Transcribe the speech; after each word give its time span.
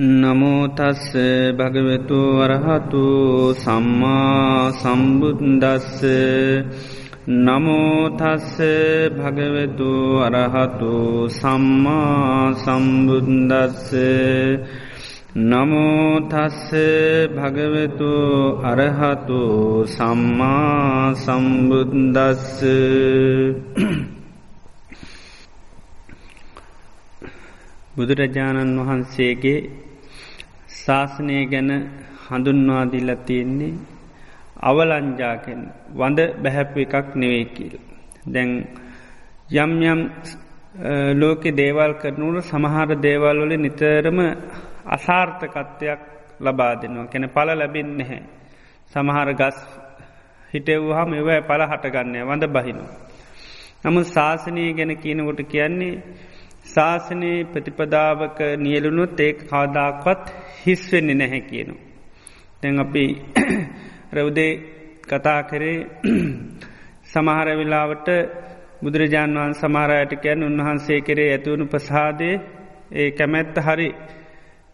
නමෝතස්ස 0.00 1.12
භගවෙතු 1.52 2.20
වරහතු 2.38 3.04
සම්මා 3.54 4.72
සම්බුද්දස්ස. 4.72 6.00
නමෝතස්ස 7.28 8.56
භගවෙතු 9.12 9.92
අරහතු 10.18 11.28
සම්මා 11.30 12.56
සම්බුද්දස්ස. 12.56 13.92
නමෝතස්ස 15.36 16.70
භගවෙතු 17.30 18.14
අරහතු 18.64 19.40
සම්මා 19.86 21.12
සම්බුද්දස්ස. 21.14 22.64
බුදුරජාණන් 27.92 28.80
වහන්සේගේ 28.80 29.89
ශාසනය 30.80 31.38
ගැන 31.46 31.70
හඳුන්වාදිල්ල 32.24 33.10
තියෙන්නේ 33.22 33.74
අවලංජාකෙන් 34.62 35.60
වඳ 35.92 36.18
බැහැප 36.36 36.76
එකක් 36.78 37.08
නෙවෙයි 37.14 37.46
කියල්. 37.46 37.74
දැන් 38.26 38.50
යම් 39.54 39.72
යම් 39.84 40.00
ලෝකෙ 41.14 41.50
දේවල් 41.52 41.92
කරනුට 41.94 42.44
සමහර 42.44 42.90
දේවල්වල 42.98 43.52
නිතරම 43.58 44.18
අසාර්ථකත්වයක් 44.86 46.00
ලබා 46.40 46.74
දෙනවා 46.76 47.06
කැන 47.06 47.24
පල 47.28 47.48
ලැබෙන් 47.52 47.88
නැහැ. 47.96 48.22
සමහර 48.92 49.28
ගස් 49.34 49.58
හිටෙව්හම 50.52 51.10
එවයි 51.14 51.40
පල 51.42 51.62
හටගන්නේ 51.64 52.24
වඳ 52.24 52.44
බහිනු. 52.48 52.84
නමුත් 53.82 54.06
ශාසනය 54.06 54.64
ගැන 54.72 54.92
කියනකොට 54.96 55.40
කියන්නේ 55.44 56.02
ශාසනයේ 56.70 57.38
ප්‍රතිපදාවක 57.46 58.38
නියලුණුත් 58.58 59.20
ඒ 59.20 59.32
කාදාක්වත් 59.42 60.24
හිස්වෙන්නේ 60.62 61.16
නැහැ 61.16 61.42
කියනු. 61.42 61.74
දැන් 62.62 62.78
අපි 62.78 63.04
රවදේ 64.16 64.52
කතා 65.04 65.40
කරේ 65.42 65.78
සමහර 67.12 67.48
වෙලාවට 67.56 68.08
බුදුරජාණන් 68.82 69.38
වන් 69.38 69.54
සමහරයට 69.54 70.12
කියැන් 70.16 70.42
උන්වහන්සේ 70.42 71.00
කරේ 71.00 71.28
ඇතිවුණු 71.30 71.66
ප්‍රසාදය 71.66 72.30
ඒ 72.92 73.10
කැමැත්ත 73.12 73.56
හරි 73.60 73.88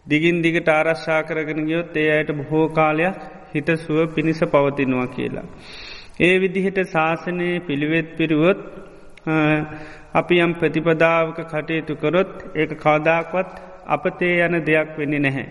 දිගින් 0.05 0.37
දිගට 0.41 0.69
ආරශ්ා 0.69 1.21
කරගෙන 1.23 1.61
ගියොත් 1.65 1.97
ඒ 1.97 2.09
අයට 2.11 2.31
බොහෝ 2.33 2.65
කාලයක් 2.71 3.17
හිත 3.53 3.69
සුව 3.77 3.99
පිණිස 4.15 4.39
පවතිනවා 4.45 5.07
කියලා. 5.07 5.47
ඒ 6.19 6.35
විදිහට 6.39 6.79
ශාසනය 6.87 7.49
පිළිවෙත් 7.59 8.07
පිරුවොත් 8.17 8.59
අපි 10.17 10.35
යම් 10.39 10.51
ප්‍රතිපදාවක 10.53 11.37
කටයුතු 11.45 11.93
කරොත් 11.95 12.33
ඒක 12.55 12.71
කාදාක්වත් 12.77 13.51
අපතේ 13.87 14.35
යන 14.41 14.55
දෙයක් 14.61 14.89
වෙන්නේ 14.97 15.19
නැහැ. 15.19 15.45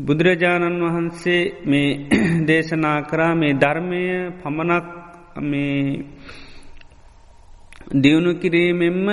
බුදුරජාණන් 0.00 0.82
වහන්සේ 0.82 1.42
මේ 1.64 1.90
දේශනා 2.48 2.98
කරා 3.02 3.34
මේ 3.34 3.52
ධර්මය 3.54 4.02
පමණක් 4.40 4.86
මේ 5.42 6.04
දියුණු 7.96 8.32
කිරීමෙන්ම 8.34 9.06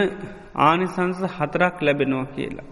ආනිසංස 0.61 1.20
හතරක් 1.36 1.76
ලැබෙනවා 1.82 2.28
කියලා. 2.28 2.67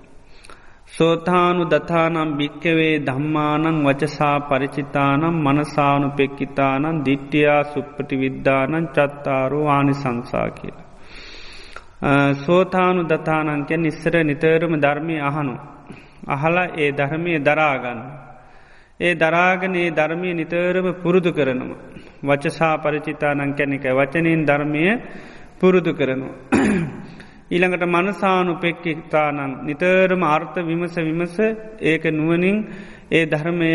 සෝතානු 0.96 1.64
දතානම් 1.66 2.30
භික්කවේ 2.38 2.94
ධම්මානං 3.00 3.78
වචසා 3.86 4.36
පරිචිතානම් 4.42 5.36
මනසානු 5.46 6.08
පෙක්කිතානන් 6.10 7.02
දිට්ටියා 7.06 7.64
සුප්පටි 7.64 8.20
විද්ධානන් 8.20 8.88
චත්තාරු 8.88 9.60
ආනි 9.68 9.94
සංසා 9.94 10.48
කියලා. 10.50 10.86
සෝතානු 12.36 13.02
දතානංකය 13.04 13.78
නිස්සර 13.78 14.16
නිතරම 14.24 14.74
ධර්මය 14.78 15.16
අහනු. 15.22 15.56
අහලා 16.28 16.68
ඒ 16.78 16.92
ධර්මය 16.92 17.34
දරාගන්න. 17.40 18.02
ඒ 19.00 19.14
දරාගන 19.16 19.76
ඒ 19.76 19.90
ධර්මය 19.92 20.30
නිතරම 20.34 20.88
පුරුදු 21.04 21.32
කරනවා. 21.34 21.82
වචසා 22.24 22.76
පරිචිතානං 22.78 23.54
කැනෙක 23.54 23.86
වචනයෙන් 23.92 24.46
ධර්මය 24.46 24.84
පුරුදු 25.60 25.92
කරනවා. 25.94 26.55
ඊළඟට 27.52 27.86
මනසානු 27.88 28.54
පෙක්කිතානං 28.56 29.40
නිතරම 29.66 30.24
අර්ථ 30.26 30.58
විමස 30.62 30.96
විමස 31.00 31.36
ඒක 31.82 32.04
නුවනින් 32.12 32.58
ඒ 33.12 33.26
ධර්මය 33.26 33.72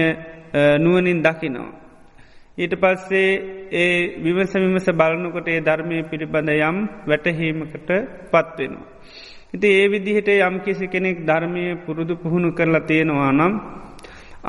නුවනින් 0.79 1.23
දකිනවා. 1.23 1.71
ඊට 2.59 2.75
පස්සේ 2.75 3.31
ඒ 3.73 3.93
විමස 4.19 4.53
විමස 4.57 4.87
බලනකොට 4.93 5.49
ඒ 5.49 5.61
ධර්මය 5.61 6.03
පිළිබඳ 6.03 6.51
යම් 6.51 6.77
වැටහීමකට 7.07 7.91
පත්වෙනවා. 8.33 8.89
ඉති 9.55 9.69
ඒ 9.73 9.87
විදිහට 9.89 10.29
යම් 10.29 10.57
කිසි 10.61 10.87
කෙනෙක් 10.87 11.25
ධර්මය 11.25 11.65
පුරුදු 11.87 12.15
පුහුණු 12.17 12.51
කරලා 12.53 12.81
තියෙනවා 12.81 13.33
නම් 13.33 13.55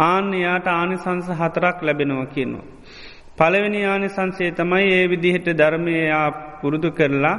ආන්න 0.01 0.33
යාට 0.35 0.67
ආනිසංස 0.69 1.27
හතරක් 1.31 1.77
ලැබෙනවා 1.81 2.25
කියනවා. 2.25 2.65
පළවෙනි 3.37 3.85
ආනිසංසේ 3.85 4.51
තමයි 4.51 4.85
ඒ 4.91 5.09
විදිහට 5.09 5.47
ධර්මයයා 5.53 6.27
පුරුදු 6.61 6.89
කරලා 6.91 7.37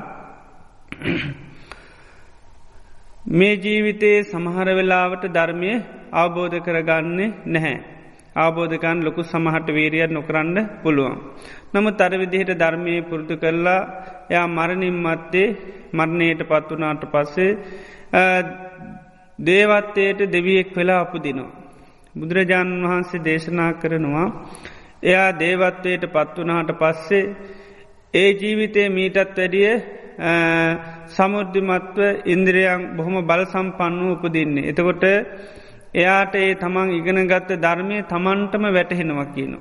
මේ 3.23 3.55
ජීවිතයේ 3.57 4.23
සමහර 4.25 4.69
වෙලාවට 4.71 5.25
ධර්මය 5.29 5.73
අවබෝධ 6.13 6.59
කරගන්නේ 6.59 7.35
නැහැ. 7.47 7.77
ආබෝධකන් 8.37 8.99
ලොකු 9.01 9.23
සමහට 9.23 9.69
වීරියත් 9.69 10.11
නොකරන්න 10.11 10.57
පුළුවන්. 10.83 11.17
නම 11.73 11.87
තර 11.93 12.13
විදිහට 12.15 12.53
ධර්මය 12.55 12.95
පුරුදු 13.03 13.35
කරලා 13.37 13.81
යා 14.31 14.47
මරණින් 14.49 14.97
මත්තේ 14.97 15.49
මරණයට 15.93 16.43
පත් 16.43 16.69
වනාට 16.71 17.05
පස්සේ 17.07 17.59
දේවත්තයට 19.39 20.21
දෙවියෙක් 20.29 20.77
වෙලා 20.77 21.01
අපපුදිනවා. 21.01 21.55
බුදුරජාණන් 22.15 22.85
වහන්සේ 22.85 23.21
දේශනා 23.21 23.73
කරනවා 23.75 24.29
එයා 25.03 25.31
දේවත්වයට 25.35 26.05
පත්වනාට 26.07 26.71
පස්සේ 26.75 27.25
ඒ 28.15 28.31
ජීවිතය 28.33 28.83
මීටත් 28.89 29.17
වැඩිය 29.17 30.02
සමුද්ධිමත්ව 31.09 31.99
ඉන්ද්‍රියන් 32.27 32.97
බොහොම 32.97 33.17
බල 33.23 33.43
සම්පන්නු 33.47 34.07
උපදින්නේ. 34.15 34.69
එතකොට 34.71 35.05
එයාට 35.95 36.35
ඒ 36.37 36.55
තමන් 36.55 36.89
ඉගෙන 36.91 37.21
ගත්ත 37.27 37.61
ධර්මය 37.61 37.97
තමන්ටම 38.05 38.65
වැටහෙනවා 38.71 39.29
කියනු. 39.29 39.59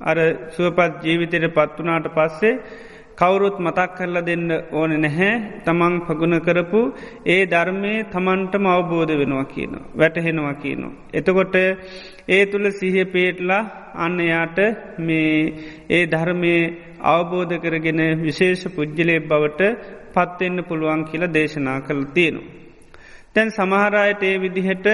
අර 0.00 0.16
සුවපත් 0.50 0.92
ජීවිතයට 1.02 1.46
පත්වනාට 1.50 2.06
පස්සේ 2.08 2.54
කවුරුත් 3.16 3.56
මතක් 3.58 3.90
කරලා 3.96 4.24
දෙන්න 4.24 4.50
ඕන 4.72 4.92
නැහැ 4.96 5.30
තමන් 5.64 5.94
පගුණ 6.06 6.36
කරපු 6.38 6.80
ඒ 7.26 7.40
ධර්මය 7.46 7.92
තමන්ටම 8.12 8.66
අවබෝධ 8.66 9.12
වෙනවා 9.12 9.46
කියන. 9.46 9.72
වැටහෙනවා 9.94 10.54
කියනු. 10.54 10.88
එතකොට 11.12 11.56
ඒ 12.28 12.42
තුළ 12.46 12.66
සිහ 12.70 12.96
පේටලා 13.06 13.62
අන්න 13.96 14.18
යාට 14.22 14.58
මේ 14.98 15.32
ඒ 15.90 16.04
ධර්මය 16.06 16.54
අවබෝධ 17.06 17.54
කරගෙන 17.58 18.00
විශේෂ 18.20 18.62
පුද්ජලය 18.70 19.16
බවට 19.22 19.62
පත්වෙන්න 20.14 20.58
පුළුවන් 20.64 21.02
කියලා 21.04 21.34
දේශනා 21.34 21.78
කළ 21.80 22.02
තියෙනු. 22.14 22.42
තැන් 23.34 23.48
සමහරයට 23.50 24.22
ඒ 24.22 24.36
විදිහට 24.38 24.86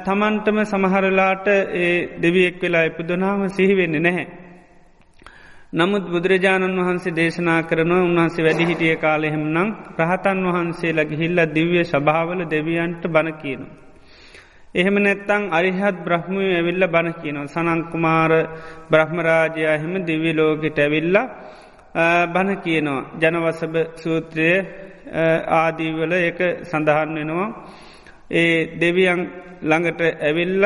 තමන්ටම 0.00 0.58
සමහරලාට 0.64 1.46
ඒ 1.48 1.92
දෙවියෙක් 2.18 2.56
වෙලා 2.58 2.84
ඉපදුනාම 2.84 3.42
සිහිවෙන්නේ 3.50 4.00
නැහැ. 4.00 4.26
නමුත් 5.72 6.04
බුදුරජාණන් 6.06 6.80
වහන්සේ 6.80 7.14
දේශනා 7.14 7.60
කරනවා 7.62 8.02
උන්වහන්සේ 8.02 8.44
වැඩි 8.44 8.64
හිටිය 8.66 8.96
කාලෙහෙම 8.96 9.44
නම් 9.48 9.68
රහතන් 10.00 10.42
වහන්සේ 10.46 10.92
ලගේ 10.92 11.18
හිල්ල 11.18 11.38
දිව්‍ය 11.50 11.84
සභාවල 11.84 12.40
දෙවියන්ට 12.46 13.02
බණ 13.06 13.38
කියනු. 13.38 13.66
එහෙම 14.74 14.96
නැත්තං 14.98 15.42
අරිහත් 15.50 15.96
බ්‍රහ්මය 16.00 16.44
ඇවිල්ල 16.50 16.84
බණ 16.86 17.14
කියනවා 17.14 17.52
සනංකුමාර 17.54 18.32
බ්‍රහ්මරාජයා 18.90 19.76
හෙම 19.76 19.94
දිවිලෝගෙට 20.02 20.78
ඇවිල්ල 20.78 21.16
බණ 22.28 22.50
කියනවා 22.58 23.06
ජනවසභ 23.20 23.76
සූත්‍රය 23.96 24.50
ආදීවල 25.52 26.12
එක 26.20 26.40
සඳහන් 26.62 27.10
වෙනවා 27.16 27.48
ඒ 28.32 28.54
දෙවියන් 28.76 29.20
ළඟට 29.62 30.00
ඇවිල්ල 30.20 30.64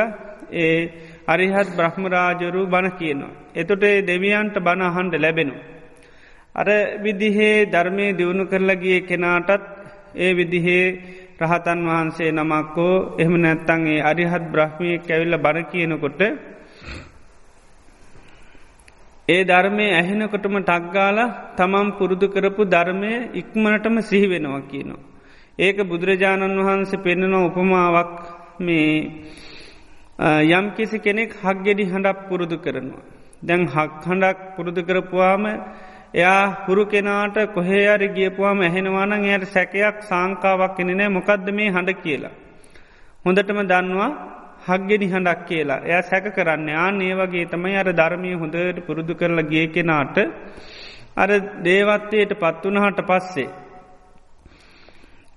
ඒ 0.54 0.78
අරිහත් 1.26 1.68
බ්‍රහ්මරාජරු 1.72 2.62
බණ 2.66 2.90
කියනවා. 2.92 3.36
එතොට 3.54 3.82
ඒ 3.82 4.02
දෙවියන්ට 4.02 4.56
බණ 4.58 4.82
අහන්ඩ 4.84 5.14
ලැබෙනු. 5.16 5.54
අර 6.54 6.68
විදිහේ 6.98 7.66
ධර්මය 7.66 8.06
දියුණු 8.12 8.44
කරලගිය 8.46 9.00
කෙනාටත් 9.02 9.62
ඒ 10.16 10.32
විදිහේ 10.32 10.86
රහතන් 11.38 11.80
වහන්සේ 11.84 12.30
නමක්කෝ 12.32 12.94
එහම 13.18 13.34
නැත්තන්ගේ 13.36 13.98
අරිහත් 14.02 14.44
බ්‍රහ්මය 14.50 14.90
කැවිල්ල 15.00 15.36
බණ 15.38 15.66
කියනකොට 15.66 16.20
ඒ 19.28 19.42
ධර්මය 19.44 19.86
ඇහෙනකොටම 19.92 20.56
ටක්ගාල 20.60 21.18
තමම් 21.56 21.88
පුරුදු 21.98 22.26
කරපු 22.28 22.62
ධර්මය 22.66 23.12
ඉක්මනටම 23.34 23.96
සිහිවෙනවා 24.02 24.62
කියනවා. 24.62 25.04
ඒක 25.58 25.78
බුදුරජාණන් 25.82 26.58
වහන්සේ 26.60 26.98
පෙන්නන 26.98 27.34
උපමාවක් 27.40 28.14
මේ 28.60 28.90
යම් 30.50 30.66
කිසි 30.70 30.98
කෙනෙක් 30.98 31.30
හක්ගෙඩි 31.38 31.84
හඬක් 31.84 32.18
පුරුදු 32.28 32.56
කරනවා. 32.58 33.04
දැන් 33.42 33.62
හක් 33.66 33.92
හඬක් 34.02 34.38
පුරුදු 34.56 34.80
කරපුවාම 34.82 35.44
එයා 36.14 36.64
හුරු 36.66 36.84
කෙනාට 36.86 37.36
කොහේරි 37.54 38.08
ගියපුවාම 38.10 38.60
ඇහෙනවානං 38.60 39.12
එයට 39.14 39.44
සැකයක් 39.48 39.98
සංකාවක් 40.02 40.76
කෙනෙනෑ 40.76 41.08
මොකක්ද 41.08 41.48
මේ 41.50 41.70
හඬ 41.70 42.02
කියලා. 42.02 42.34
හොඳටම 43.24 43.60
දන්නවා 43.64 44.10
හක්ගෙනි 44.66 45.06
හඬක් 45.06 45.40
කියලා 45.48 45.82
එය 45.84 46.00
සැක 46.02 46.26
කරන්න 46.34 46.68
ආන 46.76 47.00
ඒ 47.00 47.14
වගේ 47.14 47.46
තමයි 47.46 47.76
අර 47.76 47.88
ධර්මය 47.92 48.32
හොඳට 48.34 48.78
පුරුදු 48.86 49.14
කරලා 49.14 49.42
ගිය 49.44 49.66
කෙනාට 49.68 50.16
අර 51.16 51.30
දේවත්වයට 51.62 52.32
පත්වනහට 52.34 53.00
පස්සේ. 53.02 53.48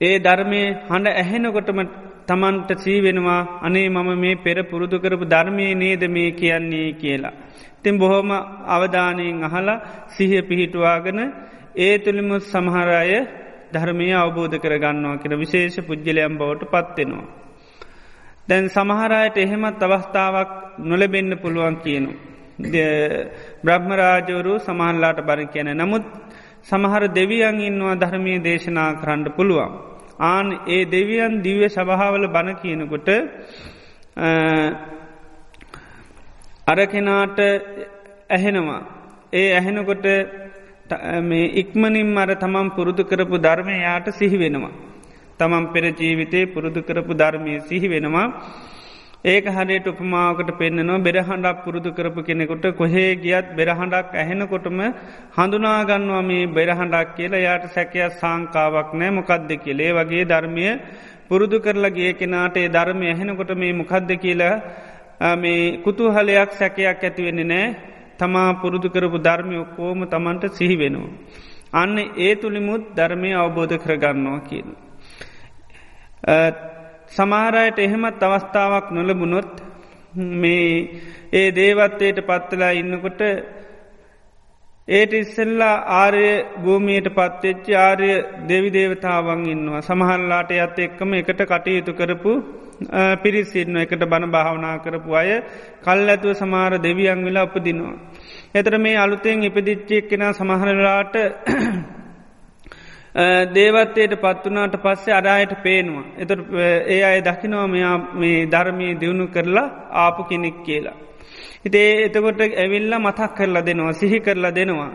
ඒ 0.01 0.15
ධර්මය 0.19 0.61
හඬ 0.87 1.07
ඇහෙනකොටම 1.13 1.79
තමන්ට 2.27 2.71
සීවෙනවා 2.77 3.41
අනේ 3.61 3.87
මම 3.89 4.09
මේ 4.15 4.35
පෙර 4.37 4.57
පුරුදු 4.63 4.97
කරපු 4.99 5.25
ධර්මය 5.25 5.67
නේද 5.75 6.03
මේ 6.07 6.31
කියන්නේ 6.31 6.89
කියලා. 6.93 7.35
තින් 7.83 7.95
බොහොම 7.97 8.29
අවධානයෙන් 8.67 9.43
අහලා 9.43 9.83
සිහිය 10.07 10.41
පිහිටුවාගෙන 10.41 11.19
ඒ 11.77 11.97
තුළිමුත් 11.97 12.43
සමහරය 12.43 13.19
ධර්මය 13.73 14.07
අවබෝධ 14.13 14.55
කරගන්නවා 14.57 15.17
කියෙන 15.17 15.39
විශේෂ 15.39 15.77
පුද්ගලයම් 15.79 16.33
බවට 16.37 16.63
පත්වෙනවා. 16.65 17.27
දැන් 18.47 18.65
සමහරයට 18.67 19.35
එහෙමත් 19.37 19.81
අවස්ථාවක් 19.81 20.49
නොලබෙන්න 20.79 21.31
පුළුවන් 21.37 21.75
කියනු. 21.75 22.11
බ්‍රහ්මරාජවරු 23.63 24.53
සමහන්ලාට 24.59 25.19
බර 25.21 25.39
කියන 25.45 25.69
නමුත් 25.73 26.05
සමහර 26.63 27.03
දෙවියන් 27.09 27.57
ඉන්නවා 27.61 27.95
ධර්මය 27.95 28.33
දේශනා 28.39 28.91
කරන්න 28.93 29.25
පුළුවන්. 29.31 29.71
ආන 30.21 30.47
ඒ 30.67 30.83
දෙවියන් 30.85 31.33
දිව්‍ය 31.41 31.67
සභාවල 31.69 32.25
බණ 32.27 32.55
කියනකොට 32.55 33.09
අර 36.69 36.79
කෙනාට 36.87 37.39
ඇහෙනවා. 38.29 38.81
ඒ 39.33 39.47
ඇහෙනකොට 39.53 40.05
මේ 41.23 41.51
ඉක්මනින් 41.55 42.17
අර 42.17 42.31
තමන් 42.35 42.67
පුරුදු 42.71 43.03
කරපු 43.03 43.37
ධර්මය 43.39 43.75
යාට 43.79 44.07
සිහි 44.13 44.37
වෙනවා. 44.37 44.73
තමන් 45.39 45.65
පෙර 45.73 45.83
ජීවිතේ 45.93 46.45
පුරුදු 46.47 46.81
කරපු 46.81 47.13
ධර්මය 47.15 47.53
සිහි 47.61 47.87
වෙනවා. 47.87 48.25
ඒක 49.25 49.45
හරියට 49.47 49.87
උපමාවකට 49.87 50.51
පෙන්න්නනවා 50.53 50.99
බෙරහඬක් 50.99 51.63
පුරුදු 51.63 51.89
කරපු 51.91 52.21
කෙනෙකුට 52.23 52.65
කොහේ 52.73 53.15
ගියත් 53.17 53.47
බෙරහඬක් 53.53 54.13
ඇහෙනකොටම 54.15 54.79
හඳුනාගන්නවා 55.35 56.21
මේ 56.23 56.45
බෙරහඬක් 56.49 57.15
කියලා 57.15 57.41
යායට 57.41 57.65
සැකයක් 57.69 58.15
සංකාවක් 58.15 58.93
නෑ 58.93 59.11
මොකක්ද 59.11 59.51
කියලේ 59.59 59.91
වගේ 59.93 60.23
ධර්මය 60.25 60.67
පුරුදු 61.27 61.57
කරලා 61.59 61.91
ගිය 61.91 62.13
කෙනාට 62.13 62.55
ඒ 62.57 62.69
ධර්මය 62.69 63.05
ඇහෙනකොට 63.07 63.51
මේ 63.55 63.73
මොකක්ද 63.73 64.09
කියලා 64.17 64.53
මේ 65.37 65.77
කුතුහලයක් 65.77 66.51
සැකයක් 66.51 67.03
ඇතිවෙන්නේ 67.03 67.43
නෑ 67.45 67.67
තමා 68.17 68.53
පුරුදු 68.53 68.89
කරපු 68.89 69.17
ධර්මය 69.19 69.55
ඔක්කෝම 69.57 69.99
තමන්ට 70.05 70.53
සිහි 70.53 70.75
වෙනවා. 70.75 71.11
අන්න 71.73 71.97
ඒ 72.17 72.35
තුළිමුත් 72.35 72.83
ධර්මය 72.95 73.29
අවබෝධ 73.33 73.75
කරගන්නවා 73.77 74.39
කියන. 74.39 74.67
සමහරයට 77.07 77.79
එහෙමත් 77.79 78.23
අවස්ථාවක් 78.23 78.91
නොලබුණොත් 78.91 79.51
මේ 80.15 80.71
ඒ 81.33 81.49
දේවත්වයට 81.51 82.19
පත්වලා 82.21 82.71
ඉන්නකොට 82.71 83.21
ඒට 84.89 85.11
ඉස්සෙල්ලා 85.13 85.73
ආරය 85.95 86.27
භූමියයට 86.59 87.07
පත්වෙච්චි 87.11 87.73
ආර්ය 87.77 88.09
දෙවි 88.47 88.69
දේවතාවන් 88.71 89.41
ඉන්නවා 89.47 89.81
සමහල්ලාට 89.81 90.51
ඇත් 90.53 90.79
එක්කම 90.79 91.11
එකට 91.15 91.41
කටයුතු 91.43 91.93
කරපු 91.93 92.31
පිරිසින්න 93.17 93.77
එකට 93.77 94.03
බණ 94.03 94.31
භාවනා 94.31 94.77
කරපු 94.79 95.11
අය 95.13 95.31
කල් 95.81 96.09
ඇතුව 96.09 96.33
සමාර 96.33 96.71
දෙවියන් 96.79 97.21
වෙලා 97.23 97.45
උපදිනවා. 97.45 97.95
එතර 98.53 98.77
මේ 98.77 98.97
අලුතෙන් 98.97 99.43
ඉපදිච්චෙක් 99.43 100.09
කෙන 100.09 100.23
සමහරලාට 100.33 101.15
දේවත්තයට 103.49 104.15
පත්වනාට 104.17 104.75
පස්සේ 104.77 105.13
අඩායට 105.13 105.53
පේනවා. 105.61 106.05
එත 106.17 106.31
ඒ 106.87 107.03
අය 107.03 107.21
දකිනවා 107.21 107.67
මෙයා 107.67 107.97
මේ 108.15 108.47
ධර්මය 108.47 108.87
දියුණු 108.95 109.27
කරලා 109.27 109.67
ආපු 109.95 110.23
කෙනෙක් 110.23 110.57
කියලා. 110.63 110.97
හිතේ 111.65 112.05
එතකොට 112.05 112.41
ඇවිල්ල 112.41 112.93
මතක් 112.97 113.29
කරලා 113.35 113.61
දෙනවා 113.61 113.93
සිහි 113.93 114.19
කරලා 114.19 114.51
දෙනවා. 114.51 114.91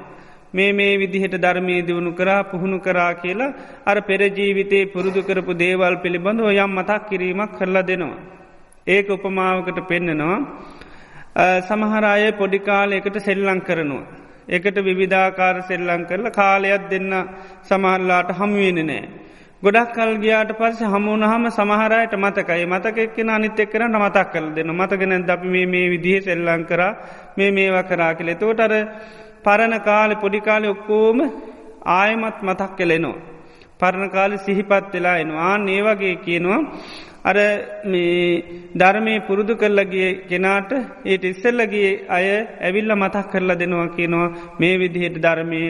මේ 0.55 0.73
මේ 0.73 0.93
විදිහට 0.97 1.37
ධර්මී 1.37 1.81
දියුණු 1.83 2.13
කරා 2.13 2.43
පුහුණු 2.45 2.79
කරා 2.81 3.13
කියලා 3.15 3.55
අර 3.87 3.97
පෙරජීවිතේ 4.03 4.85
පුරුදු 4.87 5.23
කරපු 5.23 5.53
දේවල් 5.55 5.97
පිළිබඳව 5.97 6.49
යම් 6.55 6.71
මතක් 6.71 7.01
කිරීමක් 7.09 7.53
කරලා 7.59 7.83
දෙනවා. 7.83 8.23
ඒක 8.87 9.09
උපමාවකට 9.09 9.79
පෙන්නනවා. 9.89 10.39
සමහරය 11.63 12.33
පොඩිකාල 12.33 12.93
එකට 12.93 13.17
සෙල්ලං 13.21 13.61
කරනවා. 13.61 14.05
එකට 14.49 14.77
විවිධාකාර 14.79 15.57
සෙල්ලං 15.63 16.03
කරල 16.05 16.27
කාලයක් 16.31 16.89
දෙන්න 16.91 17.13
සමහරලාට 17.63 18.31
හමුවෙන 18.33 18.81
නෑ. 18.83 19.09
ගොඩක් 19.65 19.93
කල් 19.95 20.11
ගියාට 20.19 20.51
පස්ස 20.53 20.81
හමුණහම 20.85 21.45
සමහරයට 21.49 22.15
මතකයි. 22.17 22.65
මතකෙක්ෙන 22.67 23.31
අනිත් 23.31 23.61
එක් 23.61 23.71
කරන්න 23.73 23.97
මතක් 23.99 24.27
කල 24.33 24.47
දෙන්න. 24.57 24.71
මතගෙන 24.73 25.31
අපි 25.31 25.49
මේ 25.49 25.67
මේ 25.67 25.87
විදිහ 25.89 26.19
සෙල්ලං 26.21 26.65
කර 26.65 26.81
මේ 27.37 27.51
මේවා 27.51 27.85
කරා 27.85 28.13
කෙළෙ 28.15 28.35
තෝටර 28.35 28.73
පරණ 29.43 29.75
කාලෙ 29.81 30.15
පොඩිකාලෙ 30.17 30.69
ඔක්කෝම 30.69 31.19
ආයමත් 31.91 32.39
මතක් 32.43 32.71
කෙලෙනවා. 32.77 33.23
පරණ 33.81 34.11
කාලෙ 34.11 34.37
සිහිපත් 34.39 34.93
වෙලා 34.93 35.17
එනවා. 35.19 35.57
ඒවගේ 35.71 36.15
කියනවා. 36.19 36.61
අර 37.25 37.37
මේ 37.87 38.45
ධර්මය 38.77 39.15
පුරුදු 39.27 39.55
කරලගේ 39.57 40.11
කෙනාට 40.29 40.73
ඒට 41.07 41.25
ඉස්සල්ලගේ 41.25 41.91
අය 42.11 42.27
ඇවිල්ල 42.61 42.93
මතක් 42.95 43.27
කරලා 43.33 43.57
දෙනවා 43.57 43.89
කියනවා. 43.89 44.35
මේ 44.61 44.75
විදිහට 44.79 45.17
ධර්මය 45.19 45.63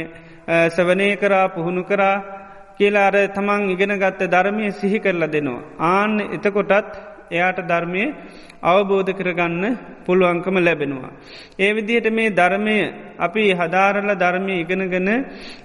සවනය 0.69 1.09
කරා 1.17 1.47
පුහුණු 1.49 1.85
කරා 1.85 2.17
කියලා 2.79 3.07
අර 3.07 3.17
තමන් 3.29 3.71
ඉගෙන 3.71 3.93
ගත්ත 3.97 4.21
ධර්මය 4.27 4.67
සිහි 4.73 4.99
කරලා 4.99 5.29
දෙනවා. 5.29 5.67
ආන්න 5.91 6.15
එතකොටත් 6.29 6.95
එයාට 7.31 7.61
ධර්මය 7.63 8.05
අවබෝධ 8.63 9.11
කරගන්න 9.13 9.65
පුළුවන්කම 10.07 10.57
ලැබෙනවා. 10.59 11.13
ඒ 11.59 11.71
විදිහට 11.73 12.09
මේ 12.11 12.31
ධර්මය 12.31 12.77
අපි 13.19 13.45
හදාරල 13.53 14.11
ධර්මය 14.15 14.55
ඉගෙනගෙන 14.61 15.09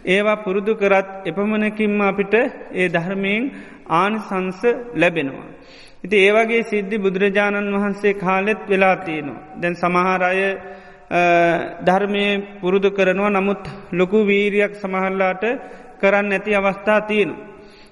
ඒවා 0.06 0.42
පුරුදු 0.44 0.74
කරත් 0.76 1.08
එපමණකින්ම 1.26 2.02
අපිට 2.02 2.34
ඒ 2.74 2.88
ධර්මයෙන් 2.88 3.44
ආනිසංස 3.92 4.62
ලැබෙනවා. 4.96 5.48
ඉති 6.04 6.16
ඒවගේ 6.18 6.64
සිද්ධි 6.64 6.98
බුදුරජාණන් 6.98 7.74
වහන්සේ 7.76 8.14
කාලෙත් 8.16 8.62
වෙලා 8.70 8.96
තියෙනවා. 8.98 9.46
දැන් 9.62 9.76
සමහාරය 9.76 10.44
ධර්මය 11.82 12.26
පුරුදු 12.62 12.90
කරනවා 12.92 13.30
නමුත් 13.32 13.64
ලොකු 13.92 14.20
වීරයක් 14.24 14.74
සමහල්ලාට 14.76 15.44
කරන්න 16.02 16.32
ඇති 16.32 16.56
අවස්ථා 16.56 17.02
තියෙනු. 17.04 17.36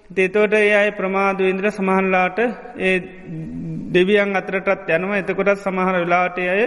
තේතෝට 0.09 0.53
ඒ 0.53 0.73
අයි 0.73 0.91
ප්‍රමාද 0.91 1.39
ඉන්ද්‍ර 1.41 1.71
සමහල්ලාට 1.71 2.39
ඒ 2.79 2.97
දෙවියන් 3.93 4.35
අතරටත් 4.35 4.89
යනවා 4.89 5.17
එතකොටත් 5.17 5.59
සමහර 5.59 5.95
වෙලාට 5.95 6.37
අය 6.39 6.63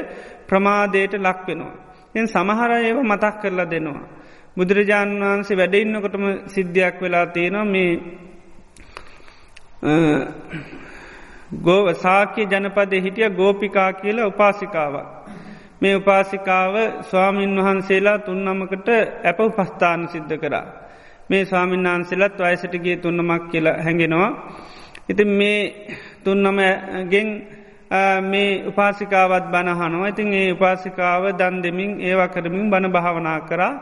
ප්‍රමාදයට 0.46 1.14
ලක්වෙනවා. 1.18 1.74
එන් 2.14 2.26
සමහර 2.28 2.70
ඒව 2.78 2.98
මතක් 3.02 3.34
කරලා 3.42 3.66
දෙනවා. 3.66 4.08
බුදුරජාණන් 4.56 5.22
වහන්සේ 5.22 5.56
වැඩඉන්නකොටම 5.56 6.24
සිද්ධියක් 6.46 6.96
වෙලා 7.00 7.26
තියෙනවා 7.28 7.64
මේ 7.66 7.92
ගෝව 11.60 11.86
සාක්‍ය 11.96 12.42
ජනපද 12.44 12.92
හිටිය 12.98 13.30
ගෝපිකා 13.32 13.92
කියලා 13.94 14.26
උපාසිකාව. 14.26 14.94
මේ 15.82 15.94
උපාසිකාව 15.96 16.74
ස්වාමීන් 17.02 17.56
වහන්සේලා 17.58 18.18
තුන්නමකට 18.20 18.88
ඇප 19.24 19.40
උපස්ථාන 19.40 20.08
සිද්ධ 20.08 20.36
කරා. 20.38 20.66
මේ 21.30 21.44
ස්වාමීන් 21.44 21.84
වහන්සේලත් 21.84 22.38
වයසටගේ 22.40 22.96
තුන්නමක් 22.96 23.42
කියලා 23.50 23.76
හැඟෙනවා. 23.78 24.30
ඉති 25.08 25.24
මේ 25.24 25.60
තුන්නමගෙන් 26.24 27.28
මේ 28.22 28.50
උපාසිකාවත් 28.66 29.46
බණහනවා 29.46 30.08
ඉතින් 30.08 30.32
ඒ 30.32 30.52
උපාසිකාව 30.52 31.24
දන් 31.32 31.62
දෙමින් 31.62 31.92
ඒවා 32.00 32.28
කරමින් 32.28 32.70
බණ 32.70 32.92
භාවනා 32.92 33.40
කරා 33.40 33.74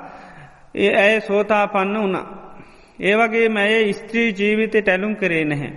ඒ 0.74 0.92
ඇය 0.96 1.20
සෝතා 1.20 1.64
පන්න 1.66 1.96
වුණා. 1.96 2.26
ඒවගේ 3.00 3.48
මැය 3.48 3.92
ස්ත්‍රී 3.92 4.28
ජීවිතයට 4.32 4.88
ඇලුම් 4.88 5.16
කරේ 5.16 5.44
නැහැ. 5.44 5.72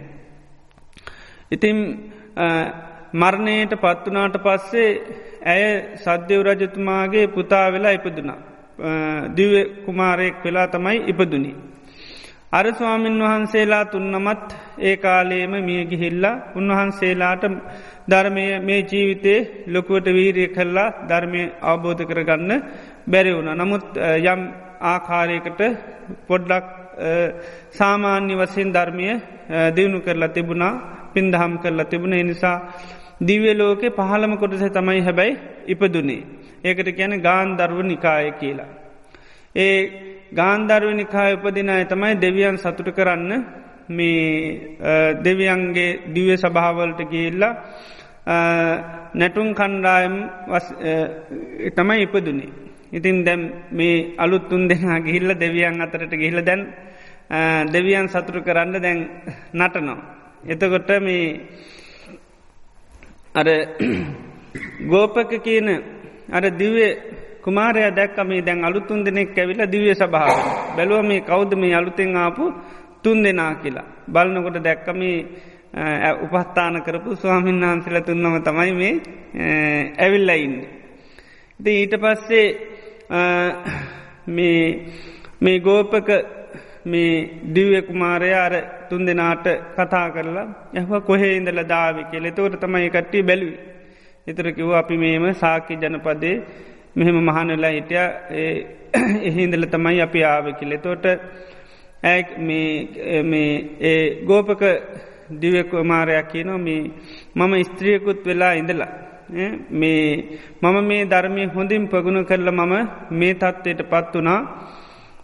ඉතින් 1.51 1.77
මරණයට 3.13 3.73
පත්වනාට 3.75 4.35
පස්සේ 4.37 4.89
ඇය 5.45 5.65
සද්ධයව 5.95 6.41
රජතුමාගේ 6.43 7.27
පුතා 7.27 7.67
වෙලා 7.71 7.91
ඉපදුනා. 7.91 8.39
දිව 9.31 9.51
කුමාරයෙක් 9.85 10.35
වෙලා 10.43 10.67
තමයි 10.67 10.97
ඉපදුනි. 11.07 11.51
අර 12.51 12.65
ස්වාමීන් 12.71 13.21
වහන්සේලා 13.21 13.85
තුන්නමත් 13.85 14.47
ඒ 14.79 14.95
කාලේම 14.97 15.53
මිය 15.61 15.81
ගිහිල්ලා 15.85 16.41
උන්වහන්සේලාට 16.55 17.43
ධර්මය 18.09 18.45
මේ 18.59 18.81
ජීවිතේ 18.83 19.39
ලොකුවට 19.67 20.07
වීරිය 20.09 20.49
කල්ලා 20.49 20.89
ධර්මය 21.09 21.41
අවබෝධ 21.63 22.03
කරගන්න 22.03 22.51
බැරි 23.07 23.31
වුණ. 23.31 23.51
නමුත් 23.53 23.85
යම් 24.25 24.41
ආකාරයකට 24.83 25.61
පොඩ්ඩක් 26.27 26.65
සාමාන්‍ය 27.71 28.33
වසයෙන් 28.35 28.69
ධර්මය 28.69 29.07
දියුණු 29.75 29.99
කරලා 29.99 30.27
තිබුණා 30.29 30.73
පින්දහම් 31.13 31.53
කරලා 31.57 31.85
තිබුණ 31.85 32.15
නිසා 32.23 32.57
දිව්‍ය 33.21 33.51
ලෝකෙ 33.53 33.87
පහළම 33.91 34.33
කොටස 34.37 34.63
තමයි 34.69 35.01
හැබැයි 35.01 35.39
ඉපදුනේ. 35.67 36.21
ඒකට 36.63 36.89
කියන 36.91 37.21
ගාන් 37.21 37.57
දර්ව 37.57 37.79
නිකාය 37.83 38.31
කියලා. 38.33 38.71
ඒ 39.55 39.77
ගාන්ධර්වනිකා 40.33 41.33
උපදින 41.33 41.69
අය 41.69 41.85
තමයි 41.85 42.15
දෙවියන් 42.15 42.57
සතුට 42.57 42.89
කරන්න 42.89 43.31
මේ 43.89 44.77
දෙවියන්ගේ 45.23 45.99
දිව 46.07 46.29
සභාවලට 46.35 47.01
ගිල්ලා 47.09 47.53
නැටුම් 49.13 49.49
කණ්ඩායම් 49.53 50.15
තමයි 51.71 52.01
ඉපදුනේ. 52.01 52.53
ඉතින් 52.91 53.23
දැම් 53.23 53.41
මේ 53.71 54.15
අලුත්තුන් 54.17 54.69
දෙනා 54.69 54.99
ගිහිල්ල 54.99 55.35
දෙවියන් 55.35 55.81
අතරට 55.81 56.13
ගිහිල 56.13 56.39
දැන් 56.41 56.61
දෙවියන් 57.67 58.07
සතුරු 58.07 58.41
කරන්න 58.41 58.81
දැන් 58.81 58.99
නටනවා. 59.53 59.99
එතකොට 60.43 60.89
මේ 61.01 61.39
අර 63.35 63.47
ගෝපක 64.83 65.31
කියන 65.43 65.67
අර 66.31 66.43
දිවේ 66.53 66.91
කුමාරය 67.41 67.81
දැක්කම 67.91 68.31
දැන් 68.41 68.63
අලුතුන් 68.63 69.03
දෙනෙක් 69.03 69.37
ඇවිල 69.37 69.61
දිවිය 69.67 69.93
සභාව 69.93 70.37
බැලුව 70.75 71.01
මේ 71.03 71.21
කෞද්ද 71.21 71.51
මේ 71.55 71.73
අලුතෙන් 71.73 72.15
ආපු 72.17 72.43
තුන් 73.03 73.23
දෙනා 73.23 73.53
කියලා. 73.55 73.87
බලනකොට 74.07 74.57
දැක්කම 74.59 75.01
උපස්ථාන 76.23 76.75
කරපු 76.81 77.15
ස්වාමීන් 77.15 77.61
වහන්සල 77.61 77.97
තුන්නම 78.01 78.35
තමයි 78.41 78.73
මේ 78.73 78.93
ඇවිල්ලයින්න. 79.97 80.55
ඉති 81.59 81.71
ඊට 81.71 81.95
පස්සේ 81.95 82.47
මේ 85.37 85.59
ගෝපක 85.59 86.09
මේ 86.85 87.41
දිව්‍ය 87.47 87.81
කුමාරය 87.81 88.33
අර 88.35 88.53
තුන් 88.89 89.05
දෙනාට 89.05 89.45
කතා 89.75 90.07
කරලා 90.09 90.47
යහ 90.73 90.87
කොහේ 91.01 91.35
ඉඳල 91.35 91.61
දාවි 91.65 92.03
කෙ 92.03 92.17
එතවට 92.19 92.59
තමයි 92.59 92.89
කට්ටිය 92.89 93.23
බැලුයි. 93.23 93.70
එතර 94.27 94.51
කිව් 94.51 94.69
අපි 94.73 94.97
මේම 94.97 95.33
සාකි 95.33 95.75
ජනපදේ 95.75 96.35
මෙහෙම 96.95 97.17
මහනලා 97.21 97.69
හිටිය. 97.69 98.65
එහින්දල 99.23 99.65
තමයි 99.65 100.01
අපි 100.01 100.23
ආව 100.23 100.45
කෙලෙ 100.59 100.77
තෝට 100.77 101.05
ඇ 102.03 102.21
ඒ 103.83 104.23
ගෝපක 104.25 104.63
දිවකුමාරයක් 105.31 106.27
කියනවා 106.31 106.57
මේ 106.57 106.91
මම 107.35 107.53
ස්ත්‍රියකුත් 107.63 108.25
වෙලා 108.25 108.53
ඉඳලා 108.53 108.91
මේ 109.71 110.39
මම 110.61 110.77
මේ 110.83 111.05
ධර්මය 111.05 111.43
හොඳින් 111.47 111.83
පගුණ 111.87 112.25
කරල 112.25 112.49
මම 112.51 112.73
මේ 113.11 113.33
තත්ත්වයට 113.33 113.81
පත් 113.89 114.13
වනා 114.15 114.39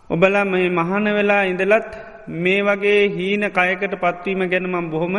ඔබලා 0.10 0.46
මේ 0.46 0.70
මහන 0.70 1.06
වෙලා 1.14 1.44
ඉඳලත් 1.44 1.90
මේ 2.28 2.62
වගේ 2.62 3.02
හීන 3.08 3.44
කයකට 3.50 3.94
පත්වීම 3.96 4.42
ගැනමම් 4.50 4.90
බොහොම 4.90 5.16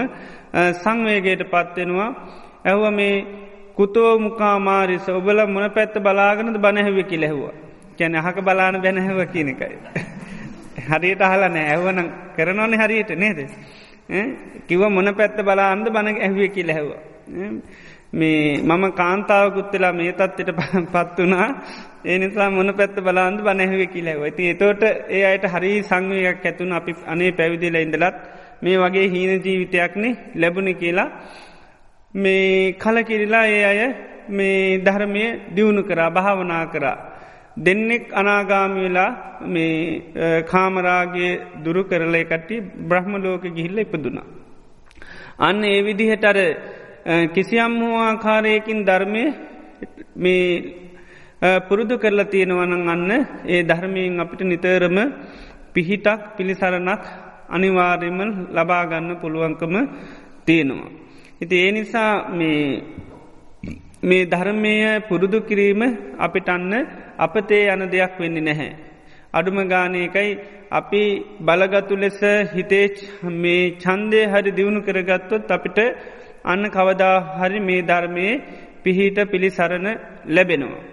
සංවේගයට 0.75 1.43
පත්වෙනවා 1.45 2.11
ඇහුව 2.65 2.85
මේ 2.91 3.15
කුතෝ 3.79 4.13
මුකාමාරිස 4.19 5.09
ඔබල 5.11 5.47
මොන 5.49 5.71
පැත්ත 5.71 5.95
බලාගනද 6.01 6.57
බනැහව 6.59 6.99
කිලෙහවා 7.05 7.57
කැන 7.99 8.15
අහක 8.17 8.39
බලාන 8.41 8.75
බැනැහව 8.77 9.21
කියනකයි. 9.27 9.77
හරියට 10.89 11.23
අහලා 11.23 11.51
නෑ 11.51 11.67
ඇවන 11.69 11.99
කරනවන 12.37 12.75
හරියට 12.77 13.11
නේද. 13.17 13.39
කිව 14.69 14.81
මොන 14.89 15.15
පැත්ත 15.15 15.39
බලාන්ද 15.41 15.87
බන 15.89 16.09
ඇහුව 16.09 16.41
කිලැහව. 16.51 16.89
මේ 18.13 18.63
මම 18.63 18.85
කාන්තාවකුත්තලා 18.93 19.93
මේ 19.93 20.13
තත්වට 20.13 20.51
පත් 20.93 21.19
වනා 21.21 21.49
ඒ 22.05 22.19
නිසා 22.19 22.51
මොන 22.51 22.73
පැත්ත 22.75 22.97
බලාන්ද 23.01 23.41
බනැහව 23.41 23.83
කිලැව 23.89 24.23
ඇති 24.23 24.49
එතෝට 24.49 24.83
ඒ 25.11 25.25
අයට 25.25 25.45
හරි 25.47 25.73
සංවයක් 25.83 26.47
ඇතුන 26.47 26.73
අපි 26.73 26.95
අනේ 27.07 27.33
පැවිදිල 27.33 27.77
ඉඳලත් 27.77 28.17
මේ 28.63 28.77
වගේ 28.77 29.07
හීන 29.09 29.33
ජීවිතයක්නේ 29.41 30.17
ලැබුණ 30.37 30.71
කියලා 30.75 31.09
මේ 32.15 32.73
කලකිරිලා 32.75 33.47
ඒ 33.47 33.65
අය 33.65 33.81
මේ 34.31 34.79
ධර්මය 34.79 35.25
දියුණු 35.55 35.83
කරා 35.83 36.11
භාවනා 36.11 36.67
කරා. 36.67 36.97
දෙන්නෙක් 37.57 38.13
අනාගාමි 38.13 38.81
වෙලා 38.83 39.11
මේ 39.45 40.43
කාමරාගේ 40.45 41.41
දුරු 41.65 41.85
කරලය 41.85 42.25
කට්ටි 42.25 42.57
බ්‍රහ්ම 42.81 43.13
ලෝක 43.17 43.43
ගිහිල්ල 43.49 43.79
ඉපදුනා. 43.79 44.27
අන්න 45.39 45.65
ඒ 45.65 45.83
විදිහට 45.83 46.25
අර 46.25 46.39
කිසියම් 47.29 47.73
වූ 47.81 47.97
ආකාරයකින් 47.99 48.85
ධර්මය 48.85 49.25
මේ 50.17 50.45
පුරුදු 51.61 51.99
කරලා 51.99 52.25
තියෙනවනන් 52.25 52.89
අන්න 52.89 53.11
ඒ 53.47 53.63
ධර්මයෙන් 53.63 54.21
අපිට 54.21 54.43
නිතරම 54.43 54.97
පිහිටක් 55.73 56.21
පිළිසරණක් 56.37 57.05
අනිවාර්යම 57.49 58.19
ලබාගන්න 58.51 59.17
පුළුවන්කම 59.17 59.75
තියෙනවා. 60.47 61.08
ඉති 61.41 61.57
ඒ 61.57 61.71
නිසා 61.73 62.13
මේ 64.03 64.23
ධර්මය 64.25 64.75
පුරුදු 65.09 65.39
කිරීම 65.41 65.83
අපිට 66.19 66.49
අන්න 66.49 66.73
අපතේ 67.19 67.65
යන 67.67 67.83
දෙයක් 67.87 68.15
වෙන්නේ 68.19 68.43
නැහැ. 68.43 68.71
අඩුම 69.33 69.59
ගානයකයි 69.65 70.31
අපි 70.71 71.03
බලගතු 71.41 71.95
ලෙස 71.97 72.21
හිතේ 72.53 72.87
මේ 73.37 73.63
චන්දය 73.77 74.21
හරි 74.25 74.51
දියුණු 74.51 74.81
කරගත්තොත් 74.81 75.51
අපිට 75.51 75.79
අන්න 76.45 76.65
කවදා 76.69 77.17
හරි 77.39 77.61
මේ 77.61 77.81
ධර්මයේ 77.83 78.41
පිහිට 78.83 79.19
පිළිසරණ 79.31 79.89
ලැබෙනවා. 80.27 80.85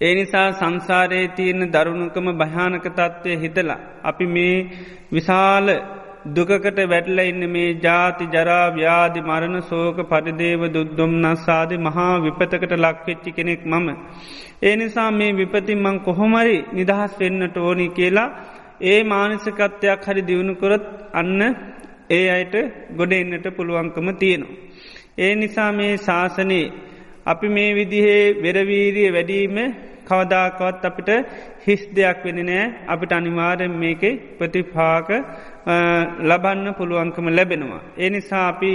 ඒ 0.00 0.12
නිසා 0.14 0.48
සංසාරයේ 0.52 1.32
තියෙන 1.36 1.62
දරුණුකම 1.68 2.26
භයානක 2.34 2.86
තත්ත්වය 2.88 3.32
හිතලා. 3.36 3.80
අපි 4.02 4.26
මේ 4.26 4.56
විශාල 5.12 5.66
දුකකට 6.26 6.78
වැටල 6.84 7.18
ඉන්න 7.20 7.42
මේ 7.48 7.68
ජාති 7.76 8.24
ජරා 8.26 8.64
ව්‍යාධි 8.70 9.20
මරණ 9.22 9.60
සෝක 9.62 9.98
පරිදේව 10.04 10.62
දුද්දුම් 10.68 11.12
නස්සාද 11.22 11.70
මහා 11.78 12.12
විපතකට 12.18 12.72
ලක්වෙච්චි 12.76 13.30
කෙනෙක් 13.32 13.62
මම. 13.64 13.88
ඒ 14.62 14.74
නිසා 14.76 15.10
මේ 15.12 15.32
විපතින්මං 15.32 16.00
කොහොමරි 16.00 16.56
නිදහස් 16.72 17.12
වෙන්නට 17.18 17.56
ඕනි 17.58 17.86
කියලා 17.90 18.28
ඒ 18.82 19.00
මානසිකත්වයක් 19.04 20.04
හරි 20.04 20.22
දියුණුකොරොත් 20.22 20.84
අන්න 21.12 21.40
ඒ 22.10 22.26
අයට 22.28 22.54
ගොඩ 22.96 23.12
එන්නට 23.12 23.46
පුළුවන්කම 23.56 24.08
තියෙනවා. 24.14 24.58
ඒ 25.18 25.32
නිසා 25.34 25.70
මේ 25.72 25.92
ශාසනයේ 25.98 26.72
අපි 27.26 27.48
මේ 27.48 27.70
විදිහේ 27.74 28.24
වෙරවීරිය 28.42 29.10
වැඩීම 29.10 29.56
කවදාකවත් 30.06 30.84
අපිට 30.84 31.10
හිස් 31.64 31.82
දෙයක් 31.90 32.18
වෙන 32.24 32.38
නෑ 32.42 32.64
අපිට 32.86 33.12
අනිවාරෙන් 33.12 33.74
මේක 33.74 34.02
ප්‍රතිපාක 34.38 35.08
ලබන්න 36.20 36.74
පුළුවන්කම 36.74 37.26
ලැබෙනවා. 37.28 37.82
ඒ 37.96 38.10
නිසා 38.10 38.48
අපි 38.48 38.72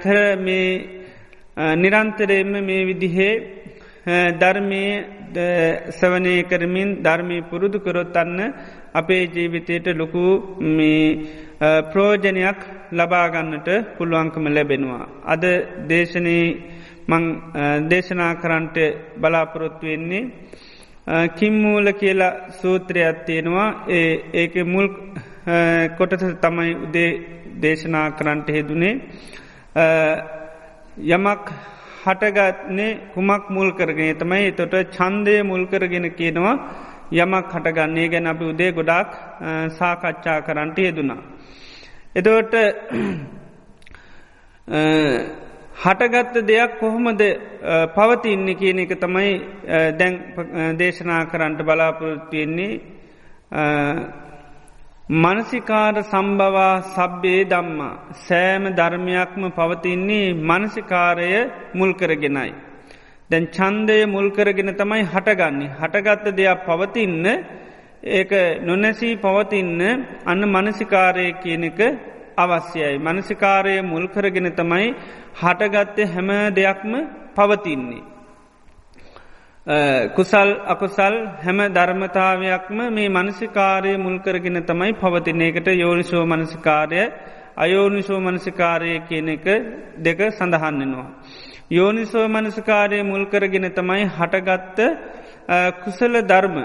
කර 0.00 0.16
මේ 0.38 0.68
නිරන්තරයෙන්ම 1.76 2.52
මේ 2.62 2.82
විදිහේ 2.84 3.34
ධර්මය 4.34 4.82
සවනය 5.90 6.34
කරමින් 6.44 6.90
ධර්මී 7.02 7.42
පුරුදු 7.42 7.78
කරොත්තන්න 7.80 8.40
අපේ 8.94 9.22
ජීවිතයට 9.26 9.86
ලොකු 9.94 10.24
ප්‍රෝජනයක් 11.92 12.60
ලබාගන්නට 12.92 13.68
පුළුවන්කම 13.98 14.44
ලැබෙනවා. 14.48 15.04
අද 15.24 15.44
දේශනී 15.88 16.46
මං 17.08 17.24
දේශනා 17.88 18.32
කරන්ට 18.34 18.76
බලාපොරොත්තු 19.20 19.86
වෙන්නේ 19.86 20.30
කිම්මූල 21.30 21.92
කියලා 21.92 22.50
සූත්‍රයක් 22.50 23.24
තියෙනවා 23.26 23.68
ඒ 23.88 24.10
ඒක 24.34 24.54
මුල් 24.64 24.88
කොටස 25.98 26.24
තමයි 26.42 26.74
උදේ 26.76 27.10
දේශනා 27.56 28.10
කරන්ට 28.12 28.48
හෙදුනේ. 28.48 28.94
යමක් 31.08 31.46
හටගත්නේ 32.04 32.90
කුමක් 33.14 33.44
මුල් 33.50 33.72
කරගෙන 33.72 34.18
තමයි 34.18 34.52
තොට 34.52 34.74
චන්දය 34.90 35.42
මුල් 35.42 35.64
කරගෙන 35.66 36.06
කියනවා 36.12 36.54
යමක් 37.12 37.48
හටගන්නේ. 37.54 38.08
ගැන 38.08 38.26
අපි 38.26 38.44
උදේ 38.44 38.72
ගොඩක් 38.72 39.10
සාකච්ඡා 39.70 40.38
කරන්ට 40.42 40.78
යෙදුනා. 40.78 41.22
එතවට 42.14 42.54
හටගත්ත 45.78 46.36
දෙයක් 46.44 46.78
කොහොමද 46.80 47.22
පවතින්න 47.94 48.48
කියන 48.54 48.78
එක 48.78 48.92
තමයි 48.96 49.32
දැන් 49.98 50.14
දේශනා 50.78 51.22
කරන්නට 51.24 51.60
බලාපොරොත්තුවෙන්නේ 51.62 52.72
මනසිකාර 55.08 55.94
සම්බවා 56.02 56.82
සබ්බේ 56.86 57.44
දම්මා 57.44 58.12
සෑම 58.26 58.64
ධර්මයක්ම 58.76 59.42
පවතින්නේ 59.50 60.34
මනසිකාරය 60.34 61.30
මුල් 61.74 61.92
කරගෙනයි. 61.94 62.52
දැන් 63.30 63.46
චන්දය 63.48 64.04
මුල් 64.06 64.28
කරගෙන 64.30 64.70
තමයි 64.74 65.04
හටගන්නේ 65.04 65.70
හටගත්ත 65.80 66.26
දෙයක් 66.30 66.60
පවතින්න 66.66 67.24
ඒක 68.10 68.32
නොනැසී 68.60 69.14
පවතින්න 69.16 69.80
අන්න 70.26 70.42
මනසිකාරය 70.46 71.26
කියන 71.42 71.64
එක 71.64 71.80
අවශ්‍යයි. 72.36 72.98
මනසිකාරය 72.98 73.80
මුල් 73.82 74.06
කරගෙන 74.08 74.52
තමයි 74.52 74.94
හටගත්තේ 75.40 76.06
හැම 76.06 76.30
දෙයක්ම 76.54 76.92
පවතින්නේ. 77.34 78.17
කුසල් 80.10 80.50
අකුසල් 80.66 81.14
හැම 81.38 81.58
ධර්මතාවයක්ම 81.70 82.78
මේ 82.90 83.08
මනසිකාරය 83.10 83.96
මුල්කරගෙන 83.98 84.64
තමයි 84.64 84.92
පවතින 84.94 85.42
එකට 85.42 85.68
යෝනිශෝ 85.76 86.24
මනසිකාරය 86.26 87.02
අයෝනිශෝ 87.56 88.20
මනසිකාරය 88.20 88.92
කියන 89.08 89.28
එක 89.28 89.46
දෙක 89.98 90.20
සඳහන්නෙනවා. 90.30 91.08
යෝනිසෝ 91.70 92.26
මනසිකාරය 92.28 93.02
මුල්කරගෙන 93.02 93.66
තමයි 93.70 94.04
හටගත්ත 94.08 94.78
කුසල 95.82 96.14
ධර්ම 96.22 96.56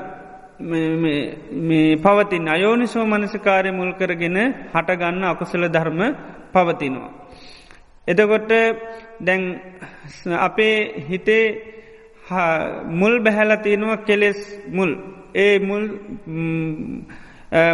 මේ 1.62 1.98
පවතින් 1.98 2.48
අයෝනිසෝ 2.48 3.06
මනසිකාරය 3.06 3.72
මුල් 3.72 3.92
කරගෙන 3.94 4.38
හටගන්න 4.72 5.24
අකුසල 5.26 5.64
ධර්ම 5.68 6.02
පවතිනවා. 6.54 7.12
එතකොට 8.08 8.52
දැන් 9.20 9.44
අපේ 10.40 10.76
හිතේ 11.02 11.46
මුල් 12.92 13.16
බැහැලතියෙනවා 13.20 13.98
කෙලෙස් 14.02 14.40
මුල් 14.70 14.92
ඒ 15.36 15.60
මුල් 15.60 15.84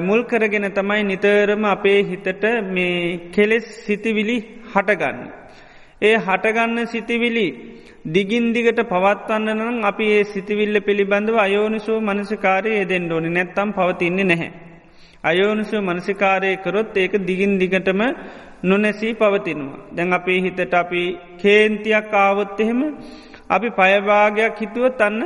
මුල් 0.01 0.21
කරගෙන 0.23 0.67
තමයි 0.71 1.03
නිතරම 1.03 1.65
අපේ 1.65 1.99
හිතට 2.03 2.45
මේ 2.69 3.17
කෙලෙස් 3.31 3.67
සිතිවිලි 3.85 4.37
හටගන්න. 4.73 5.19
ඒ 6.01 6.15
හටගන්න 6.17 6.87
සිතිවිලි 6.87 7.47
දිගින් 8.07 8.45
දිගට 8.53 8.79
පවත්වන්න 8.85 9.49
නම් 9.57 9.77
අපි 9.83 10.05
ඒ 10.11 10.23
සිතිවිල්ල 10.25 10.81
පිළිබඳව 10.81 11.37
අයෝනිසෝ 11.37 11.99
මනසිකාරය 12.01 12.71
යෙදෙන් 12.71 13.11
ඕනි 13.11 13.29
නැත්තම් 13.29 13.71
පවතින්නේ 13.71 14.23
නැහැ. 14.23 14.51
අයෝනිසෝ 15.23 15.81
මනසිකාරය 15.81 16.51
කරොත් 16.57 16.97
ඒක 16.97 17.13
දිගින් 17.27 17.53
දිගටම 17.59 18.01
නොනැසී 18.63 19.13
පවතිනවා. 19.13 19.79
දැන් 19.95 20.13
අපේ 20.13 20.39
හිතට 20.41 20.73
අපි 20.73 21.03
කේන්තියක් 21.37 22.13
ආවොත් 22.15 22.59
එහෙම 22.59 22.81
අපි 23.49 23.69
පයභාගයක් 23.71 24.57
හිතුව 24.57 24.85
තන්න 24.93 25.21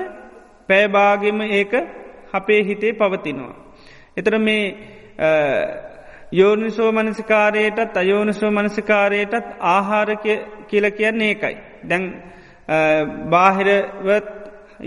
පැයභාගෙම 0.70 1.42
ඒක 1.42 1.74
අපේ 2.34 2.62
හිතේ 2.64 2.94
පවතිනවා. 2.94 3.56
එතර 4.18 4.36
මේ 4.40 4.64
යෝනිසෝ 6.32 6.92
මනසිකාරයටත් 6.92 7.98
අයෝනිසෝ 7.98 8.52
මනසිකාරයටත් 8.52 9.48
ආහාර 9.68 10.10
කියල 10.68 10.86
කියන්නේ 10.92 11.30
ඒකයි. 11.30 11.58
දැන් 11.90 12.04
බාහිරවත් 13.30 14.30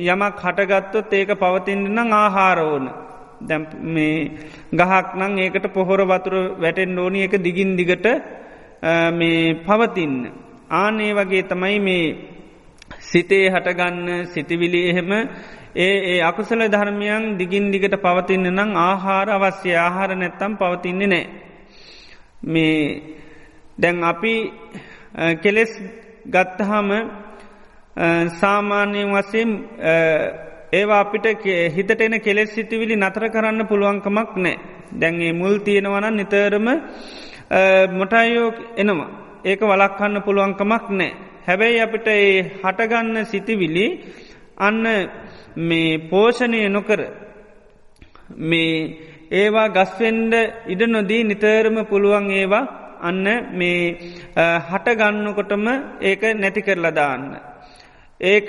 යමක් 0.04 0.38
හටගත්තොත් 0.38 1.12
ඒක 1.12 1.30
පවතින්න 1.36 1.84
නම් 1.86 2.10
ආහාර 2.14 2.58
ඕන. 2.60 2.86
දැ 3.40 3.58
මේ 3.88 4.30
ගහක් 4.72 5.06
නං 5.16 5.38
ඒකට 5.38 5.66
පොහොර 5.74 6.00
වතුර 6.04 6.34
වැටෙන් 6.58 6.98
ඕනි 6.98 7.22
එක 7.22 7.34
දිගින් 7.38 7.76
දිගට 7.76 8.06
මේ 9.12 9.54
පවතින්න. 9.66 10.16
ආනේ 10.72 11.12
වගේ 11.14 11.42
තමයි 11.44 11.78
මේ 11.80 12.06
සිතේ 13.06 13.50
හටගන්න 13.50 14.26
සිතිවිලි 14.26 14.80
එහෙම 14.90 15.10
ඒ 15.76 15.96
ඒ 16.06 16.20
අකුසල 16.22 16.60
ධර්මයන් 16.66 17.24
දිගින් 17.36 17.66
දිගට 17.70 17.94
පවතින්න 17.98 18.46
නම් 18.50 18.70
ආහාර 18.80 19.28
අවශ්‍ය 19.30 19.70
ආහාර 19.76 20.10
නැත්තම් 20.14 20.52
පවතින්නේ 20.56 21.08
නෑ. 21.08 21.26
මේ 22.44 22.80
දැන් 23.78 23.98
අපි 24.04 24.34
කෙලෙස් 25.42 25.72
ගත්තහම 26.26 26.90
සාමාන්‍යයෙන් 28.34 29.12
වසයෙන් 29.12 29.50
ඒවා 30.72 31.00
අපිට 31.00 31.26
හිතට 31.70 32.00
එන 32.00 32.14
කෙලෙස් 32.20 32.50
සිතිවිලි 32.50 32.96
නතර 32.96 33.24
කරන්න 33.28 33.66
පුළුවන්කමක් 33.66 34.32
නෑ. 34.36 34.56
දැන්ගේ 34.94 35.32
මුල් 35.32 35.54
තියෙනවන 35.58 36.06
නිතරම 36.12 36.66
මොටයියෝ 37.92 38.50
එනවා. 38.76 39.10
ඒක 39.44 39.60
වලක්කන්න 39.62 40.22
පුළුවන්කමක් 40.22 40.86
නෑ. 40.92 41.12
හැබැයි 41.46 41.80
අපිට 41.80 42.08
ඒ 42.08 42.30
හටගන්න 42.60 43.18
සිතිවිලි 43.24 43.86
අන්න 44.58 44.84
මේ 45.58 45.98
පෝෂණය 46.04 46.60
නොකර 46.68 47.00
මේ 48.42 48.72
ඒවා 49.32 49.68
ගස්වෙන්ඩ 49.70 50.34
ඉඩ 50.66 50.82
නොදී 50.86 51.22
නිතරම 51.24 51.76
පුළුවන් 51.84 52.30
ඒවා 52.32 52.64
අන්න 53.00 53.24
මේ 53.52 53.82
හටගන්නකොටම 54.64 55.66
ඒක 56.02 56.22
නැති 56.34 56.62
කරලා 56.62 56.92
දාන්න. 56.92 57.24
ඒක 58.20 58.48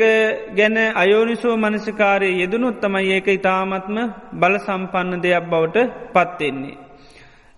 ගැන 0.56 0.78
අයෝනිසෝ 0.96 1.56
මනසිකාරය 1.58 2.30
යෙදනුත් 2.34 2.82
තමයි 2.82 3.12
ඒක 3.12 3.28
ඉතාමත්ම 3.30 3.98
බල 4.34 4.56
සම්පන්න 4.58 5.24
දෙයක් 5.24 5.46
බවට 5.46 5.78
පත්වෙන්නේ. 6.14 6.78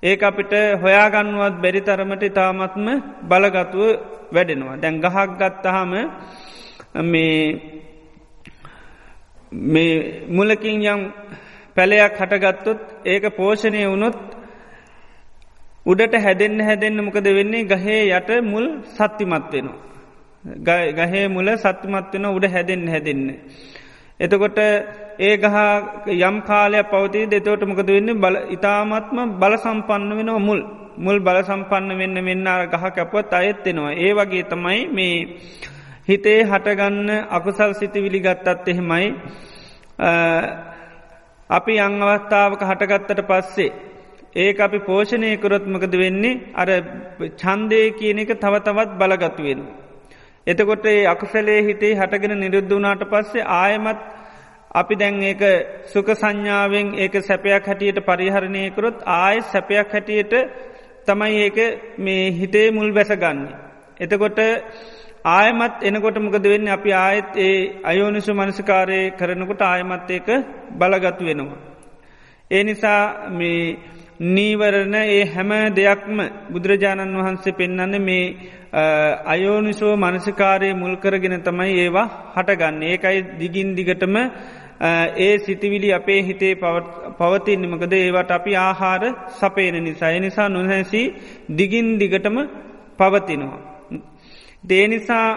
ඒක 0.04 0.22
අපිට 0.22 0.54
හොයාගන්නුවත් 0.82 1.56
බැරි 1.62 1.82
තරමට 1.82 2.24
ඉතාමත්ම 2.24 2.88
බලගතුව 3.24 3.84
වැඩෙනවා. 4.32 4.78
දැන් 4.78 4.96
ගහක් 4.98 5.30
ගත්තහම 5.40 5.92
මේ 7.04 7.36
මේ 9.52 10.26
මුලකින් 10.30 10.78
යම් 10.84 11.02
පැලයක් 11.76 12.14
හටගත්තොත් 12.16 12.80
ඒක 13.06 13.24
පෝෂණය 13.36 13.84
වුණොත් 13.86 14.18
උඩට 15.86 16.14
හැදෙන්න්න 16.18 16.62
හැදෙන්න්න 16.62 17.04
මොකද 17.04 17.28
වෙන්නේ 17.30 17.64
ගහේ 17.66 18.02
යට 18.10 18.30
මුල් 18.44 18.66
සත්තිමත් 18.88 19.52
වෙනවා. 19.52 19.80
ගහේ 20.98 21.28
මුල 21.28 21.48
සත්තිමත් 21.58 22.14
වෙන 22.14 22.26
උඩ 22.28 22.46
හැදෙන් 22.48 22.88
හැදෙන්න. 22.88 23.28
එතකොට 24.20 24.60
ඒ 25.20 25.34
ගහ 25.38 25.58
යම් 26.20 26.36
කාලයක් 26.42 26.90
පවති 26.90 27.22
දෙතවට 27.28 27.64
මොකද 27.66 27.90
වෙන්න 27.90 28.12
බල 28.18 28.36
ඉතාමත්ම 28.50 29.18
බල 29.40 29.54
සම්පන්න 29.58 30.12
වෙනවා 30.12 30.40
මුල් 30.40 30.62
මුල් 30.98 31.20
බල 31.20 31.40
සම්පන්න 31.42 31.92
වෙන්න 31.96 32.18
වෙන්න 32.22 32.48
ගහ 32.68 32.86
කැපත් 32.92 33.34
අයත්වෙනවා. 33.34 33.98
ඒ 33.98 34.12
වගේ 34.14 34.44
තමයි 34.46 34.80
මේ 34.90 35.18
හිතේ 36.08 36.40
හටගන්න 36.44 37.10
අකුසල් 37.30 37.72
සිතිවිලි 37.74 38.20
ගත්තත් 38.20 38.68
එහෙමයි 38.68 39.08
අපි 41.50 41.74
අං 41.80 42.02
අවස්ථාවක 42.04 42.62
හටගත්තට 42.62 43.22
පස්සේ 43.24 43.72
ඒ 44.38 44.52
අපි 44.60 44.80
පෝෂණය 44.82 45.30
කරොත්මකද 45.38 45.94
වෙන්නේ 45.96 46.40
අර 46.56 46.70
චන්දය 47.38 47.82
කියන 47.94 48.20
එක 48.20 48.32
තව 48.36 48.54
තවත් 48.60 48.92
බලගත්තුවෙන. 49.00 49.62
එතකොට 50.50 50.86
ඒ 50.86 51.06
අකුසලේ 51.06 51.60
හිතේ 51.64 51.94
හටගෙන 51.96 52.34
නිරුද්ධ 52.38 52.74
වනාට 52.74 53.04
පස්සේ 53.06 53.50
ආයමත් 53.56 54.00
අපි 54.72 54.96
දැන් 54.96 55.16
ඒක 55.24 55.44
සුක 55.86 56.08
සංඥාවෙන් 56.14 56.88
ඒක 56.96 57.16
සැපයක් 57.22 57.66
හැටියට 57.66 58.00
පරිහරණය 58.02 58.64
කරොත් 58.72 58.98
ආය 59.16 59.38
සැපයක් 59.44 59.90
හැටියට 59.90 60.34
තමයි 61.06 61.36
ඒක 61.40 61.58
මේ 61.98 62.32
හිතේ 62.32 62.68
මුල් 62.72 62.92
බැසගන්නේ. 62.92 63.58
එතකොට 64.00 64.40
ආයමත් 65.28 65.76
එනකොට 65.82 66.18
මොකද 66.18 66.46
වෙන්න 66.46 66.68
අපි 66.70 66.92
ආයත් 66.94 67.30
ඒ 67.38 67.56
අයෝනිසු 67.84 68.32
මනසිකාරය 68.34 69.02
කරනකොට 69.12 69.62
ආයමත් 69.64 70.10
ඒක 70.10 70.28
බලගතු 70.72 71.24
වෙනවා. 71.26 71.60
ඒ 72.52 72.64
නිසා 72.64 73.30
මේ 73.30 73.78
නීවරණ 74.28 74.96
ඒ 74.96 75.26
හැම 75.26 75.52
දෙයක්ම 75.72 76.18
බුදුරජාණන් 76.52 77.18
වහන්සේ 77.18 77.54
පෙන්නන්න 77.54 78.02
මේ 78.02 78.36
අයෝනිසෝ 78.72 79.96
මනසිකාරය 79.96 80.74
මුල්කරගෙන 80.76 81.42
තමයි 81.42 81.74
ඒවා 81.80 82.08
හටගන්න 82.36 82.84
ඒකයි 82.84 83.22
දිගින් 83.40 83.76
දිගටම 83.76 84.16
ඒ 85.20 85.38
සිතිවිලි 85.40 85.94
අපේ 85.94 86.22
හිතේ 86.22 86.56
පවතින්නමකද 87.18 87.94
ඒවට 87.94 88.32
අපි 88.32 88.56
ආහාර 88.58 89.04
සපේන 89.32 89.84
නිසා 89.84 90.12
එනිසා 90.12 90.50
නොහැසි 90.50 91.02
දිගින් 91.52 91.98
දිගටම 92.00 92.38
පවතිනවා. 92.98 93.60
දේනිසා 94.64 95.28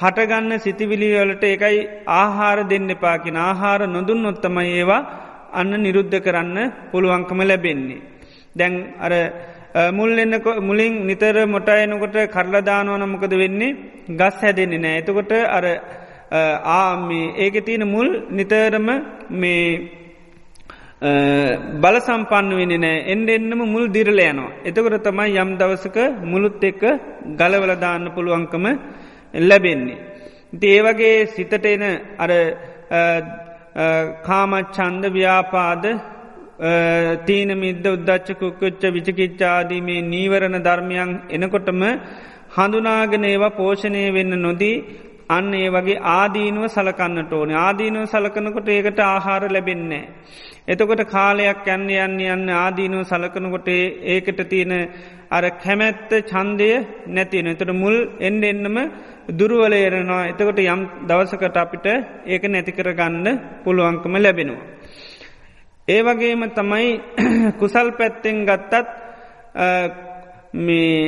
හටගන්න 0.00 0.58
සිතිවිලිවලට 0.58 1.44
එකයි 1.46 1.78
ආහාර 2.08 2.58
දෙන්න 2.68 2.90
පාකින 2.96 3.36
ආහාර 3.38 3.86
නොදුන් 3.88 4.22
නොත්තමයි 4.22 4.70
ඒවා 4.72 5.02
අන්න 5.52 5.72
නිරුද්ධ 5.78 6.18
කරන්න 6.18 6.58
පුළුවන්කම 6.90 7.40
ලැබෙන්නේ. 7.42 8.02
දැන් 8.56 8.74
අර 8.98 9.12
මුල් 9.90 10.10
එන්නක 10.16 10.46
මුලින් 10.60 11.06
නිතර 11.06 11.46
මොටයනකොට 11.46 12.16
කරලදානුවන 12.28 13.04
මොකද 13.06 13.32
වෙන්නේ 13.34 13.76
ගස් 14.10 14.36
හැදෙන්නේ 14.40 14.78
නෑ 14.78 14.98
එතකොට 14.98 15.32
අර 15.48 15.64
ආමි 16.32 17.22
ඒක 17.36 17.64
තියෙන 17.64 17.84
මුල් 17.86 18.08
නිතරම 18.30 18.88
මේ 19.32 19.64
බල 21.80 21.96
සම්පන්න 21.98 22.50
වෙන 22.52 22.72
නෑ 22.78 23.04
එන්ඩ 23.06 23.28
එන්නම 23.30 23.62
මුල් 23.66 23.86
දිරලයනවා. 23.88 24.52
එතකට 24.64 24.96
තමයි 25.02 25.38
යම් 25.38 25.50
දවසක 25.56 25.98
මුළුත් 26.22 26.62
එක්ක 26.62 26.82
ගලවලදාන්න 27.36 28.04
පුළුවන්කම 28.10 28.64
ලැබෙන්නේ. 29.40 29.98
දේවගේ 30.54 31.26
සිතට 31.26 31.64
එන 31.66 31.84
අර 32.18 32.30
කාමච්චන්ද 34.22 35.04
ව්‍යාපාද 35.10 35.84
තීන 37.26 37.50
මිද්ද 37.56 37.84
උද්දච්චකුක්කොච්ච 37.88 38.82
විචකිච්චාදීමේ 38.90 40.00
නීවරණ 40.04 40.56
ධර්මයන් 40.60 41.12
එනකොටම 41.30 41.82
හඳුනාගෙන 42.50 43.24
ඒවා 43.24 43.50
පෝෂණය 43.52 44.02
වෙන්න 44.10 44.34
නොදී 44.38 44.76
අන්න 45.28 45.54
ඒ 45.54 45.68
වගේ 45.68 46.02
ආදීනුව 46.12 46.66
සලකන්නට 46.68 47.32
ඕන 47.32 47.52
ආදීනුව 47.58 48.04
සලකනකොට 48.06 48.68
ඒකට 48.68 49.00
ආහාර 49.02 49.44
ලැබෙන්නේ. 49.48 50.04
එතකොට 50.66 51.02
කාලයක් 51.06 51.64
යන්න 51.66 51.88
යන්න 51.96 52.20
යන්න 52.26 52.52
ආදීනුව 52.56 53.02
සලකනකොට 53.04 53.68
ඒකට 53.68 54.42
තියෙන 54.44 54.74
අර 55.30 55.44
කැමැත්ත 55.58 56.12
චන්දය 56.24 56.70
නැතින 57.08 57.48
එතට 57.48 57.72
මුල් 57.74 57.96
එන්ඩ 58.20 58.44
එන්නම 58.44 58.76
දුරුවල 59.32 59.76
එරනවා 59.78 60.20
එතකොට 60.26 60.60
යම් 60.66 60.82
දවසකට 61.06 61.56
අපිට 61.56 61.86
ඒක 62.26 62.44
නැතිකර 62.46 62.92
ගන්න 62.92 63.40
පුළුවන්කම 63.64 64.14
ලැබෙනවා. 64.18 64.79
ඒ 65.90 66.00
වගේම 66.02 66.42
තමයි 66.50 66.88
කුසල් 67.60 67.88
පැත්තෙන් 67.92 68.38
ගත්තත් 68.44 68.86
මේ 70.56 71.02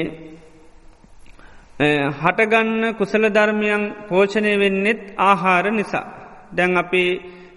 හටගන්න 2.16 2.94
කුසල 2.94 3.24
ධර්මයන් 3.28 3.84
පෝෂණය 4.08 4.52
වෙන්නෙත් 4.56 5.00
ආහාර 5.20 5.64
නිසා. 5.72 6.06
දැන් 6.52 6.76
අපි 6.76 7.04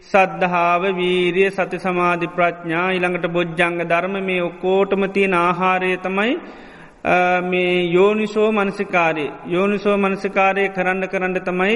සද්ධාව 0.03 0.83
වීරිය 0.93 1.49
සති 1.51 1.77
සමාධි 1.77 2.27
ප්‍රඥා 2.29 2.87
ඉළඟට 2.91 3.27
බොජ්ජංග 3.29 3.77
ධර්ම 3.83 4.15
මේ 4.21 4.41
ඔක්කෝටම 4.41 5.03
තියෙන 5.09 5.33
ආහාරය 5.35 5.91
තමයි 5.97 6.33
මේ 7.43 7.73
යෝනිසෝ 7.87 8.49
මනසිකාරය 8.51 9.25
යෝනිසෝ 9.47 9.97
මනසිකාරය 9.97 10.63
කරන්න 10.69 11.07
කරන්න 11.07 11.41
තමයි 11.41 11.75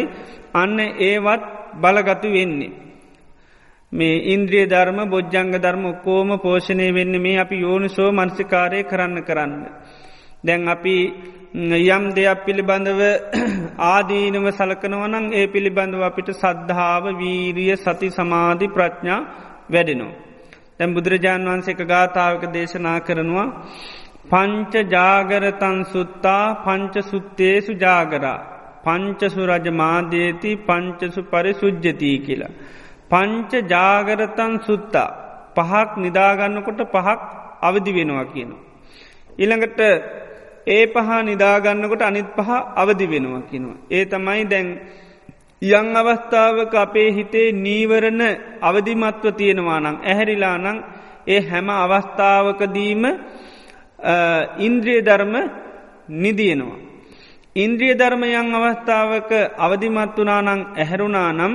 අන්න 0.54 0.80
ඒවත් 1.02 1.44
බලගතු 1.76 2.30
වෙන්නේ. 2.30 2.89
මේ 3.92 4.22
ඉන්ද්‍රිය 4.28 4.66
ධර්ම 4.66 5.00
බොජ්ජංග 5.08 5.52
ධර්ම 5.56 5.84
ඔක්කෝම 5.86 6.30
පෝෂණය 6.40 6.88
වෙන්න 6.92 7.16
මේ 7.20 7.38
අපි 7.38 7.56
යෝනිසෝ 7.58 8.10
මනසිකාරය 8.12 8.82
කරන්න 8.84 9.24
කරන්න. 9.24 9.54
දැන් 10.44 10.68
අපි 10.68 10.96
යම් 11.88 12.04
දෙයක් 12.12 12.40
පිළිබඳව 12.46 13.02
ආදීනව 13.88 14.46
සලකනවනං 14.52 15.26
ඒ 15.34 15.48
පිළිබඳව 15.48 16.02
අපිට 16.02 16.30
සද්ධාව 16.34 17.06
වීරිය 17.16 17.74
සති 17.78 18.10
සමාධි 18.12 18.68
ප්‍රඥා 18.70 19.22
වැඩෙනවා. 19.70 20.18
දැම් 20.78 20.94
බුදුරජාණන් 20.94 21.50
වහන්සේක 21.50 21.82
ගාථාවක 21.86 22.44
දේශනා 22.50 23.00
කරනවා 23.02 23.48
පංච 24.26 24.74
ජාගරතන් 24.88 25.78
සුත්තා 25.86 26.44
පංච 26.64 26.96
සුත්තේසු 27.04 27.74
ජාගරා 27.76 28.40
පංචසු 28.84 29.42
රජ 29.48 29.68
මාධ්‍යේති 29.74 30.52
පංචසු 30.62 31.22
පරි 31.24 31.52
සුජ්ජතිී 31.54 32.20
කියලා. 32.20 32.54
පංච 33.10 33.52
ජාගරතන් 33.68 34.54
සුත්තා 34.60 35.10
පහක් 35.56 35.90
නිදාගන්නකොට 35.98 36.82
පහක් 36.86 37.20
අවදි 37.62 37.92
වෙනවා 37.92 38.26
කියන. 38.26 38.52
ඉළඟට 39.38 39.80
ඒ 40.68 40.84
පහ 40.88 41.10
නිදාගන්නකොට 41.24 42.02
අනිත් 42.02 42.30
පහ 42.30 42.50
අවදි 42.76 43.06
වෙනවා 43.06 43.48
කිනවා. 43.50 43.78
ඒ 43.90 44.06
තමයි 44.06 44.44
දැන් 44.46 44.68
යං 45.62 45.88
අවස්ථාවක 45.94 46.74
අපේ 46.76 47.10
හිතේ 47.12 47.56
නීවරණ 47.58 48.22
අවදිමත්ව 48.62 49.26
තියෙනවා 49.34 49.80
නං 49.80 49.98
ඇහැරිලා 50.02 50.58
නං 50.58 50.78
ඒ 51.28 51.42
හැම 51.42 51.68
අවස්ථාවකදීම 51.76 53.04
ඉන්ද්‍රිය 54.60 55.02
ධර්ම 55.02 55.36
නිදියනවා. 56.16 56.80
ඉන්ද්‍රිය 57.56 57.94
ධර්මයන් 57.94 58.56
අවස්ථාවක 58.56 59.32
අවදිමත් 59.58 60.16
වනානං 60.18 60.62
ඇහැරුණා 60.74 61.32
නම් 61.32 61.54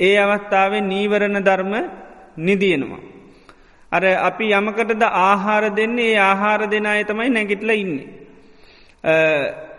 ඒ 0.00 0.16
අවස්ථාවේ 0.16 0.80
නීවරණ 0.82 1.38
ධර්ම 1.40 1.74
නිදියනවා. 2.38 3.02
අර 3.92 4.04
අපි 4.20 4.46
යමකටද 4.52 5.02
ආහාර 5.02 5.64
දෙන්නේ 5.70 6.10
ඒ 6.12 6.18
ආහාර 6.20 6.60
දෙන 6.70 6.86
අය 6.86 7.04
තමයි 7.04 7.30
නැගිටල 7.30 7.70
ඉන්නේ. 7.74 8.08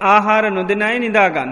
ආහාර 0.03 0.43
නොදෙනයි 0.49 0.99
නිදාගන්න. 0.99 1.51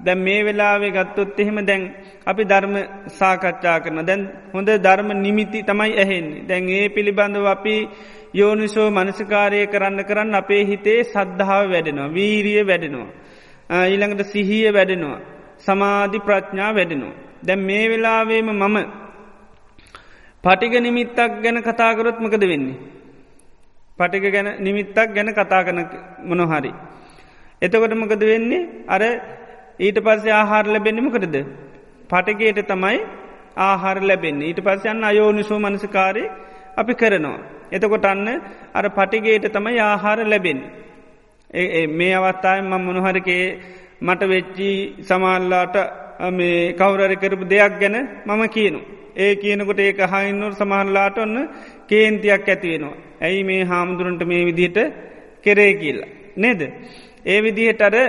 දැන් 0.00 0.18
මේ 0.18 0.40
වෙලාවේ 0.44 0.90
ගත්තොත් 0.90 1.38
එහෙම 1.40 1.58
දැන් 1.66 1.82
අපි 2.26 2.42
ධර්ම 2.44 2.74
සාකච්ඡා 3.10 3.78
කරන 3.80 4.00
දැන් 4.02 4.22
හොඳ 4.52 4.68
ධර්ම 4.78 5.08
නිමිති 5.16 5.62
තමයි 5.62 5.92
ඇහෙන්නේ 5.96 6.46
දැන් 6.48 6.68
ඒ 6.70 6.88
පිළිබඳව 6.88 7.46
අපි 7.46 7.76
යෝනිසෝ 8.34 8.88
මනසිකාරය 8.90 9.66
කරන්න 9.66 10.00
කරන්න 10.04 10.34
අපේ 10.34 10.62
හිතේ 10.64 11.00
සද්ධාව 11.04 11.70
වැඩෙනවා 11.70 12.12
වීරිය 12.12 12.62
වැඩෙනවා. 12.66 13.10
ඊළඟට 13.84 14.26
සිහිය 14.26 14.72
වැඩෙනවා. 14.72 15.20
සමාධි 15.58 16.18
ප්‍රඥා 16.18 16.72
වැඩෙනවා. 16.74 17.23
දැම් 17.44 17.60
මේ 17.60 17.84
වෙලාවේම 17.88 18.48
මම 18.52 18.76
පටිග 20.44 20.74
නිමිත්තක් 20.78 21.18
ගැන 21.42 21.58
කතාකරොත්මකද 21.60 22.44
වෙන්නේ. 22.44 22.76
පටික 23.98 24.24
ගැන 24.26 24.48
නිමිත්තක් 24.58 24.98
ගැන 25.08 25.28
කතා 25.30 25.62
කන 25.62 25.78
මොනොහරි. 26.20 26.72
එතකොට 27.62 27.94
මොකද 27.94 28.22
වෙන්නේ 28.22 28.68
අර 28.86 29.02
ඊට 29.78 29.98
පස්සේ 29.98 30.32
ආහාර 30.32 30.64
ලැබෙන්නෙමකටද. 30.66 31.36
පටගේට 32.10 32.60
තමයි 32.64 32.98
ආහාර 33.58 33.98
ලැබෙන්නේ 34.00 34.48
ඊට 34.48 34.60
පස්සයන්න 34.60 35.04
අයෝනිසෝ 35.04 35.58
මනසකාරය 35.58 36.24
අපි 36.76 36.92
කරනවා. 36.94 37.38
එතකොට 37.72 38.04
අන්න 38.04 38.28
අර 38.74 38.84
පටිගේට 38.90 39.46
තමයි 39.48 39.78
ආහාර 39.80 40.18
ලැබෙන්. 40.24 40.60
මේ 41.90 42.14
අවත්තායෙන් 42.14 42.66
මං 42.66 42.82
මොනහරකේ 42.82 43.44
මට 44.02 44.22
වෙච්චි 44.24 44.70
සමල්ලාට 45.02 45.76
මේ 46.30 46.72
කවුරරි 46.72 47.16
කරපු 47.16 47.44
දෙයක් 47.44 47.80
ගැන 47.80 48.08
මම 48.26 48.48
කියනු. 48.48 48.80
ඒ 49.16 49.36
කියනකොට 49.36 49.78
ඒක 49.78 49.98
හයින්නොට 50.06 50.54
සමහල්ලාට 50.54 51.18
ඔන්න 51.18 51.48
කේන්තියක් 51.88 52.48
ඇතිවෙනවා. 52.48 52.96
ඇයි 53.20 53.44
මේ 53.44 53.64
හාමුදුරන්ට 53.64 54.24
මේ 54.24 54.44
විදිහට 54.44 54.92
කෙරේ 55.42 55.74
කියලා. 55.74 56.08
නේද. 56.36 56.72
ඒ 57.24 57.42
විදිහට 57.42 57.80
අර 57.80 57.94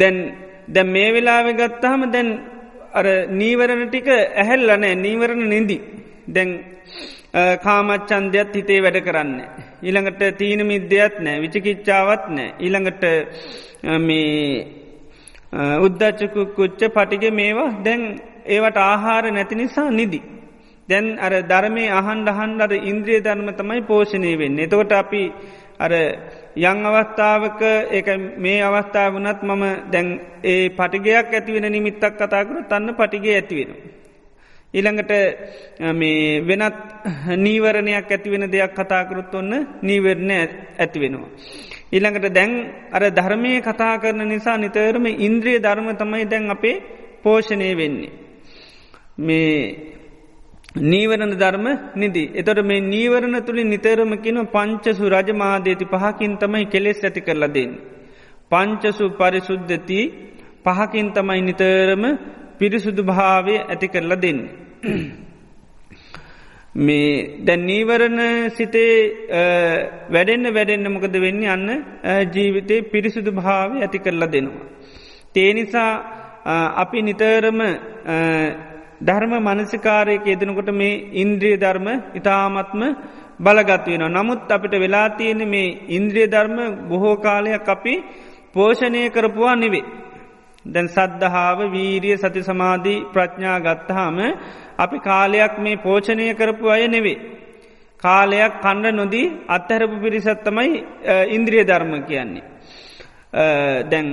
දැන් 0.00 0.34
දැ 0.68 0.86
මේ 0.86 1.12
වෙලාව 1.12 1.52
ගත්තහම 1.52 2.12
දැන් 2.12 2.40
අර 2.92 3.06
නීවරණ 3.32 3.88
ටික 3.88 4.08
ඇහැල්ලනෑ 4.08 4.96
නීවරණ 4.96 5.48
නිදි. 5.48 5.80
දැන් 6.28 6.64
කාමච්චන්දයත් 7.62 8.54
හිතේ 8.54 8.82
වැඩ 8.82 9.00
කරන්න. 9.00 9.42
ඊළඟට 9.82 10.38
තීන 10.38 10.66
මිද්‍යත් 10.66 11.18
නෑ 11.18 11.40
විචිකිච්චාවත් 11.40 12.28
නෑ. 12.28 12.54
ඊළඟට 12.58 13.04
මේ 14.00 14.79
උද්දච්චකු 15.52 16.42
කුච්ච 16.54 16.82
පටිග 16.88 17.24
මේවා 17.32 17.70
දැන් 17.82 18.02
ඒවට 18.46 18.76
ආහාර 18.78 19.24
නැති 19.32 19.54
නිසා 19.54 19.90
නිදි. 19.90 20.20
දැන් 20.88 21.06
අර 21.18 21.32
ධර්මය 21.42 21.84
අහන්ඩ 21.90 22.28
හන්ඩර 22.30 22.72
ඉන්ද්‍රිය 22.82 23.20
ධර්ම 23.20 23.48
තමයි 23.52 23.82
පෝෂණය 23.82 24.32
වෙන්න. 24.38 24.58
එතකොට 24.58 24.92
අපි 24.92 25.22
අර 25.78 25.92
යං 26.62 26.78
අවස්ථාවක 26.86 27.62
ඒ 27.90 28.16
මේ 28.38 28.60
අවස්ථාව 28.60 29.14
වනත් 29.14 29.40
මම 29.42 29.64
දැන් 29.92 30.08
ඒ 30.44 30.68
පටිගයක් 30.70 31.30
ඇතිවෙන 31.30 31.66
නිමිත්තක් 31.68 32.14
කතාකර 32.14 32.56
තන්න 32.68 32.94
පටිගේ 32.94 33.34
ඇතිවෙන. 33.34 33.70
ඊළඟට 34.74 35.12
මේ 35.92 36.40
වෙනත් 36.40 36.76
නීවරණයක් 37.36 38.06
ඇතිවෙන 38.08 38.46
දෙයක් 38.48 38.72
කතාකරුත් 38.72 39.34
ඔන්න 39.34 39.52
නීවරණය 39.82 40.36
ඇතිවෙනවා. 40.78 41.30
ඊළඟට 41.92 42.26
දැන් 42.30 42.52
අර 42.90 43.02
ධර්මය 43.10 43.52
කතා 43.60 43.94
කරන 43.98 44.22
නිසා 44.24 44.56
නිතරම 44.56 45.06
ඉන්ද්‍රිය 45.18 45.58
ධර්ම 45.58 45.88
තමයි 45.96 46.24
දැන් 46.24 46.50
අපේ 46.50 46.82
පෝෂණය 47.22 47.70
වෙන්නේ. 47.76 48.12
මේ 49.18 49.54
නීවරණ 50.82 51.32
ධර්ම 51.34 51.66
නිදී. 51.96 52.30
එතොට 52.32 52.60
මේ 52.62 52.80
නීවරණ 52.82 53.36
තුළින් 53.42 53.70
නිතරම 53.70 54.12
කියන 54.16 54.38
පංචසු 54.46 55.04
රජමාදේති 55.08 55.84
පහකින් 55.84 56.34
තමයි 56.36 56.64
කෙලෙස් 56.64 57.00
ඇති 57.04 57.20
කරලා 57.20 57.48
දෙන්න. 57.48 57.72
පංචසු 58.50 59.04
පරිසුද්ධති 59.10 60.00
පහකින් 60.64 61.08
තමයි 61.10 61.40
නිතරම 61.40 62.04
පිරිසුදු 62.58 63.02
භාවය 63.02 63.54
ඇති 63.62 63.88
කරලා 63.88 64.16
දෙන්න. 64.16 64.40
මේ 66.80 67.44
දැන් 67.44 67.62
නීවරණ 67.62 68.20
සිතේ 68.50 68.94
වැඩෙන්න්න 70.10 70.54
වැඩෙන්න්න 70.54 70.88
මොකද 70.88 71.16
වෙන්න 71.16 71.42
යන්න 71.46 71.68
ජීවිතේ 72.32 72.80
පිරිසුදු 72.84 73.32
භාව 73.32 73.76
ඇති 73.76 73.98
කරලා 73.98 74.28
දෙනවා. 74.28 74.66
තේනිසා 75.34 75.92
අපි 76.76 77.02
නිතරම 77.02 77.60
ධර්ම 79.02 79.32
මනසිකාරයක 79.40 80.24
යෙදෙනකොට 80.26 80.70
මේ 80.72 81.00
ඉන්ද්‍රිය 81.14 81.56
ධර්ම 81.56 81.88
ඉතාමත්ම 82.14 82.82
බලගත්වෙන. 83.40 84.04
නමුත් 84.08 84.50
අපිට 84.50 84.74
වෙලා 84.74 85.08
තියෙන 85.10 85.42
මේ 85.46 85.76
ඉන්ද්‍රිය 85.88 86.26
ධර්ම 86.26 86.58
බොහෝ 86.88 87.16
කාලයක් 87.18 87.68
අපි 87.68 87.94
පෝෂණය 88.54 89.02
කරපුවා 89.10 89.56
නෙවේ. 89.56 89.84
දැන් 90.64 90.88
සද්ධහාාව 90.88 91.60
වීරිය 91.70 92.16
සති 92.16 92.42
සමාධී 92.42 93.04
ප්‍රඥා 93.12 93.58
ගත්තහාම 93.58 94.18
අපි 94.80 94.98
කාලයක් 95.00 95.54
මේ 95.58 95.76
පෝෂණය 95.76 96.26
කරපු 96.34 96.66
අය 96.68 96.84
නෙවේ. 96.88 97.18
කාලයක් 98.00 98.52
කණ්ඩ 98.62 98.94
නොදී 98.94 99.32
අත්හැරපු 99.48 99.96
පිරිසත්තමයි 100.00 100.68
ඉන්ද්‍රිය 101.28 101.64
ධර්ම 101.64 101.92
කියන්නේ. 102.02 102.44
දැන් 103.90 104.06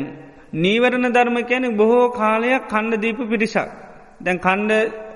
නීවරණ 0.56 1.13
ධර්ම 1.13 1.38
කියන 1.43 1.65
බොහෝ 1.75 2.06
කාලයක් 2.12 2.63
කණ්ඩ 2.69 3.01
දීපු 3.01 3.23
පිරිසක්. 3.25 3.69
දැන් 4.21 4.38
කණ්ඩ 4.39 4.73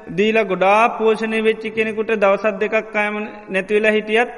දීල 0.10 0.38
ගොඩා 0.44 0.82
පෝෂණය 0.98 1.40
වෙච්චි 1.42 1.70
කෙනෙකුට 1.70 2.12
දවසත් 2.16 2.56
දෙකක් 2.60 2.96
අයම 2.96 3.16
නැතිවෙලා 3.50 3.92
හිටියත් 3.92 4.30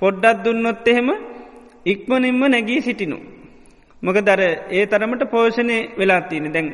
පොඩ්ඩත් 0.00 0.42
දුන්නොත් 0.44 0.88
එහෙම 0.88 1.08
ඉක්මනින්ම 1.86 2.42
නැගී 2.46 2.80
සිටිනු. 2.80 3.18
මොක 4.02 4.16
දර 4.20 4.40
ඒ 4.70 4.84
තරමට 4.86 5.22
පෝෂණය 5.30 5.78
වෙලා 5.98 6.20
තියෙන 6.22 6.52
දැන් 6.52 6.68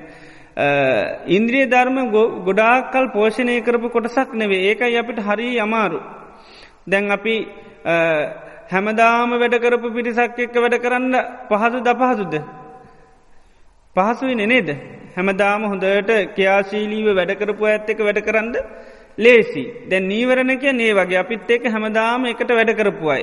ඉන්ද්‍රිය 1.29 1.67
ධර්ම 1.67 1.99
ගොඩාකල් 2.45 3.13
පෝෂණය 3.13 3.63
කරපු 3.63 3.89
කොටසක් 3.91 4.35
නෙවේ 4.35 4.63
ඒකයි 4.69 4.99
අපිට 4.99 5.19
හරි 5.21 5.49
අමාරු. 5.59 6.01
දැන් 6.87 7.11
අපි 7.11 7.35
හැමදාම 8.69 9.31
වැඩකරපු 9.33 9.89
පිරිසක් 9.91 10.39
එක්ක 10.39 10.55
වැඩ 10.57 10.79
කරන්න 10.79 11.15
පහසු 11.49 11.79
ද 11.81 11.91
පහසුද. 11.95 12.35
පහසුයි 13.97 14.35
නේද. 14.37 14.69
හැමදාම 15.17 15.63
හොඳට 15.65 16.11
ක්‍යාශීලීව 16.35 17.09
වැඩකරපු 17.13 17.65
ඇත්ත 17.65 17.89
එක 17.89 18.01
වැඩ 18.01 18.21
කරන්න 18.21 18.55
ලේසි 19.19 19.65
දැන් 19.89 20.09
නීවරණ 20.09 20.59
කිය 20.59 20.73
නේ 20.73 20.93
වගේ 20.93 21.19
අපිත් 21.19 21.51
ඒක 21.51 21.65
හැමදාම 21.67 22.27
එකට 22.27 22.51
වැඩ 22.51 22.73
කරපුයි. 22.75 23.23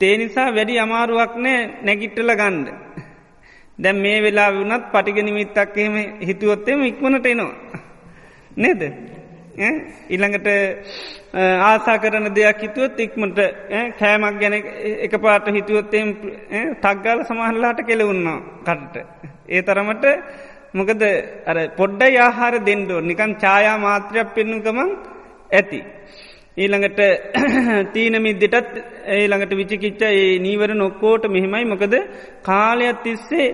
තේ 0.00 0.14
නිසා 0.16 0.48
වැඩි 0.50 0.78
අමාරුවක් 0.78 1.36
නෑ 1.36 1.60
නැගිට්ටල 1.82 2.32
ගන්ඩ. 2.34 2.68
දැම් 3.78 3.96
මේ 3.98 4.22
වෙලා 4.22 4.50
වනත් 4.52 4.84
පටිග 4.92 5.18
නිමිත්තක් 5.22 5.76
එහෙම 5.76 5.96
හිතුවොත්තෙම 6.20 6.80
ඉක්මනට 6.84 7.26
එනවා. 7.26 7.52
නේද 8.56 8.80
ඉළඟට 10.08 10.48
ආසා 11.62 11.98
කරන 11.98 12.26
දෙයක් 12.34 12.60
හිතුවත් 12.60 12.98
ඉක්මට 12.98 13.38
කෑමක් 13.98 14.40
ගැන 14.40 14.54
එක 14.98 15.14
පාට 15.20 15.46
හිතුවත්තෙන් 15.50 16.08
තක්ගාල 16.82 17.24
සමහල්ලාට 17.24 17.80
කෙලවුන්නා 17.82 18.38
කටට. 18.66 18.96
ඒ 19.48 19.62
තරමට 19.62 20.04
මොකද 20.74 21.02
අර 21.46 21.58
පොඩ්ඩ 21.76 22.02
යාහාර 22.10 22.54
දෙන්ඩෝ 22.60 23.00
නිකන් 23.02 23.32
ඡායා 23.36 23.78
මාත්‍රයක් 23.78 24.34
පෙන්නුකමං 24.34 24.90
ඇති. 25.52 25.80
ඊළඟට 26.58 27.00
තීනමිද්දිටත් 27.94 28.72
ඒළඟට 29.08 29.52
විචිකිච්ච 29.54 30.02
ඒ 30.04 30.38
නීවර 30.38 30.70
නොක්කෝට 30.74 31.24
මෙහෙමයි 31.28 31.66
මොකද 31.66 31.94
කාලයක් 32.42 32.98
තිස්සේ 33.02 33.46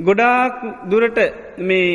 ගොඩාක් 0.00 0.54
දුරට 0.86 1.18
මේ 1.60 1.92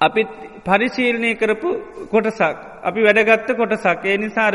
අපිත් 0.00 0.30
පරිශීලනය 0.64 1.30
කරපු 1.34 1.70
කොටසක් 2.06 2.58
අපි 2.82 3.00
වැඩගත්ත 3.00 3.50
කොටසක් 3.54 4.04
ඒ 4.04 4.16
නිසාර 4.18 4.54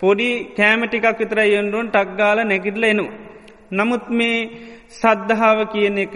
පොඩි 0.00 0.28
කෑමටිකක් 0.56 1.06
විතර 1.16 1.40
යොන්ඩුවන් 1.46 1.88
ටක්ගාල 1.88 2.38
නැකිටල 2.44 2.84
එනු. 2.84 3.06
නමුත් 3.72 4.04
මේ 4.10 4.38
සද්ධාව 4.92 5.58
කියන 5.68 5.98
එක 5.98 6.14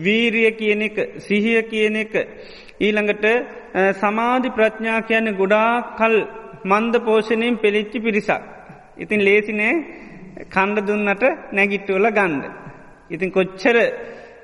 වීරිය 0.00 0.50
කියන 0.52 0.82
එක 0.82 0.96
සිහිය 1.18 1.62
කියන 1.64 1.96
එක 1.96 2.12
ඊළඟට 2.80 3.26
සමාධි 3.94 4.50
ප්‍රඥා 4.50 5.00
කියන 5.02 5.26
ගොඩා 5.34 5.72
කල් 5.98 6.16
මන්ද 6.64 6.94
පෝෂණයෙන් 7.00 7.56
පෙළිච්චි 7.56 7.98
පිරිසක්. 8.00 8.42
ඉතින් 8.96 9.20
ලේසිනේ 9.20 9.74
කණ්ඩ 10.46 10.86
දුන්නට 10.86 11.24
නැගිට්ටුවල 11.52 12.08
ගන්ඩ. 12.10 12.44
ඉතින් 13.10 13.30
කොච්චර 13.30 13.76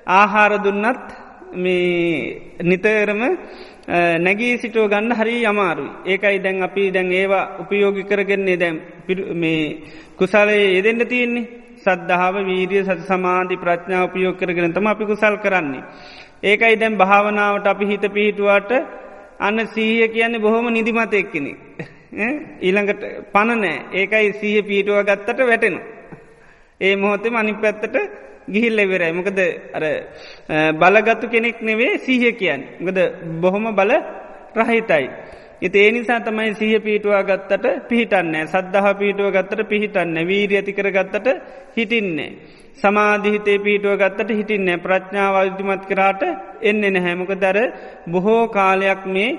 ආහාර 0.09 0.53
දුන්නත් 0.59 1.09
මේ 1.55 2.59
නිතරම 2.61 3.23
නැගී 4.19 4.59
සිටුව 4.59 4.89
ගන්න 4.89 5.13
හරි 5.13 5.37
අමාරුයි. 5.45 5.91
ඒකයි 6.07 6.39
දැන් 6.39 6.63
අපි 6.63 6.91
දැන් 6.91 7.13
ඒවා 7.13 7.45
උපයෝගි 7.61 8.05
කරගෙන්නේ 8.05 8.57
දැම් 8.57 8.77
මේ 9.35 9.63
කුසලයේ 10.17 10.75
යෙදෙන්ට 10.75 11.09
තියෙන්නේ 11.09 11.49
සද්ධාව 11.79 12.35
වීරිය 12.43 12.85
සති 12.85 13.05
සමාධි 13.05 13.57
ප්‍රඥාව 13.57 14.05
උපයෝග 14.05 14.37
කරගෙන 14.37 14.73
තම 14.73 14.87
අපි 14.87 15.05
කුසල් 15.05 15.37
කරන්නේ. 15.37 15.85
ඒකයි 16.43 16.77
දැම් 16.77 16.95
භාවනාවට 16.97 17.67
අපි 17.67 17.85
හිත 17.87 18.05
පිහිටුවාට 18.09 18.71
අන්න 19.39 19.59
සීහ 19.67 20.09
කියන්නේ 20.09 20.39
බොහොම 20.39 20.67
නිදිමත 20.69 21.15
එක්කෙනෙ. 21.15 21.53
ඊළඟට 22.13 23.03
පණනෑ 23.33 23.75
ඒකයි 23.93 24.33
සීහ 24.35 24.63
පිහිටුව 24.63 25.05
ගත්තට 25.05 25.41
වැටෙනු. 25.43 25.81
ඒ 26.81 26.97
මොහොතේ 26.97 27.31
මනි 27.31 27.53
පැත්තට 27.55 27.97
ගිහිල්ල 28.49 28.81
වෙරයි 28.85 29.13
මොකද 29.13 29.41
අර 29.75 29.85
බලගත්තු 30.75 31.29
කෙනෙක් 31.29 31.61
නෙවේ 31.63 31.99
සීහ 31.99 32.33
කියන් 32.35 32.63
ගද 32.81 32.99
බොහොම 33.41 33.75
බල 33.75 33.93
රහිතයි. 34.55 35.07
ඉති 35.61 35.79
ඒ 35.79 35.91
නිසා 35.91 36.21
තමයි 36.21 36.55
සහ 36.55 36.81
පීටුවා 36.81 37.23
ගත්තට 37.23 37.89
පිහිටන්නේ 37.89 38.47
සද්ධහ 38.47 38.89
පීටුව 38.95 39.29
ගත්තට 39.31 39.69
පිහිටන්න 39.69 40.17
වීර 40.27 40.51
ඇතිකර 40.53 40.89
ගත්තට 40.91 41.29
හිටින්නේ. 41.77 42.33
සමාධිහිතේ 42.79 43.59
පීටුව 43.59 43.95
ගත්තට 43.97 44.31
හිටින්නේ 44.33 44.79
ප්‍රඥාව 44.79 45.35
අධිමත් 45.37 45.85
කරාට 45.85 46.23
එන්නේ 46.63 46.91
නැහැමක 46.91 47.33
දර 47.37 47.59
බොහෝ 48.09 48.43
කාලයක් 48.49 49.03
මේ 49.07 49.31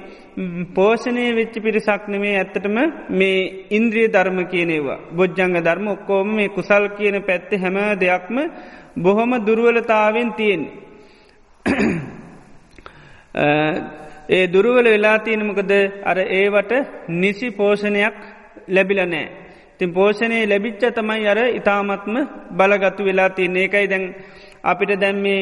පෝෂණය 0.75 1.25
වෙච්චි 1.33 1.59
පිරිසක් 1.59 2.03
නෙමේ 2.07 2.35
ඇත්තටම 2.35 2.77
මේ 3.11 3.39
ඉන්ද්‍රිය 3.71 4.07
ධර්ම 4.07 4.39
කියනෙවා. 4.45 4.99
බොජ්ජංග 5.11 5.55
ධර්ම 5.59 5.87
ඔක්කෝම 5.87 6.27
මේ 6.31 6.49
කුසල් 6.49 6.83
කියන 6.91 7.17
පැත්ත 7.23 7.51
හැම 7.55 7.77
දෙයක්ම 7.97 8.37
බොහොම 8.97 9.31
දුර්වලතාවෙන් 9.41 10.29
තියෙන්. 10.33 10.63
ඒ 14.29 14.45
දුරුවල 14.47 14.87
වෙලා 14.87 15.17
තියෙනමකද 15.19 15.71
අර 16.03 16.17
ඒවට 16.31 16.71
නිසි 17.11 17.47
පෝෂණයක් 17.51 18.15
ලැබිල 18.67 18.99
නෑ. 19.05 19.27
තින් 19.79 19.89
පෝෂණය 19.91 20.39
ලැබිච්ච 20.45 20.83
තමයි 20.91 21.27
අර 21.27 21.39
ඉතාමත්ම 21.51 22.15
බලගත්තු 22.51 23.01
වෙලා 23.03 23.29
තියන්නේ 23.31 23.63
ඒකයි 23.63 23.87
දැන් 23.87 24.05
අපිට 24.63 24.91
දැම්මේ 24.95 25.41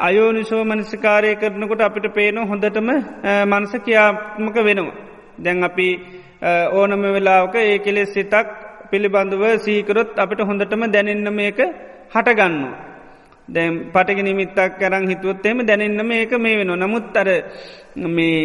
අයෝනිසෝ 0.00 0.62
මනසිකාරය 0.64 1.30
කරනකොට 1.36 1.80
අපිට 1.80 2.06
පේන 2.12 2.38
හොඳටම 2.42 2.88
මනස 3.44 3.72
කියාත්මක 3.80 4.56
වෙනවා. 4.60 4.94
දැන් 5.38 5.64
අපි 5.64 5.88
ඕනම 6.72 7.02
වෙලාවක 7.08 7.54
ඒ 7.56 7.78
කෙලෙස් 7.78 8.12
සිතක් 8.12 8.46
පිළිබඳව 8.90 9.44
සීකරොත් 9.58 10.12
අපිට 10.16 10.40
හොඳටම 10.42 10.82
දැනෙන්න 10.88 11.28
මේක 11.32 11.58
හටගන්නවා. 12.12 12.74
දැම් 13.48 13.74
පටග 13.92 14.18
නිමිත්තක් 14.22 14.78
කරං 14.78 15.04
හිතුවත් 15.08 15.46
එම 15.46 15.58
දැනෙන්නම 15.62 16.10
ඒක 16.12 16.32
මේ 16.38 16.56
වෙන 16.58 16.72
නමුත් 16.76 17.16
අර 17.16 17.28
මේ 18.08 18.40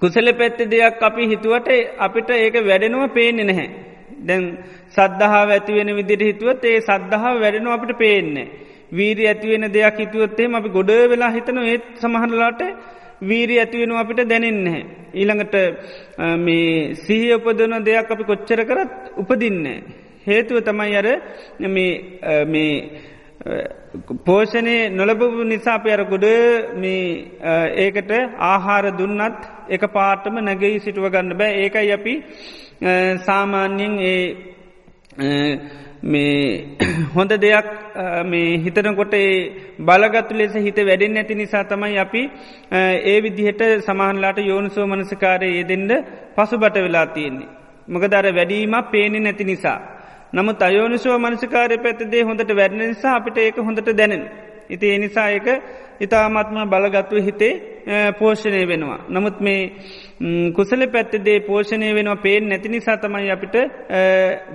කුසල 0.00 0.28
පැත්ති 0.34 0.64
දෙයක් 0.66 1.02
අපි 1.02 1.22
හිතුවට 1.26 1.68
අපිට 1.98 2.30
ඒක 2.36 2.56
වැඩෙනුව 2.62 3.04
පේනෙ 3.10 3.44
නැහැ. 3.44 3.87
දැන් 4.20 4.44
සද්ධහා 4.90 5.44
ඇතිවෙන 5.48 5.90
විදිට 5.96 6.22
හිතුවත් 6.22 6.64
ඒ 6.64 6.80
සද්ධහා 6.80 7.34
වැඩෙනු 7.36 7.70
අපිට 7.70 7.98
පේන්නේ. 7.98 8.50
වීරි 8.92 9.24
ඇතිවෙන 9.26 9.64
දෙයක් 9.72 9.98
හිතුවත්තේ 9.98 10.48
අපි 10.52 10.68
ගොඩ 10.68 10.90
වෙලා 11.06 11.30
හිතන 11.30 11.58
ඒත් 11.64 11.86
සමහරලාට 11.96 12.60
වීරි 13.22 13.56
ඇතිවෙන 13.58 13.92
අපිට 13.94 14.20
දැනෙන්නේ. 14.24 14.80
ඊළඟට 15.14 15.54
මේ 16.38 16.94
සීහ 16.96 17.36
උපදන 17.36 17.74
දෙයක් 17.82 18.10
අපි 18.10 18.24
කොච්චර 18.24 18.60
කරත් 18.64 18.92
උපදින්නේ. 19.16 19.78
හේතුව 20.26 20.58
තමයි 20.62 20.96
අර 20.96 21.08
මේ 21.66 22.70
පෝෂණය 24.24 24.76
නොලබපු 24.90 25.44
නිසාපය 25.44 25.90
අර 25.90 26.02
ගොඩ 26.04 26.26
ඒකට 27.78 28.12
ආහාර 28.44 28.84
දුන්නත් 28.92 29.42
එක 29.68 29.82
පාටම 29.92 30.34
නැගෙයි 30.40 30.80
සිටුව 30.80 31.06
ගන්න 31.08 31.38
බෑ 31.38 31.60
ඒකයි 31.62 31.92
අපි 31.92 32.14
සාමාන්‍යයෙන් 33.18 33.98
ඒ 33.98 35.58
මේ 36.02 36.76
හොඳ 37.14 37.32
දෙයක් 37.38 37.68
මේ 38.24 38.58
හිතනකොට 38.58 39.14
ඒ 39.14 39.30
බලගත්තු 39.80 40.34
ලෙස 40.34 40.54
හිත 40.56 40.76
වැඩෙන් 40.76 41.16
ඇති 41.16 41.34
නිසා 41.34 41.64
තමයි 41.64 41.98
අපි 41.98 42.22
ඒ 43.04 43.18
විදිහට 43.22 43.62
සමහන්ලාට 43.80 44.38
යෝනිසෝ 44.44 44.86
මනසකාරය 44.86 45.48
යෙදෙන්ට 45.56 45.92
පසු 46.34 46.58
බට 46.58 46.76
වෙලා 46.78 47.06
තියෙන්නේ. 47.08 47.48
මකදර 47.88 48.26
වැඩීමක් 48.34 48.90
පේනෙ 48.90 49.18
නැති 49.18 49.44
නිසා. 49.44 49.78
නමුත් 50.32 50.62
අයෝනිසුව 50.62 51.18
මනසිකාරය 51.18 51.78
පැත්තදේ 51.78 52.22
හොඳට 52.22 52.50
වැඩන 52.56 52.78
නිසා 52.78 53.14
අපිට 53.16 53.38
ඒක 53.38 53.56
හොඳට 53.58 53.88
දැනෙන. 53.96 54.24
ඉති 54.70 54.86
එනිසා 54.90 55.28
ඒක 55.30 55.48
ඉතාමත්ම 56.00 56.58
බලගත්ව 56.66 57.20
හිතේ 57.20 57.52
පෝෂණය 58.12 58.60
වෙනවා. 58.66 58.98
නමුත් 59.08 59.40
මේ 59.40 59.60
කුසල 60.52 60.82
පැත්තදේ 60.86 61.38
පෝෂණය 61.40 61.88
වෙනවා 61.94 62.16
පේෙන් 62.18 62.48
නැති 62.48 62.68
නිසා 62.68 62.96
තමයි 62.96 63.30
අපිට 63.30 63.56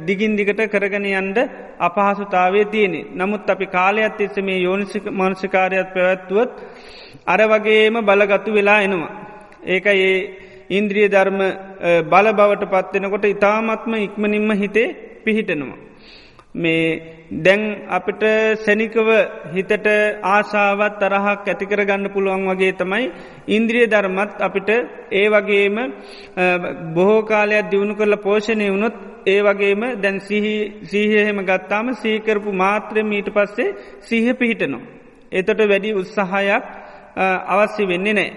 දිගින් 0.08 0.38
දිගට 0.38 0.62
කරගන 0.68 1.06
යන්ඩ 1.12 1.38
අපහසුතාවේ 1.80 2.66
තියෙනෙ. 2.66 3.02
නමුත් 3.14 3.50
අපි 3.50 3.68
කාලයක්ත් 3.68 4.22
එෙස 4.22 4.38
මේ 4.40 4.60
යෝනිසික 4.60 5.06
මනසිකාරයක් 5.12 5.94
පැවැත්තුවත් 5.94 6.52
අර 7.28 7.42
වගේම 7.50 7.96
බලගත්තු 8.02 8.52
වෙලා 8.52 8.82
එනවා. 8.82 9.12
ඒක 9.66 9.86
ඒ 9.88 10.14
ඉන්ද්‍රිය 10.72 11.08
ධර්ම 11.08 11.40
බල 12.06 12.28
බවට 12.34 12.72
පත්වෙනකොට 12.72 13.26
ඉතාමත්ම 13.28 13.94
ඉක්මනින්ම 13.98 14.52
හිතේ 14.56 14.90
පිහිටනවා. 15.26 15.93
මේ 16.56 17.30
දැන් 17.38 17.62
අපිට 17.90 18.24
සැනිකව 18.58 19.08
හිතට 19.54 19.88
ආශාවත් 20.24 21.00
තරහක් 21.00 21.48
ඇතිකර 21.48 21.82
ගන්න 21.82 22.14
පුළුවන් 22.14 22.46
වගේ 22.48 22.74
තමයි 22.74 23.06
ඉන්ද්‍රිය 23.50 23.88
ධර්මත් 23.88 24.38
අපිට 24.40 24.70
ඒ 25.12 25.28
වගේම 25.28 25.78
බොහෝ 26.94 27.22
කාලයක් 27.24 27.70
දියුණු 27.72 27.96
කරල 27.96 28.16
පෝෂණය 28.18 28.68
වුණොත් 28.70 28.96
ඒ 29.26 29.42
වගේම 29.42 29.82
දැන් 29.98 30.20
සීහහෙම 30.86 31.40
ගත්තාම 31.42 31.88
සීකරපු 31.96 32.52
මාත්‍රය 32.54 33.04
මීට 33.04 33.30
පස්සේ 33.30 33.76
සීහ 34.02 34.34
පිහිටනවා. 34.34 34.88
එතොට 35.32 35.62
වැඩි 35.62 35.94
උත්සාහයක් 35.94 36.64
අවස්සි 37.48 37.84
වෙන්නේ 37.84 38.14
නෑ. 38.14 38.32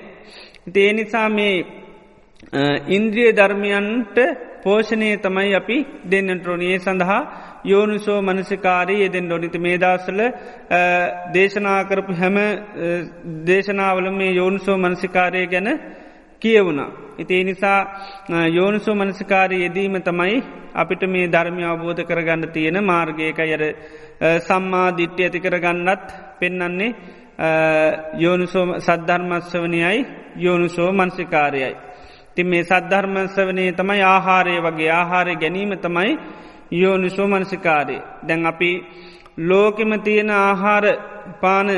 ඒ 0.77 0.93
නිසා 0.93 1.29
මේ 1.29 1.57
ඉන්ද්‍රිය 2.89 3.31
ධර්මයන්ට 3.33 4.17
පෝෂණය 4.63 5.09
තමයි 5.17 5.55
අපි 5.55 5.77
දෙන්නට 6.05 6.47
රොනියේ 6.47 6.79
සඳහා 6.79 7.21
යෝනුසෝ 7.65 8.23
මනසිකාරී 8.23 9.01
යෙදෙන් 9.01 9.33
ොනිත 9.33 9.57
මේ 9.59 9.79
දස්සල 9.79 10.21
දේශනා 11.35 11.81
කරපු 11.85 12.13
හැම 12.13 12.37
දේශනාවල 13.47 14.11
මේ 14.11 14.33
යෝනුසෝ 14.33 14.77
මනසිකාරය 14.79 15.47
ගැන 15.47 15.69
කියවුණා. 16.43 16.91
ඉතිේ 17.19 17.45
නිසා 17.45 17.81
යෝනුසෝ 18.49 18.95
මනසිකාරී 18.95 19.63
යෙදීම 19.63 20.03
තමයි 20.03 20.43
අපිට 20.75 21.03
මේ 21.05 21.27
ධර්මය 21.29 21.65
අවබෝධ 21.65 22.03
කරගන්න 22.05 22.53
තියෙන 22.53 22.85
මාර්ගයක 22.85 23.39
යර 23.47 23.63
සම්මා 24.41 24.89
දිට්්‍ය 24.93 25.23
ඇති 25.23 25.41
කරගන්නත් 25.41 26.07
පෙන්නන්නේ 26.41 26.95
යෝනුසෝ 28.15 28.67
සද්ධර්මස්වනයයි 28.79 30.07
යෝනුසෝ 30.37 30.93
මන්සිකාරයයි. 30.93 31.77
තින් 32.35 32.47
මේ 32.47 32.65
සද්ධර්මසවනේ 32.65 33.73
තමයි 33.73 34.03
ආහාරය 34.05 34.57
වගේ 34.61 34.91
ආහාරය 34.91 35.37
ගැනීම 35.37 35.73
තමයි 35.79 36.19
යෝනිසෝ 36.73 37.29
මනසිකාරය. 37.29 37.99
දැන් 38.23 38.47
අපි 38.47 38.71
ලෝකෙම 39.41 39.93
තියෙන 40.01 40.31
ආහාර 40.33 40.85
පාන 41.41 41.69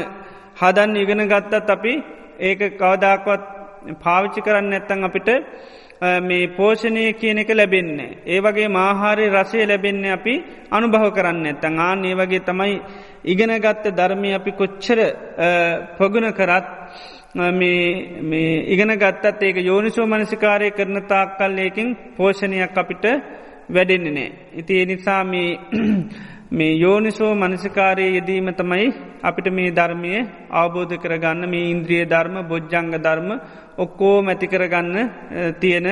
හදන් 0.57 0.97
ඉගෙන 0.97 1.23
ගත්තත් 1.27 1.71
අපි 1.71 1.93
ඒක 2.41 2.61
කවදාක්වත් 2.75 3.43
පාවිච්චි 3.97 4.41
කරන්න 4.41 4.73
ඇත්තන් 4.73 5.05
අපිට 5.05 5.29
මේ 6.21 6.49
පෝෂණය 6.49 7.13
කියන 7.15 7.39
එක 7.39 7.51
ලැබෙන්නේ. 7.51 8.19
ඒ 8.27 8.41
වගේ 8.41 8.69
මාහාරය 8.71 9.27
රසය 9.31 9.61
ලැබෙන්නේ 9.65 10.13
අපි 10.13 10.35
අනුභව 10.71 11.11
කරන්න 11.11 11.47
ඇත්තන් 11.47 11.79
ආන 11.81 12.05
ඒ 12.05 12.15
වගේ 12.15 12.41
තමයි 12.43 12.75
ඉගෙන 13.25 13.53
ගත්ත 13.57 13.85
ධර්මය 13.93 14.35
අපි 14.35 14.53
කොච්චර 14.53 14.99
පොගුණ 15.99 16.33
කරත් 16.33 16.67
ඉගෙන 18.69 18.93
ගත්තත් 18.97 19.43
ඒක 19.43 19.57
යෝනිසෝ 19.61 20.07
මනසිකාරය 20.07 20.71
කරන 20.71 21.03
තාක්කල්ලයකින් 21.05 21.97
පෝෂණයක් 22.17 22.77
අපිට 22.77 23.05
වැඩෙන්නේ 23.69 24.13
නෑ. 24.13 24.33
ඉති 24.55 24.81
එනිසා 24.83 25.23
මේ 26.51 26.73
යෝනිසෝ 26.75 27.35
මනසිකාරයේ 27.35 28.11
යෙදීම 28.11 28.49
තමයි 28.55 28.87
අපිට 29.23 29.49
මේ 29.51 29.71
ධර්මය 29.71 30.13
අවබෝධ 30.53 30.95
කරගන්න 30.97 31.43
මේ 31.47 31.65
ඉන්ද්‍රිය 31.71 32.05
ධර්ම 32.07 32.37
බොජ්ජංග 32.45 32.89
ධර්ම 32.99 33.29
ඔක්කෝ 33.79 34.15
මැතිකරගන්න 34.23 34.97
තියෙන 35.61 35.89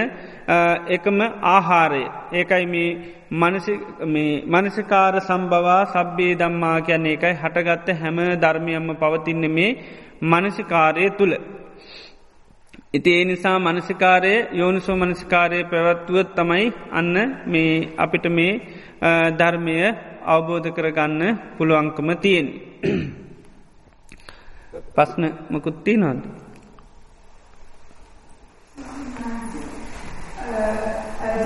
එකම 0.88 1.18
ආහාරය. 1.46 2.04
ඒකයි 2.32 2.66
මේ 2.72 4.32
මනසිකාර 4.46 5.20
සම්බවා 5.20 5.82
සබ්බේ 5.86 6.32
දම්මා 6.36 6.80
කියන්නේ 6.80 7.14
එකයි 7.14 7.34
හටගත්ත 7.34 8.00
හැම 8.00 8.18
ධර්මයම්ම 8.40 8.96
පවතින්න 8.96 9.44
මේ 9.50 9.70
මනසිකාරය 10.24 11.10
තුළ. 11.12 11.36
ඉති 12.96 13.10
ඒ 13.12 13.24
නිසා 13.24 13.58
මනසිකාරය 13.58 14.32
යෝනිසෝ 14.52 14.96
මනසිකාරය 14.96 15.58
පැවැත්තුවත් 15.64 16.30
තමයි 16.34 16.66
අන්න 16.90 17.14
මේ 17.46 17.72
අපිට 17.96 18.26
මේ 18.30 18.52
ධර්මය 19.38 19.76
අවබෝධ 20.26 20.68
කරගන්න 20.70 21.22
පුළුවන්කම 21.56 22.08
තියෙන්. 22.16 22.48
පස්න 24.94 25.22
මකුත්ති 25.50 25.96
නොද. 25.96 26.20
රහත්ත 31.28 31.45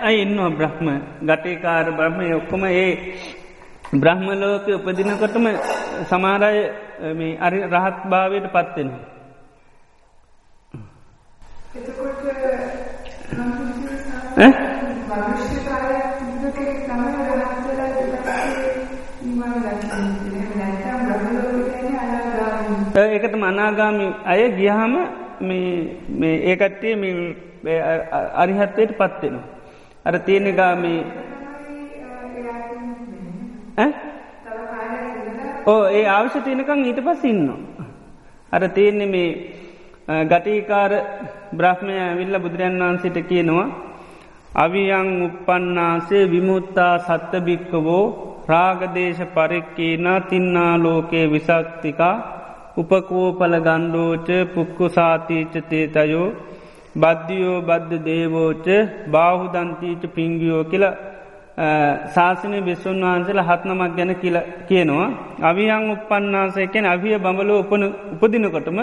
අයි 0.00 0.18
ඉන්නවා 0.22 0.50
බ්‍රහ්ම 0.52 0.88
ගටේකාර 1.22 1.86
බ්‍රහ්මය 1.92 2.26
ඔක්කොම 2.34 2.64
ඒ 2.66 2.90
බ්‍රහ්මලෝක 3.94 4.66
උපදිනකොටම 4.70 5.46
සමාරය 6.08 6.60
අරි 7.38 7.58
රහත් 7.66 7.98
භාවයට 8.06 8.46
පත්වෙන. 8.48 8.90
ඒකතම 22.94 23.42
අනාගාමි 23.44 24.06
අය 24.24 24.42
ගියහම 24.52 24.94
ඒකට්ටිය 26.22 26.94
අරිහත්වයට 28.34 28.92
පත්වෙනවා. 28.94 29.51
අර 30.04 30.14
තියෙනගාමී 30.20 31.00
ඕ 35.66 35.82
ඒ 35.90 36.06
අවශ්‍ය 36.08 36.40
තියනකං 36.40 36.80
ඊට 36.82 37.00
පස් 37.00 37.22
ඉන්න. 37.24 37.46
අර 38.52 38.62
තියෙන්නේ 38.68 39.08
මේ 39.08 39.30
ගටීකාර 40.26 40.92
බ්‍රහ්මය 41.52 41.96
විල්ල 42.18 42.36
බුදුරන් 42.38 42.76
වහන්සිට 42.80 43.18
කියනවා. 43.24 43.68
අවියං 44.56 45.08
උපන්නාසේ 45.22 46.24
විමුත්තා 46.26 46.94
සත්තභික්කවෝ 47.00 48.04
රාගදේශ 48.48 49.22
පරික්කේන 49.28 50.06
තින්නා 50.24 50.74
ලෝකයේ 50.78 51.30
විසක්තිකා 51.30 52.16
උපකෝපල 52.76 53.54
ගණ්ඩෝච 53.60 54.28
පුක්කු 54.54 54.88
සාතීචතේතයෝ 54.88 56.26
බද්ධියෝ 56.94 57.58
බද්ධ 57.60 58.04
දේවෝච 58.04 58.66
බාහුදන්තීච 59.10 60.02
පිංගියෝ 60.14 60.64
කියලා 60.64 60.94
ශාසනය 62.08 62.60
බිස්සුන් 62.60 63.00
වහන්සේලා 63.02 63.44
හත්නමක් 63.44 63.96
ගැන 63.96 64.14
කියල 64.16 64.36
කියනවා. 64.68 65.08
අවියං 65.42 65.90
උපන්නාසයකැන 65.90 66.86
අවිය 66.86 67.18
බඹලෝ 67.18 67.58
උපන 67.60 67.82
උපදිනකොටම 68.14 68.78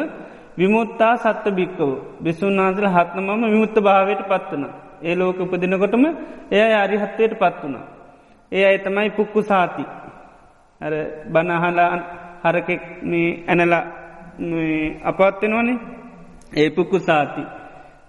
විමුත්තා 0.58 1.14
සත්ත 1.18 1.46
භික්කව 1.52 1.90
බිස්සුන් 2.22 2.58
වහන්සල 2.58 2.88
හත්නමම 2.88 3.42
විමුත්ත 3.46 3.78
භාවයට 3.80 4.22
පත්වන. 4.24 4.64
ඒ 5.02 5.16
ලෝක 5.16 5.40
උපදිනකොටම 5.40 6.04
එය 6.52 6.74
අරිහත්වයට 6.76 7.34
පත් 7.34 7.56
වුණ. 7.64 7.78
ඒ 8.52 8.66
අයි 8.66 8.80
තමයි 8.80 9.10
පුක්කු 9.12 9.42
සාති. 9.44 9.84
අර 10.82 10.94
බනහලා 11.28 11.92
හරකෙක් 12.44 12.82
ඇනල 13.48 13.74
අපත්වෙනවනේ 15.04 15.78
ඒ 16.54 16.70
පුක්කු 16.72 17.00
සාති. 17.02 17.59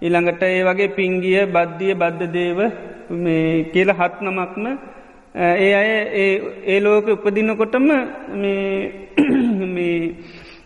ඊළඟට 0.03 0.43
ඒ 0.45 0.63
වගේ 0.65 0.89
පිංගිය 0.91 1.43
බද්ධිය 1.49 1.95
බද්ධ 1.95 2.33
දේව 2.33 2.59
කියල 3.73 3.91
හත් 3.93 4.15
නමක්ම 4.23 4.65
ඒ 5.35 5.73
අය 5.75 5.91
ඒ 6.67 6.79
ලෝක 6.81 7.07
උපදිනකොටම 7.09 7.87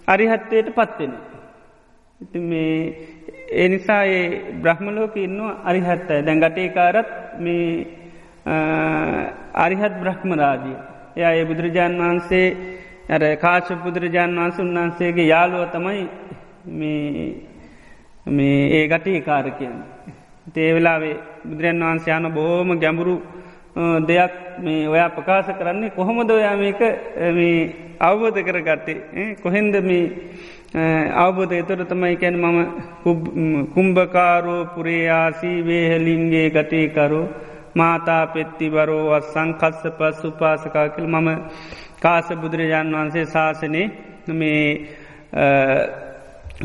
අරිහත්වයට 0.07 0.69
පත්වෙන. 0.71 1.13
ඉති 2.21 2.39
මේ 2.41 2.79
ඒ 3.53 3.69
නිසා 3.69 4.05
ඒ 4.07 4.25
බ්‍රහ්මලෝක 4.55 5.17
ඉන්නවා 5.19 5.61
අරිහත්තයි 5.65 6.23
දැන් 6.23 6.41
ගටේකාරත් 6.41 7.09
මේ 7.39 7.87
අරිහත් 9.57 9.95
බ්‍රහ්මරාදිය. 9.97 10.77
එය 11.17 11.25
ඒ 11.33 11.45
බුදුරජාණන් 11.45 12.01
වහන්සේ 12.01 12.47
ඇර 13.09 13.23
කාශ 13.37 13.71
බුදුරජාණන් 13.79 14.39
වහන්ස 14.39 14.59
උන්වහන්සේගේ 14.59 15.27
යාලුව 15.27 15.65
තමයි 15.73 16.03
මේ 16.73 17.54
ඒ 18.27 18.89
ගටේකාර 18.89 19.51
කියන්න. 19.53 19.79
තේවෙලාවේ 20.47 21.17
බුදුරන් 21.45 21.81
වහන්සේ 21.81 22.15
යන 22.15 22.33
බොහෝම 22.33 22.79
ගැඹුරු 22.79 23.17
දෙයක් 24.03 24.35
මේ 24.59 24.89
ඔයා 24.89 25.11
ප්‍රකාශ 25.11 25.51
කරන්නේ 25.53 25.91
කොහොමද 25.91 26.31
ඔයා 26.31 26.57
මේක 26.57 26.81
අවබෝධ 28.01 28.41
කරගත්තේ 28.41 29.37
කොහෙන්ද 29.37 29.75
මේ 29.83 30.05
අවබෝධ 31.17 31.53
එතොට 31.53 31.89
තමයි 31.89 32.17
කැන 32.17 32.37
මම 32.37 33.67
කුම්භකාරෝ 33.75 34.63
පුරේයාසී 34.67 35.59
වේහලින්ගේ 35.63 36.49
ගටේකරු 36.51 37.23
මාතා 37.75 38.27
පෙත්ති 38.29 38.71
බරෝ 38.71 39.21
සංකස්ස 39.23 39.83
පස් 39.99 40.25
උපාසකාකල් 40.25 41.07
මම 41.09 41.29
කාස 42.01 42.29
බුදුරජාණන් 42.37 42.95
වහන්සේ 42.95 43.27
ශාසනය 43.27 43.83
මේ 44.31 44.65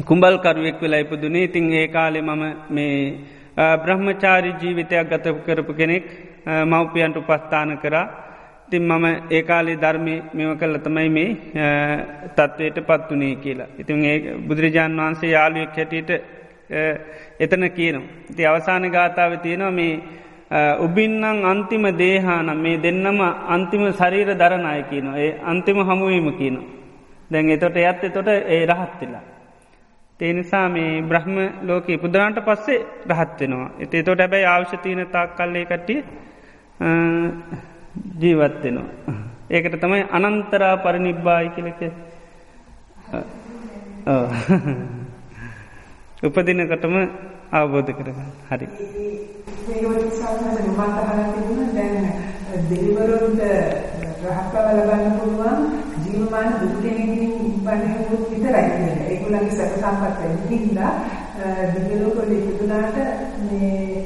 කුම්බල්කරුවෙක් 0.02 0.82
වෙලා 0.82 1.00
ඉපදුනේ 1.00 1.44
ඉතින් 1.44 1.72
ඒ 1.74 1.88
කාලෙ 1.90 2.22
මම 2.22 2.44
මේ 2.70 3.14
බ්‍රහ්මචාරි 3.78 4.52
ජීවිතයක් 4.54 5.10
ගත 5.10 5.26
කරපු 5.46 5.74
කෙනෙක් 5.74 6.06
මව්පියන්ට 6.66 7.18
උපස්ථාන 7.18 7.78
කරා 7.78 8.08
තින් 8.70 8.84
මම 8.84 9.06
ඒකාලේ 9.30 9.76
ධර්මය 9.76 10.16
මෙම 10.34 10.58
කල්ල 10.58 10.78
තමයි 10.78 11.10
මේ 11.10 11.30
තත්ත්වයට 12.28 12.78
පත්වනේ 12.82 13.36
කියලා. 13.36 13.68
ඉතින් 13.78 14.06
ඒ 14.06 14.18
බුදුරජාණන් 14.40 15.00
වහන්සේ 15.00 15.30
යාළුවෙක් 15.30 15.76
හැටියට 15.76 16.12
එතන 17.40 17.64
කියනවා. 17.70 18.10
ති 18.36 18.46
අවසාන 18.46 18.84
ගාථාව 18.88 19.32
තියෙනවා 19.38 19.72
මේ 19.72 19.94
උබින්නං 20.78 21.46
අන්තිම 21.46 21.84
දේහාන 21.98 22.58
මේ 22.58 22.78
දෙන්නම 22.78 23.20
අන්තිම 23.48 23.84
ශරීර 23.94 24.30
දරණය 24.36 24.84
කියනවා 24.84 25.18
ඒ 25.18 25.32
අන්තිම 25.44 25.78
හමුවීම 25.82 26.30
කියනවා. 26.34 26.70
දැන් 27.30 27.50
එතොට 27.50 27.76
ඇත්ත 27.78 28.02
තොට 28.14 28.28
ඒ 28.28 28.66
රහත්තිලා. 28.68 29.39
තේනිසා 30.20 30.68
මේ 30.70 31.02
බ්‍රහ්ම 31.10 31.36
ලෝක 31.68 31.86
ඉපුදරන්ට 31.90 32.40
පස්සේ 32.48 32.80
රහත්වෙනවා. 33.12 33.70
එතේ 33.84 34.02
තොට 34.04 34.22
ඇබැයි 34.24 34.48
අවශ්‍යතියන 34.54 35.02
තාක් 35.14 35.30
කල්ලේ 35.38 35.66
කටිය 35.66 36.00
ජීවත්වෙනවා. 38.22 39.16
ඒකට 39.50 39.76
තමයි 39.84 40.02
අනන්තරා 40.18 40.76
පරිනිබ්බායි 40.84 41.50
කියලක 41.56 41.82
උපදිනකටම 46.28 46.96
අවබෝධ 47.52 47.92
කරගන්න 47.98 48.30
හරි. 48.50 48.68
දෙවිවරුන්ට 52.70 53.42
රහත්කම 54.26 54.68
ලබන්න 54.78 55.12
පුළුවන් 55.18 55.60
ජීවමාන 56.04 56.50
බුදු 56.60 56.76
කෙනෙක්ගෙන් 56.84 57.32
උපන්නහොත් 58.50 58.68
විතරයි 58.68 58.70
කියන්නේ. 58.70 59.08
ඒගොල්ලන්ගේ 59.10 59.52
සැප 59.52 59.72
සම්පත් 59.74 60.18
වෙන 60.20 60.60
හින්දා 60.60 60.92
දිව්‍ය 61.74 61.96
ලෝකවල 62.02 62.32
ඉපදුනාට 62.34 62.98
මේ 63.46 64.04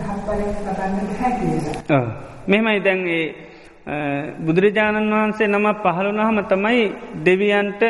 රහත්කමක් 0.00 0.58
ලබන්න 0.64 1.06
බැහැ 1.08 1.32
කියලා. 1.32 1.74
ඔව්. 1.92 2.06
මෙහෙමයි 2.46 2.80
දැන් 2.80 3.00
ඒ 3.08 3.24
බුදුරජාණන් 4.40 5.12
වහන්සේ 5.12 5.48
නම 5.48 5.66
පහළුනහම 5.76 6.38
තමයි 6.46 6.82
දෙවියන්ට 7.24 7.82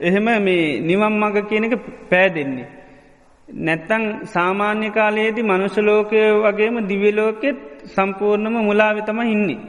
එහෙම 0.00 0.26
මේ 0.40 0.80
නිවන් 0.80 1.14
මඟ 1.14 1.46
කියන 1.48 1.64
එක 1.66 1.74
පෑදෙන්නේ. 2.10 2.68
නැත්තං 3.48 4.04
සාමාන්‍ය 4.26 4.90
කාලයේදී 4.90 5.42
මනුෂලෝකය 5.44 6.20
වගේම 6.42 6.76
දිවිලෝකෙත් 6.88 7.58
සම්පූර්ණම 7.86 8.56
මුලාවිතම 8.60 9.20
හින්නේ. 9.22 9.60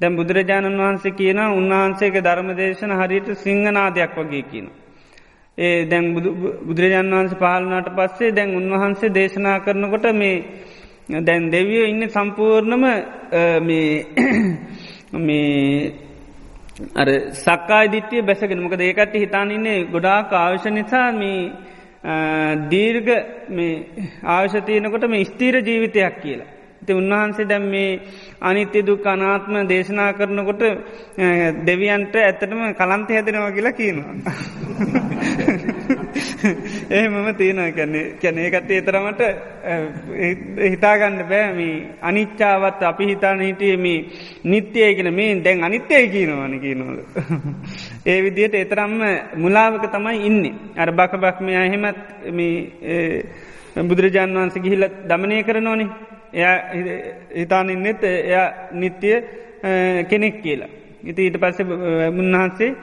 දැම් 0.00 0.16
බුදුරජාණන් 0.16 0.80
වහන්සේ 0.80 1.12
කියන 1.12 1.40
උන්වහන්සේක 1.50 2.14
ධර්මදේශන 2.20 2.92
හරියට 2.92 3.28
සිංහනාදයක් 3.38 4.14
වගේ 4.18 4.44
කියන. 4.44 4.68
ඒ 5.58 5.84
දැන් 5.84 6.06
බුදුරජාණන් 6.66 7.14
වහන්සේ 7.14 7.38
පාලනාට 7.38 7.88
පස්සේ 7.94 8.30
දැන් 8.30 8.56
උන්වහන්සේ 8.56 9.10
දේශනා 9.10 9.58
කරනකොට 9.60 10.06
මේ 10.14 10.36
දැන් 11.20 11.50
දෙවියෝ 11.50 11.86
ඉන්න 11.86 12.08
සම්පූර්ණම 12.08 12.84
මේ 15.18 15.92
අර 16.94 17.08
සක්කායි 17.34 17.88
දිට්ටිය 17.88 18.22
බැසගෙන 18.22 18.62
මොකද 18.62 18.80
ඒකට 18.80 19.14
හිතානන්නේ 19.16 19.78
ගොඩා 19.86 20.20
කාවශ 20.24 20.66
නිසා 20.70 21.12
මේ 21.14 21.52
දීර්ග 22.68 23.08
ආවශතියනකොට 24.26 25.04
මේ 25.06 25.24
ස්තීර 25.24 25.54
ජීවිතයක් 25.60 26.16
කියලා. 26.22 26.50
ති 26.82 26.92
උන්වහන්සේ 26.92 27.44
දැම් 27.44 27.64
මේ 27.64 28.00
අනිත්‍ය 28.42 28.80
දුක් 28.82 29.06
අනාත්ම 29.06 29.54
දේශනා 29.68 30.12
කරනකොට 30.14 30.62
දෙවියන්ට 31.64 32.14
ඇත්තටම 32.18 32.62
කලන්තය 32.74 33.12
හැදෙනවා 33.12 33.50
කියලා 33.50 33.72
කියනවා. 33.72 34.14
එහෙමම 36.90 37.34
තියෙනවා. 37.36 37.70
කැන්නේ 37.72 38.04
කැනේ 38.22 38.46
එකත්තේ 38.48 38.80
තරමට 38.82 39.20
හිතාගන්න 40.64 41.18
බෑමි 41.28 41.68
අනිච්චාවත් 42.02 42.82
අපි 42.82 43.04
හිතාන 43.06 43.40
හිටියම 43.40 43.86
නිත්‍යය 44.44 44.94
කියෙන 44.94 45.14
මේ 45.14 45.30
දැන් 45.44 45.64
අනිත්‍යය 45.64 46.08
කියනවාන 46.08 46.60
කියනවල. 46.60 46.98
ඒ 48.06 48.18
විදියට 48.22 48.54
එතරම්ම 48.56 49.00
මුලාවක 49.36 49.84
තමයි 49.88 50.18
ඉන්න. 50.26 50.44
අර 50.76 50.92
බක 50.92 51.12
බක්මය 51.16 51.52
එහෙමත් 51.56 51.98
බුදුරජාන් 53.80 54.36
වන්ස 54.36 54.56
ගිහිල 54.58 54.88
දමනය 55.08 55.42
කරනෝනේ 55.42 55.88
එය 56.34 56.44
හිතානින්නෙත් 57.36 58.04
එය 58.04 58.36
නිත්‍යය 58.74 59.16
කෙනෙක් 60.10 60.42
කියලා. 60.42 60.70
ඉති 61.04 61.22
ඊට 61.22 61.36
පස්සේ 61.36 62.10
මුන්හන්සේ 62.10 62.74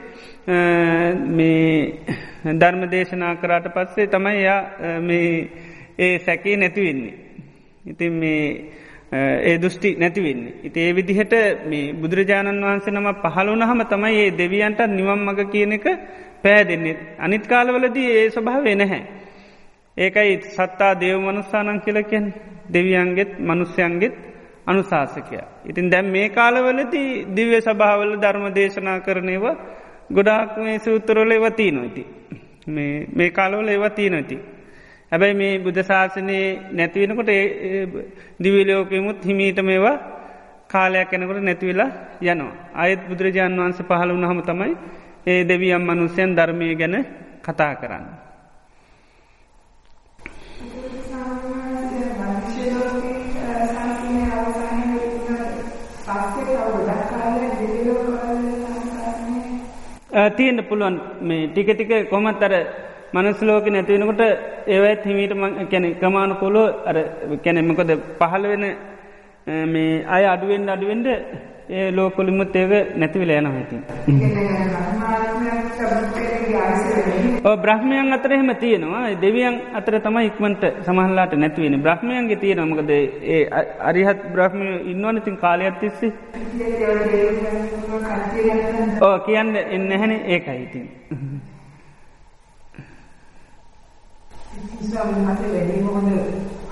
මේ 1.30 2.54
ධර්ම 2.54 2.82
දේශනා 2.88 3.34
කරාට 3.36 3.66
පස්සේ 3.68 4.06
තමයි 4.06 4.36
එයා 4.36 4.60
ඒ 5.98 6.18
සැකේ 6.18 6.56
නැතිවෙන්නේ. 6.56 7.14
ඉතින් 7.84 8.12
මේ 8.14 8.44
ඒ 9.12 9.56
දෘෂ්ටි 9.58 9.96
නැතිවෙන්නේ. 9.96 10.54
ඉති 10.64 10.80
ඒ 10.80 10.92
විදිහට 10.92 11.34
මේ 11.66 11.92
බුදුරජාණන් 11.94 12.62
වහන්සේ 12.62 12.92
නම 12.92 13.08
පහළුන 13.24 13.62
හම 13.62 13.82
තමයි 13.84 14.16
ඒ 14.18 14.30
දෙවියන්ට 14.32 14.80
නිවම් 14.88 15.20
මඟ 15.20 15.50
කියන 15.50 15.72
එක 15.72 15.86
පෑදෙන්නේ. 16.42 16.96
අනිත් 17.18 17.46
කාලවලදී 17.46 18.08
ඒ 18.12 18.30
ස්වභාවේ 18.30 18.74
නැහැ. 18.74 19.02
ඒකයි 19.96 20.40
සත්තා 20.48 20.92
දේව 20.94 21.18
මනුස්සානන් 21.20 21.80
කියලකෙන් 21.80 22.26
දෙවියන්ගෙත් 22.72 23.38
මනුස්්‍යයන්ගෙත් 23.40 24.14
අනුශාසකය. 24.66 25.38
ඉතින් 25.64 25.90
දැම් 25.90 26.06
මේ 26.06 26.28
කාලවලති 26.30 27.02
දිව්‍ය 27.28 27.60
සභාවල 27.60 28.12
ධර්ම 28.16 28.46
දේශනා 28.54 28.98
කරනයවා 29.00 29.56
ගොඩාක් 30.10 30.56
මේ 30.58 30.78
සූත්තරොල 30.78 31.30
ඒවතිී 31.30 31.72
නොති. 31.72 32.02
මේ 33.14 33.30
කාලවල 33.30 33.68
ඒවතිී 33.68 34.10
නොති. 34.10 34.38
හැබැයි 35.12 35.34
මේ 35.34 35.58
බුද්ධ 35.58 35.82
ශාසනයේ 35.82 36.46
නැතිවෙනකොට 36.72 37.30
දිවිලෝකෙමුත් 38.42 39.24
හිමීට 39.24 39.60
මේවා 39.62 39.96
කාලයක් 40.68 41.12
එනකොට 41.12 41.42
නැතිවෙලා 41.42 41.90
යනවා. 42.22 42.54
අයත් 42.74 43.00
බුදුරජාණන් 43.08 43.60
වහන්ස 43.60 43.80
පහළ 43.82 44.10
වුණ 44.10 44.30
හම 44.30 44.42
තමයි 44.42 44.74
ඒ 45.26 45.42
දෙවියම් 45.44 45.82
මනුස්්‍යයන් 45.82 46.36
ධර්මය 46.36 46.74
ගැන 46.74 46.96
කතා 47.42 47.74
කරන්න. 47.74 48.29
තියෙන්ට 60.10 60.68
පුළුවන් 60.68 60.96
මේ 61.22 61.48
ටික 61.48 61.68
ටික 61.70 61.92
කොමත් 62.10 62.42
අර 62.42 62.54
මනස්ලෝක 63.14 63.66
නැතිවෙනකොට 63.66 64.22
ඒවත් 64.68 65.04
හිමීට 65.04 65.34
කැන 65.70 65.86
ක්‍රමාණ 65.94 66.32
කොලෝ 66.36 66.66
අර 66.86 66.96
කැනෙමකොද 67.44 67.90
පහළ 68.18 68.44
වෙන 68.44 68.64
මේ 69.66 70.04
අය 70.06 70.24
අඩුවෙන් 70.26 70.68
අඩුවෙන්ට 70.68 71.08
ඒ 71.70 71.90
ලෝකොලිමුත් 71.92 72.56
ඒව 72.56 72.72
නැතිවිල 72.96 73.30
යන 73.30 73.48
හති. 73.48 73.76
බ්‍රහ්මයන් 77.42 78.12
අතර 78.12 78.32
එහෙම 78.32 78.50
තියෙනවා. 78.62 79.04
දෙවියන් 79.20 79.56
අතර 79.78 79.94
තම 80.04 80.16
ඉක්මට 80.28 80.62
සමහල්ලාට 80.86 81.32
නැතිවෙන 81.42 81.82
බ්‍රහ්මයන්ගේ 81.82 82.36
තියෙන 82.36 82.68
මොකද 82.68 82.90
ඒ 82.90 83.40
අරිහත් 83.88 84.20
බ්‍රහ්මය 84.34 84.66
ඉන්නවනතින් 84.92 85.36
කාලයක් 85.36 85.74
තිස්සි. 85.80 86.08
ඕ 89.00 89.16
කියන්න 89.26 89.56
එන්න 89.56 89.90
හැන 90.00 90.12
ඒකයි 90.12 90.58
ඉතින්. 90.66 90.86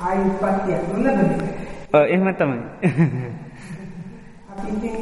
ආයු 0.07 0.25
උපත්තියක් 0.31 0.83
එහෙම 1.95 2.29
තමයි. 2.41 2.61
ඉතින් 4.69 4.97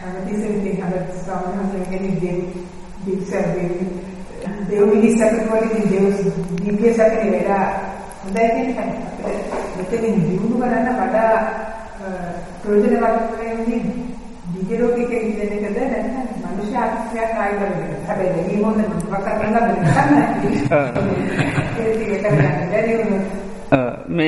හැමතිස්සෙම 0.00 0.52
ඉතින් 0.58 0.76
අර 0.84 0.92
සාමාන්‍යයෙන් 3.04 3.22
කියන්නේ 3.26 4.04
දෙව් 4.70 4.82
මිනිස්සුන්ට 4.86 5.44
වගේ 5.50 5.82
දෙව් 5.92 6.06
දිව්‍ය 6.64 6.88
සැකේ 6.94 7.30
වෙලා 7.32 7.66
හොඳයි 8.22 8.48
කියන්නේ 8.48 8.88
මෙතනින් 9.76 10.16
දිනු 10.22 10.46
කරන්න 10.52 10.88
වඩා 10.98 11.34
ප්‍රයෝජනවත් 12.62 13.38
වෙන්නේ 13.38 13.80
ඉන්න 15.20 15.40
එකද 15.42 15.76
නැත්නම් 15.76 16.28
මනුෂ්‍ය 16.44 16.76
ආත්මයක් 16.76 17.32
ආයි 17.36 17.54
කරන්නේ 17.54 17.98
හැබැයි 18.06 18.42
මේ 18.46 18.58
මොන 18.62 18.78
මොකක්ද 19.10 19.28
කරන්න 19.38 19.54
බෑ 19.54 19.72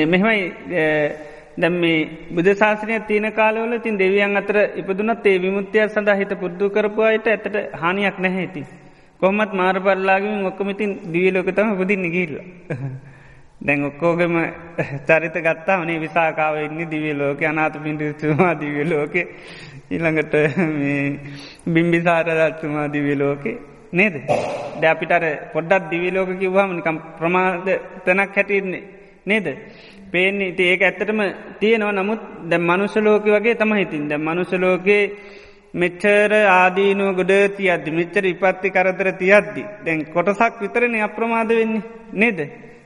මෙහෙමයි 0.07 0.43
දැම් 1.57 1.75
මේ 1.75 1.97
බුදු 2.31 2.51
ශාසනය 2.53 2.99
තියන 3.01 3.27
කාලවල 3.31 3.73
තින් 3.79 3.95
දෙවියන් 3.95 4.35
අතර 4.35 4.57
ඉපදුනත් 4.75 5.25
ඒ 5.25 5.37
විමුත්‍යය 5.39 5.85
සඳහා 5.87 6.15
හිත 6.15 6.33
පුද්දු 6.35 6.69
කරපුවායට 6.69 7.27
ඇතට 7.27 7.55
හානියක් 7.73 8.17
නැහැති. 8.19 8.63
කොහමත් 9.21 9.51
මාරපරලාගින් 9.53 10.45
ඔක්කමතින් 10.45 10.91
දියලෝකතම 11.13 11.69
පුදින් 11.75 12.01
නිගිල්ල. 12.01 12.35
දැන් 13.59 13.83
ඔක්කෝගම 13.83 14.35
චරිත 15.07 15.37
ගත්තා 15.37 15.79
වනේ 15.79 15.99
විසාකාව 15.99 16.55
ඉන්න 16.59 16.83
දිවියලෝක 16.87 17.41
අනාත 17.43 17.75
පිඩිතුමා 17.79 18.53
දිවියලෝක 18.55 19.15
ඉළඟට 19.89 20.33
බිම්බිසාර 21.67 22.27
රත්තුමා 22.39 22.87
දිවියලෝකේ 22.89 23.57
නේද. 23.91 24.15
ද 24.79 24.83
අපිටර 24.85 25.23
පොඩ්ඩත් 25.53 25.89
දිවියලෝක 25.91 26.29
කිව්වාම 26.39 26.75
නිකම් 26.75 26.97
ප්‍රමාද 27.17 27.67
තැනක් 28.05 28.35
හැටින්නේ 28.35 28.83
නේද. 29.25 29.47
පේන්නේ. 30.11 30.49
ඉති 30.49 30.63
ඒක 30.63 30.81
ඇත්තටම 30.81 31.21
තියෙනවා. 31.59 31.91
නමුත් 31.93 32.21
දැ 32.49 32.59
මනුෂලෝක 32.59 33.25
වගේ 33.27 33.55
තම 33.55 33.73
හිතින් 33.73 34.07
ද 34.07 34.13
මනුෂලෝකයේ 34.19 35.03
මෙච්චර 35.73 36.31
ආදීනුව 36.51 37.09
ගොඩ 37.15 37.33
තියද්දි 37.57 37.91
මෙච්චර 37.91 38.25
ඉපත්ති 38.25 38.69
කරතර 38.69 39.09
තියද්දි 39.13 39.63
දැන් 39.85 40.05
කොටසක් 40.07 40.61
විතරන 40.61 40.95
අප්‍රමාද 41.01 41.49
වෙන්නේ 41.51 41.83
නේද? 42.13 42.39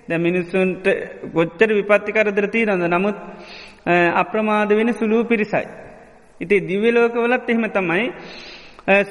දැ 0.08 0.18
මිනිස්සුන්ට 0.20 0.86
ගොච්චර 1.34 1.70
විපත්ති 1.72 2.12
කරදර 2.12 2.48
තිීරඳ 2.48 2.86
නමුත් 2.88 3.18
අප්‍රමාද 4.16 4.70
වෙන 4.72 4.94
සුළූ 4.94 5.24
පිරිසයි. 5.24 5.68
ඉති 6.42 6.56
දිවලෝකවලත් 6.62 7.50
එහෙම 7.50 7.66
තමයි. 7.70 8.06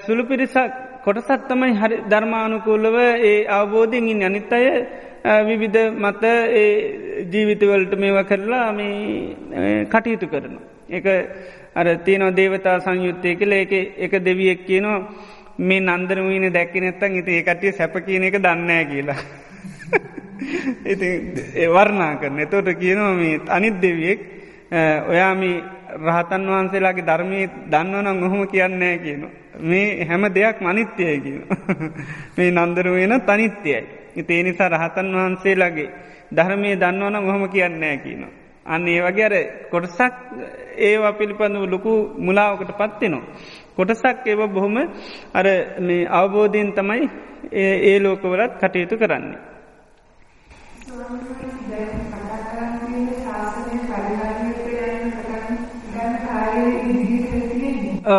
සුළු 0.05 0.25
පිරිසක් 0.25 0.73
කොටසත් 1.05 1.49
තමයි 1.49 1.73
හරි 1.75 1.97
ධර්මානුකූලව 2.09 2.97
ඒ 3.23 3.47
අවබෝධයෙන් 3.49 4.09
ඉන්න. 4.09 4.23
අනිත් 4.23 4.53
අය 4.53 4.67
විවිධ 5.23 5.93
මත 5.93 6.23
ජීවිතවලට 7.27 7.95
මේවා 7.95 8.25
කරලා 8.25 8.73
මේ 8.73 9.87
කටයුතු 9.87 10.27
කරන. 10.27 10.59
එක 10.89 11.05
අර 11.75 11.87
තියනො 11.99 12.31
දේවතා 12.33 12.81
සංයුත්තය 12.81 13.37
කළ 13.37 13.53
එක 13.55 13.73
එක 13.99 14.13
දෙවියෙක් 14.21 14.67
කියනවා 14.67 15.09
මේ 15.59 15.81
නන්දරමීන 15.81 16.49
දැක්ක 16.51 16.75
නැත්තන් 16.75 17.19
ඉති 17.19 17.33
ඒකටිය 17.33 17.73
සැප 17.73 17.95
කියන 17.97 18.25
එක 18.25 18.39
දන්නෑ 18.39 18.85
කියලා. 18.87 19.21
ඉති 20.87 21.09
වර්ණා 21.69 22.17
කරන 22.17 22.41
එතෝට 22.41 22.73
කියනවා 22.75 23.15
මේ 23.15 23.41
අනිත් 23.49 23.77
දෙවියෙක් 23.79 24.21
ඔයාමි 25.07 25.53
රහතන් 25.99 26.49
වහන්සේලාගේ 26.49 27.05
ධර්මී 27.05 27.51
දන්නවනම් 27.69 28.23
ඔහොම 28.23 28.49
කියන්නෑ 28.49 28.99
කියන. 28.99 29.29
මේ 29.61 30.05
හැම 30.07 30.23
දෙයක් 30.31 30.61
මනිත්‍යය 30.61 31.21
කියන. 31.21 31.41
මේ 32.37 32.51
නන්දරුවෙන 32.51 33.21
තනිත්‍යයයි. 33.23 34.00
ඒ 34.17 34.43
නිසා 34.43 34.69
රහතන් 34.69 35.09
වහන්සේලාගේ 35.15 35.89
ධර්මය 36.33 36.71
දන්නවන 36.77 37.17
හොම 37.27 37.45
කියන්නෑ 37.49 37.97
කියන. 37.97 38.23
අන්න 38.67 38.89
ඒ 38.89 39.01
වගේ 39.01 39.25
අර 39.25 39.35
කොටසක් 39.71 40.15
ඒවා 40.79 41.13
පිළිපඳව 41.13 41.65
ලොකු 41.67 41.93
මුලාවකට 42.19 42.73
පත්වෙනවා. 42.73 43.25
කොටසක් 43.77 44.27
ඒව 44.27 44.41
බොහොම 44.49 44.77
අර 45.35 45.47
අවබෝධයෙන් 46.11 46.73
තමයි 46.73 47.09
ඒ 47.53 47.99
ලෝකවලත් 48.01 48.53
කටයුතු 48.61 48.97
කරන්නේ. 48.99 49.39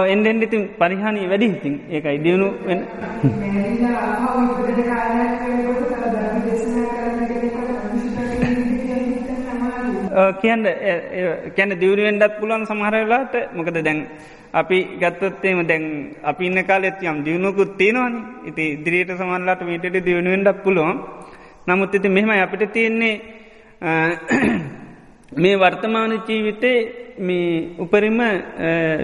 එන්ඩෙන්ඩ 0.07 0.43
ඉතින් 0.43 0.63
පරිහානී 0.77 1.27
වැඩි 1.27 1.47
ඉතින් 1.47 1.75
ඒකයි 1.89 2.17
දියුණු 2.23 2.47
වෙන 2.65 2.79
කියන්න 10.41 10.63
කැන 11.55 11.71
දියුණුවෙන්ඩත් 11.75 12.39
පුළුවන් 12.39 12.65
සමහරලාට 12.65 13.33
මොකද 13.53 13.77
දැන් 13.79 13.99
අපි 14.53 14.77
ගත්තොත්තේම 14.99 15.61
දැන් 15.63 15.83
අපි 16.23 16.45
ඉන්න 16.45 16.63
කාලෙත් 16.63 16.99
යම් 17.01 17.23
දියුණුකුත් 17.23 17.77
තියෙනවාන 17.77 18.15
ඉති 18.45 18.63
ඉදිරියට 18.73 19.13
සමල්ලාට 19.13 19.61
මීටට 19.63 19.97
දියුණුවෙන්ඩක් 20.01 20.63
පුළුවන් 20.63 20.97
නමුත් 21.67 21.95
ඉති 21.95 22.09
මෙහෙම 22.09 22.31
අපිට 22.37 22.73
තියෙන්නේ 22.73 23.13
මේ 25.33 25.55
වර්තමාන 25.57 26.11
ජීවිතේ 26.21 26.77
මේ 27.19 27.75
උපරිම 27.79 28.19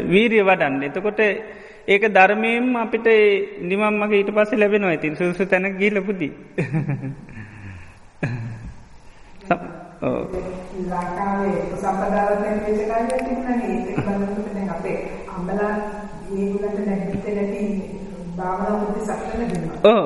වීරිය 0.05 0.43
වඩන්න. 0.43 0.83
එතකොට 0.83 1.19
ඒක 1.87 2.03
ධර්මයම් 2.09 2.75
අපිට 2.75 3.07
නිමම්මගේ 3.63 4.17
ඊට 4.17 4.31
පස්ස 4.31 4.51
ලැබෙනවා 4.53 4.91
ඇතින් 4.91 5.15
සුසු 5.15 5.45
තැන 5.45 5.65
ගීලපුදී. 5.73 6.31
ලංකාවේ 9.99 11.61
සම්පදාවතැන් 11.73 12.59
දේශකාරය 12.61 13.07
තිබුණනේ 13.19 13.69
ඒක 13.83 13.99
බලනකොට 13.99 14.49
දැන් 14.53 14.69
අපේ 14.69 14.97
අම්මලා 15.29 15.71
ඒගොල්ලන්ට 16.31 16.85
දැන් 16.85 17.01
හිතේ 17.07 17.35
නැති 17.35 17.61
භාවනා 18.37 18.77
මුක්ති 18.77 19.01
සක්ෂණ 19.01 19.49
දෙනවා. 19.49 19.77
ඕ 19.85 20.03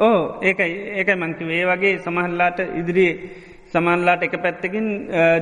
ඕ 0.00 0.20
ඒකයි 0.42 0.74
ඒකයි 0.94 1.16
මංකිව 1.16 1.50
ඒ 1.50 1.64
වගේ 1.66 1.94
සමහල්ලාට 2.00 2.58
ඉදිරියේ 2.74 3.14
සමන්ලාට 3.68 4.22
එක 4.22 4.36
පැත්තකින් 4.42 4.90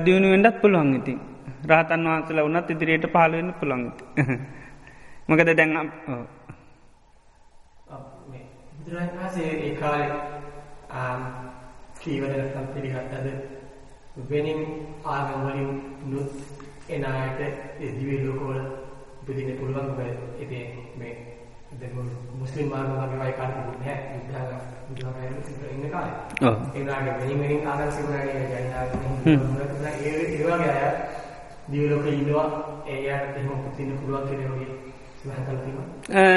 දියුණුවෙන්ඩත් 0.04 0.60
පුළුවන් 0.60 0.94
ඉතින්. 0.94 1.18
රහතන් 1.64 2.06
වහන්සල 2.06 2.40
වනත් 2.42 2.70
ඉදිරියට 2.70 3.06
පහලවෙන්න 3.08 3.50
පුළොන්ගති 3.54 4.04
මකද 5.28 5.56
දැන් 5.56 5.72
බුදුරන්සේ 8.78 9.50
ඒ 9.60 9.74
කාල 9.76 10.02
කීවදකම් 12.06 12.66
පිළිගත්තද 12.74 13.26
වෙනින් 14.30 14.60
ආගමලින් 15.04 15.70
නුත් 16.06 16.30
එනායට 16.88 17.40
දිවේ 17.98 18.18
ලෝකෝල 18.26 18.60
උපදින 19.20 19.56
පුළුවන් 19.58 19.88
ඉති 20.42 20.58
මේ 20.98 21.14
මුස්ලිම් 22.40 22.68
මාර්ගමගේ 22.70 23.18
වයි 23.22 23.32
කාට 23.38 23.54
නෑ 23.80 23.96
බුද්ධ 24.88 25.06
ඉන්න 25.74 25.90
කාලේ. 25.90 26.14
ඒනාගේ 26.74 27.14
වෙනින් 27.20 27.38
වෙනින් 27.40 27.66
ආගම් 27.66 27.90
සිවුරගේ 27.96 28.44
ජනතාව 28.52 28.88
ඒවාගේ 30.36 30.72
අය. 30.76 30.94
දියලෝක 31.72 32.06
ඉන්නවා. 32.06 32.46
ඒයට 32.86 33.36
එහෙම 33.36 33.50
උපදින්න 33.56 33.98
පුළුවන් 33.98 34.28
කියලා 34.28 34.52
වගේ 34.54 34.70
තියෙනවා. 35.64 35.86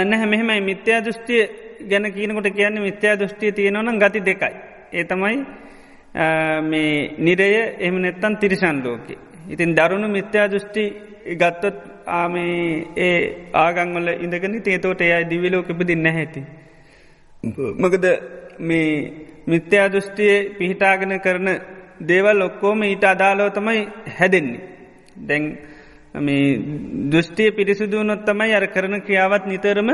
නැහැ 0.05 0.27
මෙහෙමයි. 0.33 0.61
මිත්‍යා 0.71 1.05
දෘෂ්ටිය 1.05 1.41
ගැන 1.89 2.11
කියනකොට 2.13 2.51
කියන්නේ 2.57 2.85
මිත්‍යා 2.89 3.15
දෘෂ්ටිය 3.19 3.51
තියෙනවනම් 3.51 3.99
ගති 3.99 4.25
දෙකයි 4.25 4.53
ඒ 4.93 5.03
තමයි 5.03 5.37
මේ 6.63 6.93
නිරය 7.19 7.49
එහම 7.79 7.95
නැත්තන් 7.97 8.33
තිරිසන් 8.35 8.77
ලෝකෙ 8.83 9.15
ඉතින් 9.49 9.75
දරුණු 9.75 10.07
මිත්‍යා 10.09 10.47
දෘෂ්ටි 10.47 10.83
ගත්තොත් 11.35 11.77
ආමේ 12.09 12.87
ඒ 12.97 13.15
ආගංවල 13.55 14.07
ඉඳගනි 14.15 14.59
තේතෝට 14.59 15.01
එයයි 15.01 15.29
දිවිලෝක 15.29 15.69
ඉපදින්න 15.69 16.07
හැති. 16.07 16.41
මකද 17.75 18.05
මේ 18.61 18.89
මිත්‍යා 19.47 19.87
දෘෂ්ටිය 19.87 20.33
පිහිටාගෙන 20.57 21.13
කරන 21.19 21.49
දේවල් 22.01 22.41
ඔක්කෝම 22.41 22.81
ඊට 22.83 23.03
අදාලෝ 23.05 23.49
තමයි 23.49 23.81
හැදෙන්නේ. 24.17 24.61
දැන් 25.19 25.45
මේ 26.19 26.45
දෘෂ්ටිය 27.11 27.49
පිරිසිදුවනොත් 27.51 28.25
තමයි 28.25 28.53
අර 28.53 28.65
කරන 28.67 28.95
ක්‍රියාවත් 29.01 29.45
නිතරම 29.45 29.89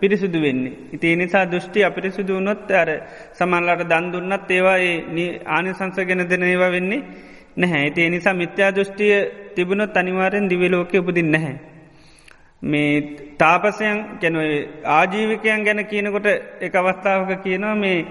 පිරිසිදු 0.00 0.38
වෙන්නේ. 0.42 0.76
ඉති 0.92 1.16
නිසා 1.16 1.44
දෘෂ්ටි 1.46 1.84
අපිරිසිදු 1.84 2.36
වනොත් 2.36 2.70
අර 2.72 2.90
සමල්ලට 3.34 3.82
දන්දුන්නත් 3.84 4.50
ඒවා 4.50 4.78
ආනිසංස 5.48 5.98
ගෙන 6.02 6.28
දෙන 6.28 6.42
ඒවා 6.44 6.70
වෙන්නේ 6.70 7.02
නැහැ. 7.56 7.80
ඇති 7.80 8.10
නිසා 8.10 8.34
මිත්‍යා 8.34 8.70
දෘෂ්ටිය 8.70 9.14
තිබුණොත් 9.54 9.96
අනිවාරෙන් 9.96 10.48
දිවලෝක 10.48 10.92
උපදින් 10.94 11.30
නැහැ. 11.30 11.56
මේ 12.62 12.92
තාපසයන් 13.38 13.98
ගැන 14.20 14.36
ආජීවිකයන් 14.90 15.64
ගැන 15.64 15.86
කියනකොට 15.86 16.26
එක 16.60 16.74
අවස්ථාවක 16.74 17.42
කියනවා 17.42 17.74
මේ 17.76 18.06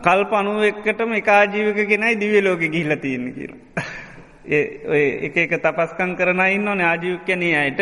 කල්ප 0.00 0.32
අනුව 0.32 0.62
එක්කටම 0.64 1.12
එක 1.14 1.28
ආජීවික 1.30 1.88
ගෙනයි 1.88 2.14
දිවලෝක 2.16 2.62
ගිහිල 2.66 2.96
තියෙන 2.96 3.26
කියලා. 3.32 3.58
එක 4.44 5.36
එක 5.36 5.52
තපස්කං 5.56 6.16
කරන 6.16 6.40
ඉන්න 6.48 6.68
ඕන 6.68 6.80
ආජීවික්‍යනී 6.82 7.54
අයට 7.54 7.80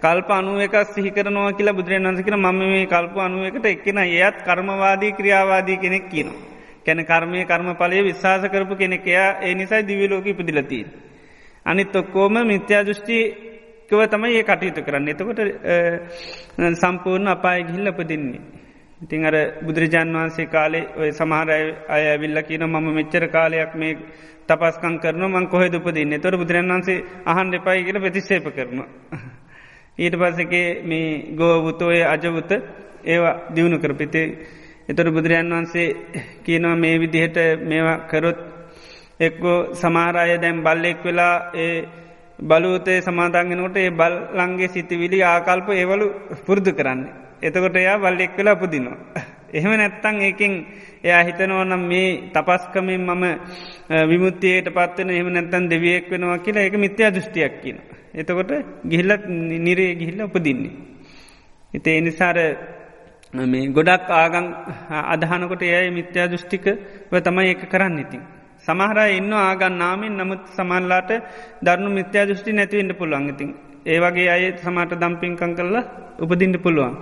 කල්ප 0.00 0.30
අනුව 0.30 0.60
එක 0.60 0.74
සිහිකරනවා 0.88 1.52
කියලා 1.52 1.74
බුදුරන් 1.74 2.06
වන්සකන 2.06 2.36
මම 2.36 2.58
මේ 2.64 2.86
කල්ප 2.86 3.16
අනුවකට 3.18 3.66
එක්කෙන 3.66 3.98
ඒත් 3.98 4.36
කර්මවාදී 4.40 5.12
ක්‍රියාවාදී 5.12 5.78
කෙනෙක් 5.78 6.08
කියනවා. 6.08 6.54
කැන 6.84 7.04
කර්මය 7.04 7.44
කර්ම 7.44 7.74
පලය 7.74 8.02
විශවාස 8.02 8.42
කරපු 8.44 8.76
කෙනෙකයා 8.76 9.42
ඒ 9.42 9.54
නිසයි 9.54 9.82
දිවිලෝක 9.82 10.26
ඉපදිලතිී. 10.26 10.86
අනිත් 11.66 11.96
ඔක්කෝම 11.96 12.34
මිත්‍යා 12.44 12.84
දෘෂ්ටිකව 12.84 14.00
තමයි 14.06 14.36
ඒ 14.36 14.44
කටයුතු 14.44 14.80
කරන්න 14.82 15.08
එතකොට 15.08 15.40
සම්පූර්ණ 16.76 17.28
අපාය 17.28 17.64
ගිහිල්ල 17.64 17.92
පදින්නේ. 17.92 18.65
ඉතිං 18.98 19.24
අර 19.24 19.34
බුදුරජාන් 19.60 20.08
වහන්සේ 20.10 20.46
කාලේ 20.46 20.88
ඔය 20.96 21.10
සමහර 21.12 21.48
අය 21.88 22.04
ඇවිල්ල 22.06 22.38
කියන 22.42 22.64
මම 22.64 22.86
මෙච්චර 22.90 23.24
කාලයක් 23.28 23.74
මේ 23.74 23.98
තපස්කං 24.48 24.94
කරන 24.98 25.22
මං 25.26 25.46
කොහෙ 25.46 25.68
දුපදින්න 25.68 26.16
තොර 26.18 26.34
බුදුරන් 26.34 26.70
වන්සේ 26.70 27.04
අහන් 27.24 27.50
දෙපයි 27.50 27.84
කියල 27.84 27.98
ප්‍රතිශේප 27.98 28.46
කරන. 28.50 28.78
ඊට 29.98 30.14
පස්සකේ 30.14 30.68
මේ 30.82 31.08
ගෝවුතෝය 31.32 32.00
අජවුත 32.04 32.50
ඒවා 33.04 33.34
දියුණු 33.50 33.78
කරපිතේ 33.78 34.26
එතොට 34.88 35.08
බුදුරජාන් 35.08 35.50
වහන්සේ 35.50 35.88
කියනවා 36.42 36.76
මේ 36.76 36.96
විදිහට 36.96 37.36
මේවා 37.62 37.98
කරොත් 38.06 38.40
එක්කෝ 39.20 39.58
සමාරය 39.74 40.38
දැම් 40.38 40.58
බල්ලෙක් 40.62 41.04
වෙලා 41.04 41.34
ඒ 41.56 41.76
බලූතේ 42.42 42.98
සමාධන්ගෙනකොට 43.00 43.76
ඒ 43.76 43.90
බල්ලන්ගේ 43.92 44.68
සිතිවිලි 44.68 45.22
ආකල්ප 45.24 45.68
ඒවලු 45.72 46.06
පුරුදු 46.46 46.72
කරන්න. 46.72 47.25
එතකොට 47.42 47.76
එයා 47.76 47.98
බල්ලෙක් 47.98 48.36
වෙලා 48.36 48.56
පුදිනවා. 48.56 48.96
එහෙම 49.50 49.72
නැත්තං 49.72 50.16
ඒකින් 50.20 50.52
එයා 51.02 51.22
හිතනවනම් 51.22 51.82
මේ 51.82 52.08
තපස්කමින් 52.32 53.02
මම 53.02 53.24
විමුත්තියට 54.04 54.68
පත්වන 54.70 55.10
එහම 55.10 55.28
නැත්තන් 55.30 55.68
දෙවියෙක් 55.68 56.10
වෙනවා 56.10 56.38
කියලා 56.38 56.64
එක 56.64 56.76
මිත්‍යා 56.76 57.10
දෘෂ්ටියක් 57.10 57.54
කියන. 57.62 57.78
එතකොට 58.14 58.50
ගිහිල්ලත් 58.84 59.24
නිරේ 59.58 59.92
ගිහිල්ල 59.94 60.20
උපදින්නේ. 60.22 60.72
එත 61.72 61.86
එනිසාර 61.88 62.38
මේ 63.46 63.68
ගොඩක් 63.68 64.08
ආගං 64.12 64.46
අදහනකොට 65.06 65.62
එයයි 65.64 65.90
මිත්‍යා 65.92 66.26
දෘෂ්ටික 66.26 66.64
තමයි 67.24 67.50
එක 67.50 67.62
කරන්න 67.66 67.98
ඉතින්. 67.98 68.22
සමහර 68.58 68.98
ඉන්න 69.10 69.32
ආගන් 69.34 69.74
නාමෙන් 69.74 70.14
නමුත් 70.14 70.42
සමල්ලාට 70.48 71.10
දරුණු 71.62 71.90
මිත්‍යා 71.90 72.26
දෘෂ්ටි 72.26 72.52
නැතිවෙන්න 72.52 72.94
පුළුවන් 72.94 73.28
ඉතින් 73.28 73.50
ඒවගේ 73.86 74.28
අය 74.28 74.44
සමට 74.56 74.92
දම්පින්කං 74.94 75.52
කරලා 75.54 75.84
උපදින්ට 76.18 76.58
පුළුවන්. 76.58 76.94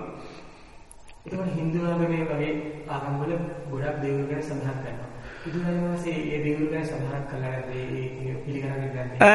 හින්දුවගේ 1.25 2.25
වගේ 2.29 2.53
ආගම්වල 2.87 3.31
ගොඩක් 3.71 3.97
දෙවරු 4.01 4.25
ගැන 4.29 4.43
සඳහන් 4.43 4.75
කරනවා. 4.75 5.09
බුදුරජාණන්සේ 5.43 6.17
ඒ 6.25 6.39
දෙවරු 6.45 6.65
ගැන 6.67 6.85
සඳහන් 6.85 7.23
කළා 7.29 7.61
පිළිගන්න 8.45 8.75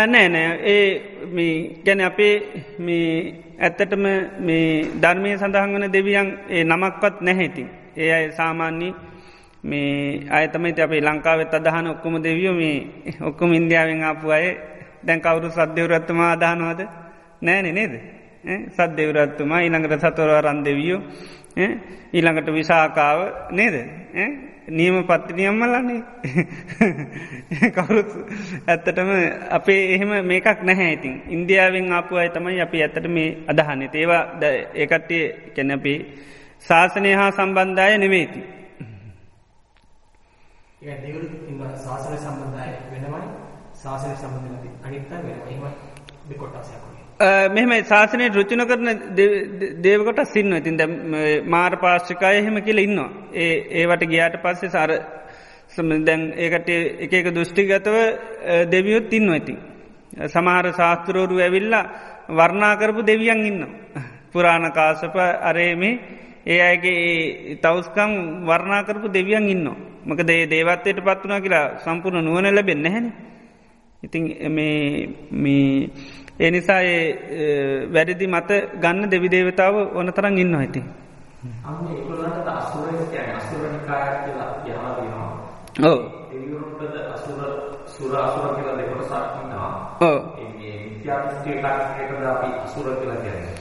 නෑ 0.07 0.29
නෑ. 0.29 0.53
ඒ 0.65 1.27
මේ 1.29 1.55
ගැන 1.85 2.01
අපේ 2.01 2.35
මේ 2.79 3.35
ඇත්තටම 3.59 4.05
මේ 4.41 4.85
ධර්මය 5.03 5.31
සඳහන් 5.37 5.75
වන 5.75 5.93
දෙවියන් 5.93 6.29
ඒ 6.49 6.65
නමක්වත් 6.65 7.21
නැහැතින්. 7.21 7.69
ඒ 7.97 8.13
අය 8.13 8.31
සාමාන්‍ය 8.33 8.95
මේ 9.65 10.27
අයතමයිත 10.31 10.79
අපේ 10.79 11.01
ලංකාවෙත් 11.01 11.55
අදහන 11.55 11.87
ඔක්කොම 11.87 12.23
දෙවියෝ 12.23 12.55
මේ 12.55 12.79
ඔක්කොම 13.21 13.53
ඉන්දියාවෙන් 13.53 14.03
ආපු 14.05 14.31
අය. 14.31 14.47
දැන් 15.07 15.21
කවුරු 15.21 15.51
සද්‍යවරත්තුමා 15.51 16.33
අදානවාද 16.33 16.81
නෑනෙ 17.43 17.73
නේද? 17.73 17.95
සද්‍යවරත්තුමා 18.71 19.61
ඊළඟට 19.61 20.01
සතුරව 20.03 20.39
රන්දවියෝ 20.41 21.03
ඊළඟට 21.57 22.49
විසාකාව 22.51 23.19
නේද? 23.53 23.77
නියම 24.71 24.97
පත්තිනියම්මලන්නේ 25.05 26.03
කවුරුත් 27.75 28.11
ඇත්තටම 28.67 29.11
අපේ 29.51 29.95
එහෙම 29.95 30.13
මේකක් 30.25 30.63
නැහැ 30.63 30.93
ඉතින්. 30.93 31.23
ඉන්දියාවෙන් 31.29 31.93
ආපු 31.93 32.17
අය 32.17 32.29
තමයි 32.31 32.61
අපි 32.61 32.83
ඇත්තට 32.83 33.09
මේ 33.09 33.29
අදහන්න. 33.49 33.89
ඒවා 33.95 34.23
ඒකට්ටිය 34.77 35.25
කැනැපි 35.57 35.95
ශාසනය 36.63 37.13
හා 37.15 37.31
සම්බන්ධය 37.33 37.99
නෙමේති 37.99 38.41
ශාසන 41.81 42.17
සම්බන්ධය 42.19 42.69
වෙනමයි 42.93 43.25
ශාසන 43.77 44.17
සම්බන්ධ 44.17 44.87
අනිත්ත 44.87 45.11
වෙන 45.11 46.39
කොටසයක් 46.39 46.90
මෙහම 47.51 47.73
ශාසනය 47.85 48.29
රුචින 48.31 48.63
කරන 48.65 48.89
දේවකොට 49.81 50.21
සින්න 50.27 50.53
ඉතින් 50.55 50.77
ද 50.77 50.85
මාර් 51.47 51.77
පාශ්ිකාය 51.77 52.37
එහෙම 52.39 52.63
කියල 52.63 52.79
ඉන්නවා 52.79 53.11
ඒ 53.35 53.55
ඒවට 53.77 54.07
ගියාට 54.07 54.37
පස්සේ 54.39 54.71
සාර 54.71 54.91
දැන් 56.01 56.33
ඒකට 56.35 56.69
එක 56.99 57.13
එක 57.13 57.27
දෘෂ්ටිගතව 57.29 57.97
දෙවියොත් 58.67 59.13
ඉන්න 59.13 59.31
ඇති. 59.31 59.55
සමහර 60.27 60.73
ශාස්ත්‍රෝරු 60.73 61.39
ඇවිල්ලා 61.39 61.85
වර්ණාකරපු 62.31 63.03
දෙවියන් 63.03 63.47
ඉන්න. 63.47 63.67
පුරාණ 64.33 64.73
කාසප 64.73 65.15
අරේමේ 65.17 66.01
ඒ 66.47 66.61
අයගේ 66.63 67.57
තවස්කම් 67.57 68.13
වර්ණාකරපු 68.43 69.09
දෙවියන් 69.09 69.47
ඉන්න. 69.47 69.69
මක 70.03 70.21
දේ 70.23 70.47
දේවත්වයට 70.47 70.99
පත් 70.99 71.21
වනා 71.23 71.41
කියලා 71.41 71.67
සම්පූර්ණ 71.79 72.25
නුවන 72.25 72.49
ලැබෙන්න 72.49 72.87
හැන. 72.87 73.13
ඉතින් 74.03 74.25
ඒ 76.41 76.51
නිසා 76.51 76.83
වැඩදි 77.93 78.27
මත 78.27 78.51
ගන්න 78.81 79.11
දෙවි 79.11 79.29
දේවතාව 79.29 79.75
ඕන 79.95 80.13
තරන් 80.13 80.39
ඉන්න 80.39 80.57
ඇති. 80.57 80.81
මේ 81.83 82.01
කියලා 92.97 93.17
කියන්නේ. 93.17 93.55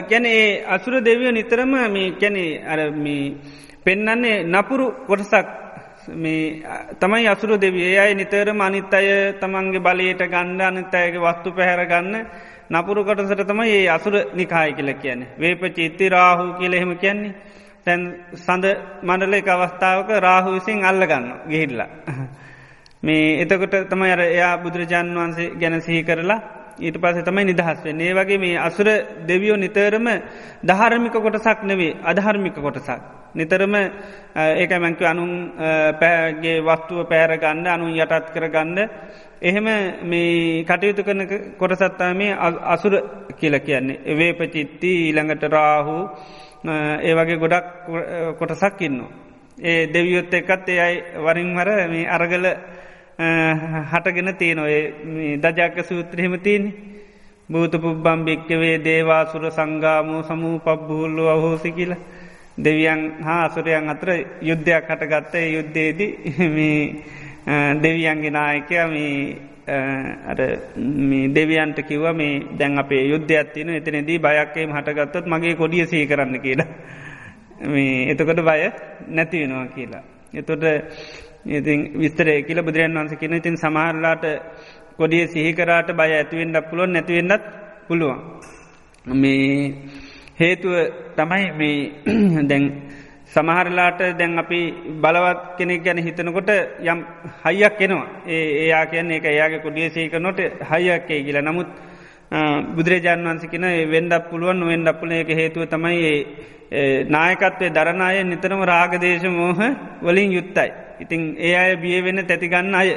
ගැන 0.00 0.26
අසුර 0.68 0.94
දෙවිය 1.00 1.32
නිතරම 1.32 1.72
මේ 1.88 2.10
කැනෙ 2.10 2.44
අර 2.64 2.80
මේ 2.90 3.34
පෙන්නන්නේ 3.84 4.44
නපුරු 4.44 4.86
කොටසක් 5.06 5.61
මේ 6.08 6.62
තමයි 6.98 7.28
අසුරු 7.28 7.56
දෙවිය 7.56 7.84
ඒ 7.84 7.98
අයි 7.98 8.14
නිතරම 8.14 8.60
අනිත් 8.60 8.92
අය 8.92 9.08
තමන්ගේ 9.34 9.80
බලයට 9.80 10.22
ගණ්ඩ 10.24 10.60
අනිත් 10.62 10.94
අයගේ 10.94 11.20
වස්තු 11.20 11.52
පැහැර 11.52 11.86
ගන්න 11.86 12.26
නපුරු 12.70 13.04
කොටසට 13.04 13.42
තමයි 13.44 13.70
ඒ 13.70 13.88
අසුර 13.88 14.14
නිකාය 14.34 14.72
කියල 14.72 14.90
කියන්නේ. 14.94 15.32
වේප 15.36 15.62
චිත්ති 15.70 16.08
රාහු 16.08 16.44
කියල 16.54 16.72
එහෙම 16.72 16.92
කියන්නේ. 16.96 17.34
තැන් 17.84 18.00
සඳ 18.36 18.64
මණඩල 19.02 19.34
එක 19.34 19.48
අවස්ථාවක 19.48 20.10
රාහු 20.18 20.48
විසින් 20.52 20.84
අල්ලගන්න 20.84 21.26
ගිහිල්ලා. 21.48 21.88
මේ 23.02 23.42
එතකොට 23.42 23.74
තමයි 23.84 24.10
අර 24.10 24.22
එයා 24.22 24.54
බුදුරජාණන් 24.58 25.16
වහන්සේ 25.16 25.54
ගැන 25.56 25.80
සිහි 25.80 26.02
කරලා 26.02 26.40
ඊට 26.78 26.96
පස 26.96 27.22
තමයි 27.22 27.44
නිදහස් 27.44 27.78
වෙන් 27.82 28.00
ඒ 28.00 28.14
වගේ 28.14 28.38
මේ 28.38 28.58
අසුර 28.58 28.88
දෙවියෝ 29.22 29.56
නිතරම 29.56 30.06
දහරමික 30.62 31.12
කොටසක් 31.14 31.58
නෙවේ 31.62 31.96
අධහර්මික 32.02 32.54
කොටසක්. 32.56 33.00
නිතරම 33.34 33.74
ඒක 34.34 34.70
මැංක 34.74 35.02
අනුන් 35.02 35.32
පෑගේ 36.00 36.60
වස්තුව 36.60 37.08
පෑරගන්න 37.08 37.66
අනුන් 37.66 37.92
යටත් 37.94 38.32
කරගන්න 38.34 38.78
එහෙම 39.40 39.66
මේ 40.04 40.64
කටයුතු 40.64 41.02
කරන 41.02 41.22
කොටසත්තා 41.58 42.14
මේ 42.14 42.36
අසුර 42.64 42.94
කියල 43.32 43.54
කියන්නේ. 43.58 44.00
වේපචිත්ති 44.10 44.90
ඊළඟට 45.02 45.42
රාහු 45.48 45.96
ඒ 47.00 47.14
වගේ 47.14 47.38
ගොඩක් 47.38 47.66
කොටසක් 48.38 48.80
ඉන්න. 48.80 48.98
ඒ 49.58 49.86
දෙවියොත් 49.88 50.32
එකත් 50.32 50.68
ඒ 50.68 50.80
අයි 50.80 50.96
වරින් 51.18 51.50
හර 51.54 51.68
මේ 51.88 52.08
අරගල 52.08 52.46
හටගෙන 53.18 54.34
තියනොය 54.34 54.74
දජාක 55.38 55.76
සූත්‍රහෙම 55.82 56.38
තියන්නේ. 56.38 56.72
භූත 57.48 57.72
පුබ්බම් 57.74 58.24
භික්කවේ 58.24 58.76
දේවාසුර 58.80 59.50
සංගාමෝ 59.50 60.22
සමූ 60.22 60.58
පබ්බුල්ලු 60.60 61.28
අහෝසි 61.28 61.72
කියලා. 61.72 61.98
දෙවියන් 62.56 63.00
හා 63.20 63.44
අසුරයන් 63.44 63.88
අතර 63.88 64.08
යුද්ධයක් 64.40 64.84
හටගත්ත 64.86 65.34
යුද්ධයේදී 65.48 66.10
දෙවියන්ගේ 67.76 68.30
නායකය 68.30 68.76
මේ 68.86 69.36
දෙවියන්ට 71.28 71.78
කිව 71.82 72.04
මේ 72.12 72.42
දැන් 72.52 72.78
අපේ 72.78 73.04
යුද්ධ 73.06 73.32
ඇත්තින 73.32 73.68
එතනදී 73.70 74.18
බයක්කේම 74.18 74.70
හටගත්තොත් 74.70 75.26
මගේ 75.26 75.54
කොඩිය 75.54 75.86
සහි 75.86 76.06
කරන්න 76.06 76.40
කියලා. 76.40 76.66
මේ 77.62 78.10
එතකොට 78.10 78.40
බය 78.40 78.70
නැතිවෙනවා 79.08 79.66
කියලා. 79.68 80.02
එතොට 80.34 80.64
ඉතින් 81.44 81.80
විස්තරය 81.94 82.42
කියල 82.42 82.62
බුදුරන් 82.62 82.94
වන්ස 82.94 83.14
කියන 83.14 83.34
ඉතින් 83.34 83.56
සමහරලාට 83.56 84.24
කොඩිය 84.96 85.26
සිහිකරාට 85.26 85.88
බය 85.92 86.10
ඇතිවෙන්ඩක් 86.12 86.68
පුළුවන් 86.70 86.92
නැතිවෙන්නත් 86.92 87.42
පුළුවන්. 87.88 88.18
මේ 89.12 89.74
හේතුව 90.34 90.74
තමයි 91.16 91.44
මේ 91.52 91.78
දැන් 92.44 92.64
සමහරලාට 93.28 94.00
දැන් 94.14 94.38
අපි 94.38 94.60
බලවත් 94.96 95.40
කෙනෙක් 95.58 95.82
ගැන 95.82 95.98
හිතනකොට 95.98 96.50
යම් 96.82 96.98
හයියක් 97.44 97.80
එනවා 97.80 98.06
ඒ 98.26 98.42
ඒයා 98.56 98.86
කියන්නේ 98.86 99.16
එක 99.16 99.26
එයාගේ 99.26 99.60
කොඩියසේක 99.60 100.14
නොට 100.16 100.38
හයියක්කේ 100.70 101.22
කියලා 101.22 101.42
නමුත් 101.42 101.68
බුදුරජාන් 102.74 103.24
වන්සිකන 103.24 103.66
වෙන්ඩක් 103.86 104.28
පුළුවන් 104.30 104.64
වෙන්ඩක් 104.64 105.00
පුල 105.00 105.12
එක 105.12 105.32
හේතුව 105.32 105.68
තමයි 105.68 106.12
නායකත්වය 107.08 107.70
දරනාය 107.70 108.22
නිතරම 108.24 108.62
රාගදේශ 108.64 109.26
මෝහ 109.30 109.58
වලින් 110.02 110.30
යුත්තයි. 110.32 110.70
ඉතිං 111.00 111.20
ඒ 111.38 111.54
අය 111.54 111.76
බිය 111.76 111.98
වෙන 112.00 112.24
තැතිගන්න 112.24 112.74
අය 112.74 112.90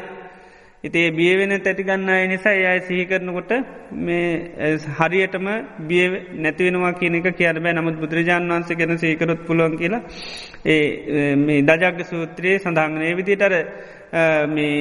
ඉතේ 0.84 1.12
බියවෙන 1.12 1.54
තැතිගන්න 1.58 2.10
අය 2.10 2.28
නිසා 2.28 2.54
අය 2.64 2.80
සිහිකරනකොට 2.82 3.52
මේ 4.00 4.78
හරියටම 4.98 5.48
බිය 5.82 6.06
නැතිවෙනවා 6.36 6.94
කියනක 6.94 7.28
කියර 7.34 7.58
බෑ 7.58 7.74
නමුත් 7.74 7.98
බුදුරජාණන් 7.98 8.52
වන්සේ 8.52 8.78
ගැන 8.78 8.98
සීකරොත් 8.98 9.42
පුළුවන් 9.48 9.78
කියලා 9.78 10.02
ඒ 10.66 11.36
මේ 11.38 11.64
දජග්ග 11.64 12.06
සූත්‍රයේ 12.06 12.60
සඳහංගනය 12.60 13.10
විදිටර 13.16 13.56
මේ 14.50 14.76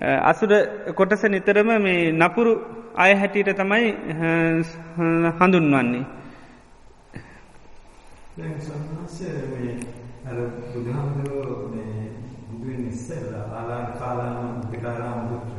අසුර 0.00 0.50
කොටස 0.94 1.22
නිතරම 1.24 1.68
මේ 1.78 2.12
නපුරු 2.12 2.52
අය 2.96 3.14
හැටියට 3.14 3.52
තමයි 3.54 3.94
හඳුන්වන්නේ. 5.36 6.04
බුදුහාමුදුරුවෝ 10.72 11.70
බුදුවෙන් 12.50 12.88
ඉස්සෙල්ල 12.88 13.34
ආලාර 13.34 13.86
කාලාම 13.94 14.60
දෙකාරාම 14.70 15.28
පුත්‍ර 15.28 15.56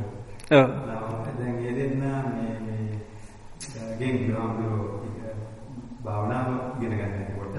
දැන් 1.38 1.56
ඒ 1.60 1.72
දෙන්න 1.72 1.94
මේ 2.28 2.54
ගෙන් 3.98 4.14
බුදුහාමුදුරුවෝ 4.18 5.02
භාවනාව 6.04 6.48
ඉගෙන 6.74 6.92
ගන්න 6.92 7.26
කොට 7.34 7.56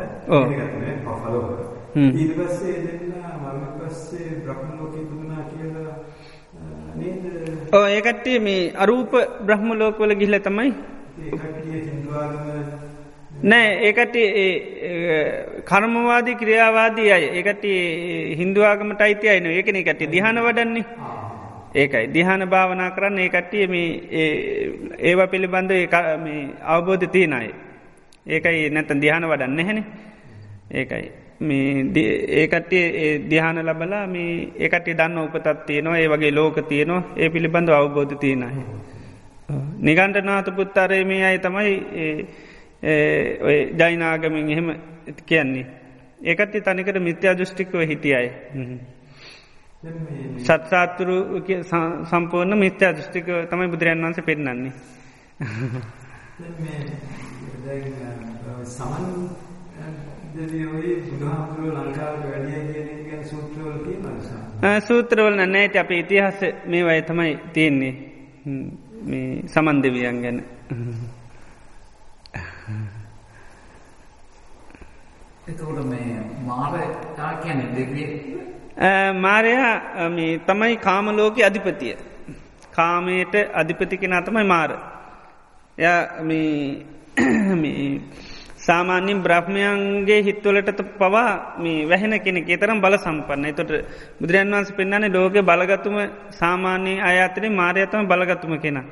ඉගෙන 0.47 0.99
පොෆලෝ 1.05 1.47
ඊට 1.95 2.35
පස්සේ 2.37 2.77
දෙන්න 2.81 3.03
මරණ 3.35 3.73
පස්සේ 3.79 4.29
බ්‍රහ්ම 4.39 4.69
ලෝකේ 4.77 5.05
පුදුනා 5.05 5.43
කියලා 5.45 5.91
නේද? 6.95 7.23
ඔව් 7.71 7.83
ඒ 7.87 8.01
කට්ටිය 8.01 8.39
මේ 8.39 8.71
අරූප 8.75 9.11
බ්‍රහ්ම 9.41 9.69
ලෝකවල 9.73 10.15
ගිහිල්ලා 10.15 10.45
තමයි 10.47 10.71
නෑ 13.43 13.69
ඒකට 13.87 14.15
කර්මවාදී 15.65 16.35
ක්‍රියාවාදී 16.35 17.09
අය. 17.11 17.23
ඒකට 17.31 17.65
හින්දුවාගමට 18.39 19.01
අයිති 19.01 19.29
අයන 19.29 19.45
ඒකන 19.47 19.83
කට 19.83 20.11
දිහන 20.11 20.39
වඩන්නේ. 20.39 20.85
ඒකයි. 21.75 22.05
දිහන 22.09 22.49
භාවනා 22.49 22.91
කරන්න 22.91 23.19
ඒකට්ටිය 23.19 23.67
මේ 23.67 23.89
ඒවා 25.01 25.27
පිළිබඳ 25.27 25.71
අවබෝධ 26.65 27.05
තියනයි 27.09 27.53
ඒකයි 28.27 28.69
නැතන් 28.69 29.01
දිහන 29.01 29.25
වඩන්න 29.25 29.65
හැන 29.65 29.79
ඒකයි 30.71 31.11
මේ 31.39 31.85
ඒකටේ 32.37 32.85
දිහාන 33.29 33.59
ලබලා 33.61 34.07
මේ 34.07 34.31
ඒකට 34.57 34.87
දන්න 34.93 35.17
උපතත් 35.19 35.65
තියනවා 35.65 35.97
ඒ 35.97 36.07
වගේ 36.07 36.31
ලෝක 36.31 36.57
තියනවා 36.67 37.03
ඒ 37.17 37.29
පිළිබඳ 37.29 37.69
අවබෝධ 37.71 38.17
තියනයි 38.17 38.65
නිගන්ට 39.79 40.23
නාත 40.23 40.47
පුත්තරේ 40.51 41.03
මේ 41.05 41.23
අයි 41.25 41.39
තමයි 41.39 41.71
ඔය 43.41 43.57
ජයිනාගමින් 43.73 44.49
එහෙම 44.49 44.67
කියන්නේ. 45.25 45.65
ඒකත් 46.21 46.55
තනිකට 46.63 46.99
මිත්‍යා 46.99 47.33
දෘෂ්ටිකව 47.33 47.79
හිටියයි. 47.81 48.29
සත්සාතුරු 50.39 51.17
සම්පූර්ණ 52.05 52.57
මිත්‍යා 52.57 52.93
දෘෂ්ටික 52.93 53.25
තමයි 53.49 53.67
බුදුරන් 53.67 54.03
වන්ස 54.03 54.19
පෙන්න්නන්නේ. 54.21 54.73
සමන් 58.67 59.52
සූත්‍රවල 64.79 65.35
නෑට 65.45 65.75
අප 65.75 65.91
ඉතිහාස 65.91 66.39
මේ 66.67 66.83
වය 66.83 67.01
තමයි 67.01 67.33
තියෙන්නේ 67.53 67.93
මේ 69.03 69.43
සමන් 69.47 69.83
දෙවියන් 69.83 70.21
ගැන. 70.21 70.39
එතකොට 75.47 75.85
මේ 75.85 76.07
මාරයා 76.45 77.33
කියන්නේ 77.35 77.69
දෙවිය 77.75 78.07
මාරයා 79.19 79.75
තමයි 80.47 80.77
කාමලෝක 80.77 81.37
අධිපතිය. 81.41 81.95
කාමයට 82.71 83.33
අධිපති 83.53 83.97
කෙන 83.97 84.23
තමයි 84.25 84.45
මාර. 84.45 84.71
ය 85.77 85.85
සාමාන්‍යින් 88.63 89.19
බ්‍රහ්මයන්ගේ 89.19 90.19
හිත්වලට 90.21 90.81
පවා 90.93 91.29
මේ 91.57 91.85
වැහෙන 91.85 92.13
කෙනෙ 92.19 92.41
තරම් 92.55 92.79
බල 92.79 92.95
සම්පන්න. 92.97 93.45
තොට 93.51 93.71
බුදුරන් 94.19 94.51
වන්ස 94.51 94.71
පෙන්න්නන්නේ 94.71 95.11
ලෝක 95.11 95.35
බලගතුම 95.43 95.95
සාමාන්‍යයේ 96.31 97.01
අයාතරේ 97.01 97.49
මාරයතම 97.51 98.05
බලගතුම 98.05 98.53
කෙනා. 98.57 98.85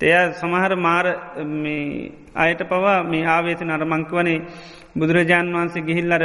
තය 0.00 0.12
සමහර 0.32 0.72
මාර 0.78 1.06
අයට 2.36 2.60
පවා 2.64 3.02
මේ 3.04 3.24
ආවේත 3.26 3.60
නරමංකවනේ 3.62 4.44
බුදුරජාණන් 4.94 5.54
වහන්සේ 5.54 5.82
ගිහිල්ලර 5.82 6.24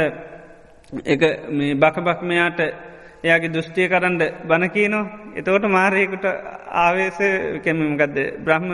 එක 1.04 1.22
මේ 1.50 1.74
බකබක්මයාට 1.74 2.60
එයාගේ 3.22 3.48
දෘෂ්ටිය 3.48 3.88
කරන්න 3.88 4.18
බණකීනෝ 4.44 5.04
එතවට 5.34 5.64
මාරයකුට 5.68 6.26
ආවේශ 6.78 7.20
කැමමකක්ද 7.64 8.16
බ්‍රහ්ම 8.44 8.68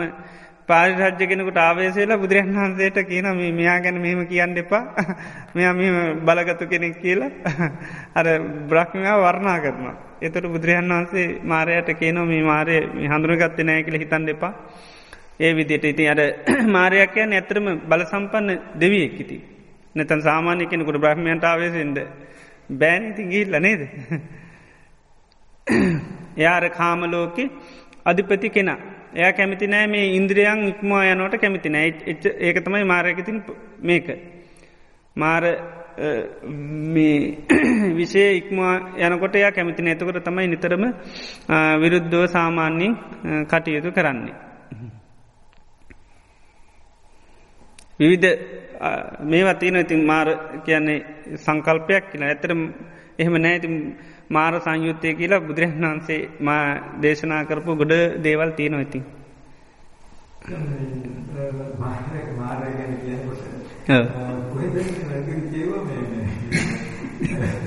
පාරිරජ්‍ය 0.69 1.25
කෙනෙකුට 1.25 1.57
ආවේශේලා 1.59 2.17
බුදුරන් 2.17 2.51
වහන්සේට 2.55 2.97
කියන 3.03 3.27
මේ 3.33 3.51
මෙයා 3.53 3.79
ගැන 3.79 3.97
මෙහෙම 3.97 4.21
කියන්න 4.25 4.57
එපා 4.57 4.83
මෙයා 5.55 5.73
මෙම 5.73 5.97
බලගතු 6.21 6.67
කෙනෙක් 6.67 6.95
කියලා 6.97 7.31
අර 8.19 8.27
බ්‍රහ්මයා 8.67 9.17
වර්ණා 9.19 9.57
කරනවා. 9.59 9.95
එතට 10.21 10.45
බුදුරජන් 10.45 10.89
වහන්සේ 10.89 11.25
මාරයට 11.43 11.89
කියනෝ 11.95 12.25
මේ 12.25 12.43
මාරය 12.43 12.77
හඳුරගත්ත 13.07 13.59
නෑ 13.61 13.83
කියල 13.83 13.97
හිතන් 13.97 14.25
දෙපා 14.25 14.53
ඒ 15.39 15.51
විදියට 15.53 15.85
ඉතින් 15.85 16.09
අර 16.09 16.21
මාරයක් 16.75 17.17
යන 17.17 17.33
ඇතරම 17.33 17.67
බල 17.85 18.01
සම්පන්න 18.03 18.49
දෙවියෙක්කිති. 18.75 19.37
නැතන් 19.95 20.21
සාමාන්‍ය 20.21 20.67
කෙනෙකුට 20.67 20.99
බ්‍රහ්මයන්ට 20.99 21.43
ආවේශෙන්ද 21.45 21.97
බෑනති 22.75 23.23
ගිල්ල 23.25 23.59
නේද. 23.59 23.81
යාර 26.37 26.69
කාමලෝකෙ 26.71 27.45
අධිපති 28.05 28.49
කෙනා 28.51 28.79
එය 29.13 29.31
කැමති 29.33 29.67
නෑ 29.67 29.87
මේ 29.87 30.05
ඉන්ද්‍රියන් 30.15 30.67
ඉක්මවා 30.67 31.03
යනවට 31.05 31.37
කැමති 31.37 31.69
නෑ 31.69 31.89
ඒක 32.39 32.63
තමයි 32.63 32.83
මාරයකතින් 32.85 33.43
මේක. 33.81 34.07
මාර 35.15 35.43
විෂය 37.97 38.21
ඉක්මවා 38.33 38.75
යනකොට 38.97 39.35
එයා 39.35 39.51
කැමති 39.51 39.81
නැතකට 39.81 40.21
තමයි 40.23 40.47
නිතරම 40.47 40.83
විරුද්ධව 41.81 42.27
සාමාන්‍යින් 42.27 42.93
කටයුතු 43.45 43.91
කරන්නේ. 43.91 44.35
විවිධ 47.99 48.31
මේවා 49.21 49.53
තියන 49.55 49.75
ඉතින් 49.77 50.05
මාර 50.05 50.27
කියන්නේ 50.65 51.35
සංකල්පයක් 51.37 52.11
කියන 52.11 52.23
ඇතර 52.23 52.51
එහෙම 53.19 53.35
නෑති 53.37 53.67
මාර 54.29 54.53
සංයුත්තය 54.59 55.13
කියලා 55.13 55.41
බුදුරන් 55.41 55.73
වහන්සේ 55.83 56.19
මා 56.41 56.63
දේශනා 57.01 57.41
කරපු 57.45 57.75
ගොඩ 57.75 57.93
දේවල් 58.23 58.51
තියෙනවා 58.51 58.81
ඉතින්. 58.81 59.03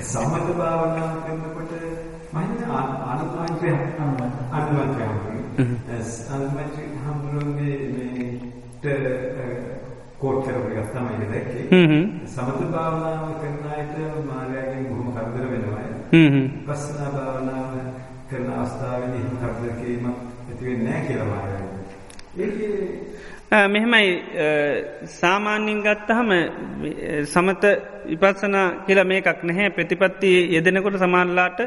සමත 0.03 0.47
භාවනා 0.57 1.11
කරනකොට 1.23 1.73
මහිත 2.33 2.61
අනුමාන්ත්‍රය 3.07 3.69
අනුමන්ත්‍රය 4.51 5.05
අනුමන්ත්‍රය 6.29 6.85
හමුරුවන්ගේ 7.03 7.77
කෝට් 10.19 10.45
කරපු 10.45 10.67
එකක් 10.73 10.89
තමයි 10.91 11.25
දැක්කේ. 11.31 11.65
සමත 12.27 12.59
භාවනාව 12.71 13.23
කරන 13.39 13.63
අයට 13.69 13.93
කරදර 13.93 14.72
වෙනවා. 16.13 16.49
පස්සනා 16.67 17.09
භාවනාව 17.11 17.71
කරන 18.29 18.49
අවස්ථාවේදී 18.55 19.21
එහෙම 19.21 19.37
කරදර 19.39 19.71
කිරීමක් 19.79 20.07
ඇති 20.43 20.65
වෙන්නේ 20.65 20.85
නැහැ 20.85 21.07
කියලා 21.07 21.27
මායාවෙන්. 21.27 21.69
ඒකේ 22.39 23.13
මෙහෙමයි 23.67 24.05
සාමාන්‍යින් 25.05 25.81
ගත්තහම 25.81 26.29
සමත 27.25 27.63
විපත්සන 28.11 28.55
කියලා 28.85 29.05
මේකක් 29.05 29.43
නැහැ 29.43 29.69
ප්‍රතිපත්ති 29.71 30.31
යෙදෙනකොට 30.49 30.97
සමාල්ලාට 30.97 31.59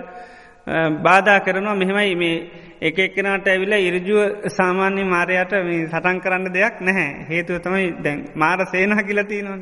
බාධා 1.00 1.40
කරනවා 1.40 1.74
මෙහෙමයි 1.76 2.14
මේ 2.16 2.36
එක 2.82 2.98
එක්කෙනට 2.98 3.46
ඇවිල 3.46 3.74
ඉරජුව 3.80 4.48
සාමාන්‍ය 4.50 5.04
මාරයට 5.06 5.52
මේ 5.62 5.86
සටන් 5.86 6.18
කරන්න 6.20 6.52
දෙයක් 6.52 6.80
නැහැ 6.80 7.26
හේතුව 7.28 7.60
තමයි 7.60 7.86
දැන් 8.00 8.24
මාර 8.36 8.66
සේන 8.66 8.96
කියලති 9.00 9.42
නොන 9.42 9.60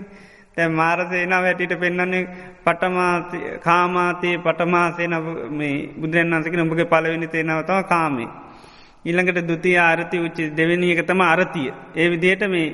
තැ 0.56 0.68
මාර 0.70 0.98
සේනා 1.06 1.42
වැටිට 1.42 1.74
පෙන්න්නන්නේ 1.76 2.28
පටමා 2.64 3.14
කාමාතයේ 3.60 4.38
පටමාසේන 4.38 5.14
මේ 5.52 5.74
බුදුරන් 5.94 6.30
වන්සක 6.30 6.54
නොඹගේ 6.54 6.86
පලවෙනි 6.86 7.28
තේනවතව 7.28 7.80
කාමේ. 7.84 8.28
ඉල්ළඟට 9.04 9.40
දුතිය 9.44 9.76
ආරති 9.78 10.18
උච්චි 10.18 10.50
දෙවැනි 10.50 10.92
එක 10.92 11.06
තම 11.06 11.20
අරතිය. 11.22 11.72
ඒ 11.94 12.08
විදියට 12.10 12.46
මේ 12.48 12.68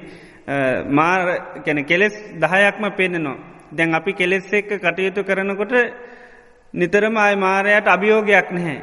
මාර 0.90 1.20
කැන 1.64 1.84
කෙලෙස් 1.84 2.14
දහයක්ම 2.36 2.84
පෙන්න්නනවා. 2.92 3.36
දැන් 3.72 3.94
අපි 3.94 4.12
කෙලෙස් 4.14 4.52
එක්ක 4.52 4.70
කටයුතු 4.78 5.24
කරනකොට 5.24 5.74
නිතරම 6.74 7.16
අය 7.18 7.34
මාරයට 7.36 7.86
අභියෝගයක් 7.86 8.50
නැහැ. 8.50 8.78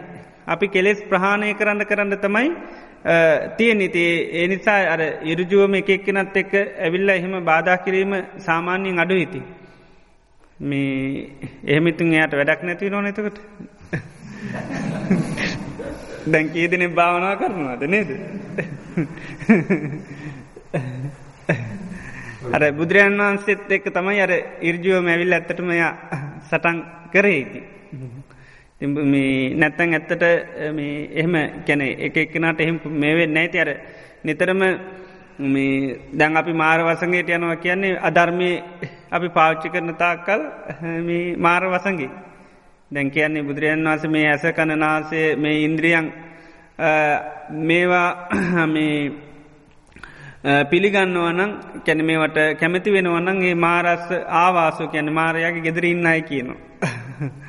අපි 0.47 0.67
කෙලෙස් 0.69 0.99
ප්‍රහාණය 1.03 1.53
කරන්න 1.53 1.85
කරන්න 1.85 2.17
තමයි 2.17 2.49
තිය 3.57 3.73
නිති 3.73 4.03
ඒ 4.33 4.47
නිසා 4.47 4.79
අර 4.87 5.01
ඉරජුවම 5.23 5.73
එකක්කෙනත් 5.75 6.35
එක්ක 6.35 6.53
ඇවිල්ල 6.79 7.09
එහෙම 7.09 7.33
බාධා 7.43 7.77
කිරීම 7.77 8.13
සාමාන්‍යයෙන් 8.39 8.99
අඩු 8.99 9.15
හිති. 9.15 9.41
මේ 10.61 11.29
එහෙමිතුන් 11.65 12.13
එයට 12.13 12.33
වැඩක් 12.33 12.61
නැති 12.63 12.89
නොනතකට 12.89 13.37
දැන් 16.31 16.49
කීදනෙ 16.49 16.87
භාවනා 16.89 17.35
කරනවාද 17.35 17.83
නේද. 17.85 18.09
අර 22.49 22.63
බුදුරජන් 22.73 23.17
වහන්සේත් 23.19 23.71
එක්ක 23.71 23.85
තමයි 23.91 24.21
අර 24.21 24.31
ඉර්ජුව 24.61 25.03
මැවිල් 25.03 25.33
ඇත්තටම 25.33 25.71
සටන් 26.49 26.77
කරේති. 27.11 27.59
මේ 28.81 29.55
නැත්තැන් 29.55 29.93
ඇත්තට 29.93 30.21
එහෙම 30.21 31.33
කැන 31.65 31.81
එක 31.81 32.17
එක්කනට 32.17 32.59
එහෙම 32.59 32.79
මේවෙන් 32.85 33.33
නැති 33.33 33.59
අර 33.59 33.69
නිතරම 34.23 34.61
මේ 35.39 35.99
දැන් 36.11 36.37
අපි 36.37 36.53
මාර 36.53 36.79
වසගේට 36.81 37.29
යනවා 37.29 37.55
කියන්නේ 37.57 37.99
අධර්මය 37.99 38.49
අපි 39.11 39.29
පාච්චි 39.29 39.69
කරන 39.69 39.95
තාක්කල් 39.95 40.41
මාර 41.37 41.63
වසගේ 41.65 42.09
දැන් 42.91 43.11
කියන්නේ 43.11 43.43
බුදුරජන් 43.43 43.87
වස 43.87 44.03
මේ 44.07 44.27
ඇස 44.27 44.45
කණනාසේ 44.51 45.35
මේ 45.37 45.63
ඉන්ද්‍රියන් 45.63 46.13
මේවා 47.61 48.29
මේ 48.67 49.11
පිළිගන්නවනං 50.65 51.51
කැන 51.83 52.05
මේවට 52.05 52.37
කැමති 52.55 52.91
වෙනවනන් 52.91 53.43
ඒ 53.43 53.55
මාරස්ස 53.57 54.07
ආවාසු 54.35 54.87
කැන 54.87 55.13
මාරයාගේ 55.13 55.61
ගෙදර 55.63 55.85
ඉන්නයි 55.85 56.21
කියනවා. 56.23 56.61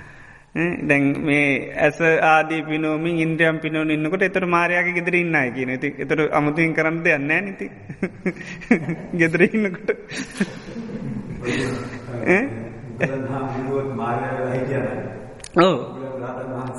දැන් 0.83 1.23
මේ 1.23 1.79
ඇස 1.79 2.01
ආදී 2.27 2.63
පිනෝමින් 2.63 3.19
ඉන්ද්‍රියම් 3.19 3.59
පිනෝන 3.59 3.91
ඉන්නකොට 3.91 4.23
එතර 4.23 4.47
මාරයාගේ 4.47 4.95
ගෙදර 4.95 5.17
ඉන්නයි 5.17 5.51
කියන 5.51 5.77
ති 5.77 5.95
එතර 5.99 6.31
අමුතුන් 6.33 6.75
කරන්න 6.75 7.03
දෙයක් 7.03 7.23
නෑ 7.23 7.43
නති 7.43 7.71
ගෙදර 9.21 9.43
ඉන්නකොට. 9.49 9.91
ඕ 15.59 15.99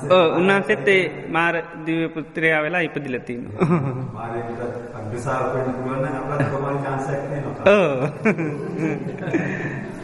ඕ 0.09 0.36
උන්හන්සෙත්තේ 0.36 1.30
මාර 1.30 1.63
දිව 1.86 2.09
පුත්‍රයා 2.09 2.61
වෙලා 2.61 2.82
ඉපදිලතින 2.82 3.49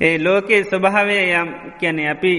ඒ 0.00 0.18
ලෝකයේ 0.18 0.64
ස්වභාවය 0.64 1.16
යම් 1.32 1.48
කියැනෙ 1.78 2.04
අපි 2.08 2.32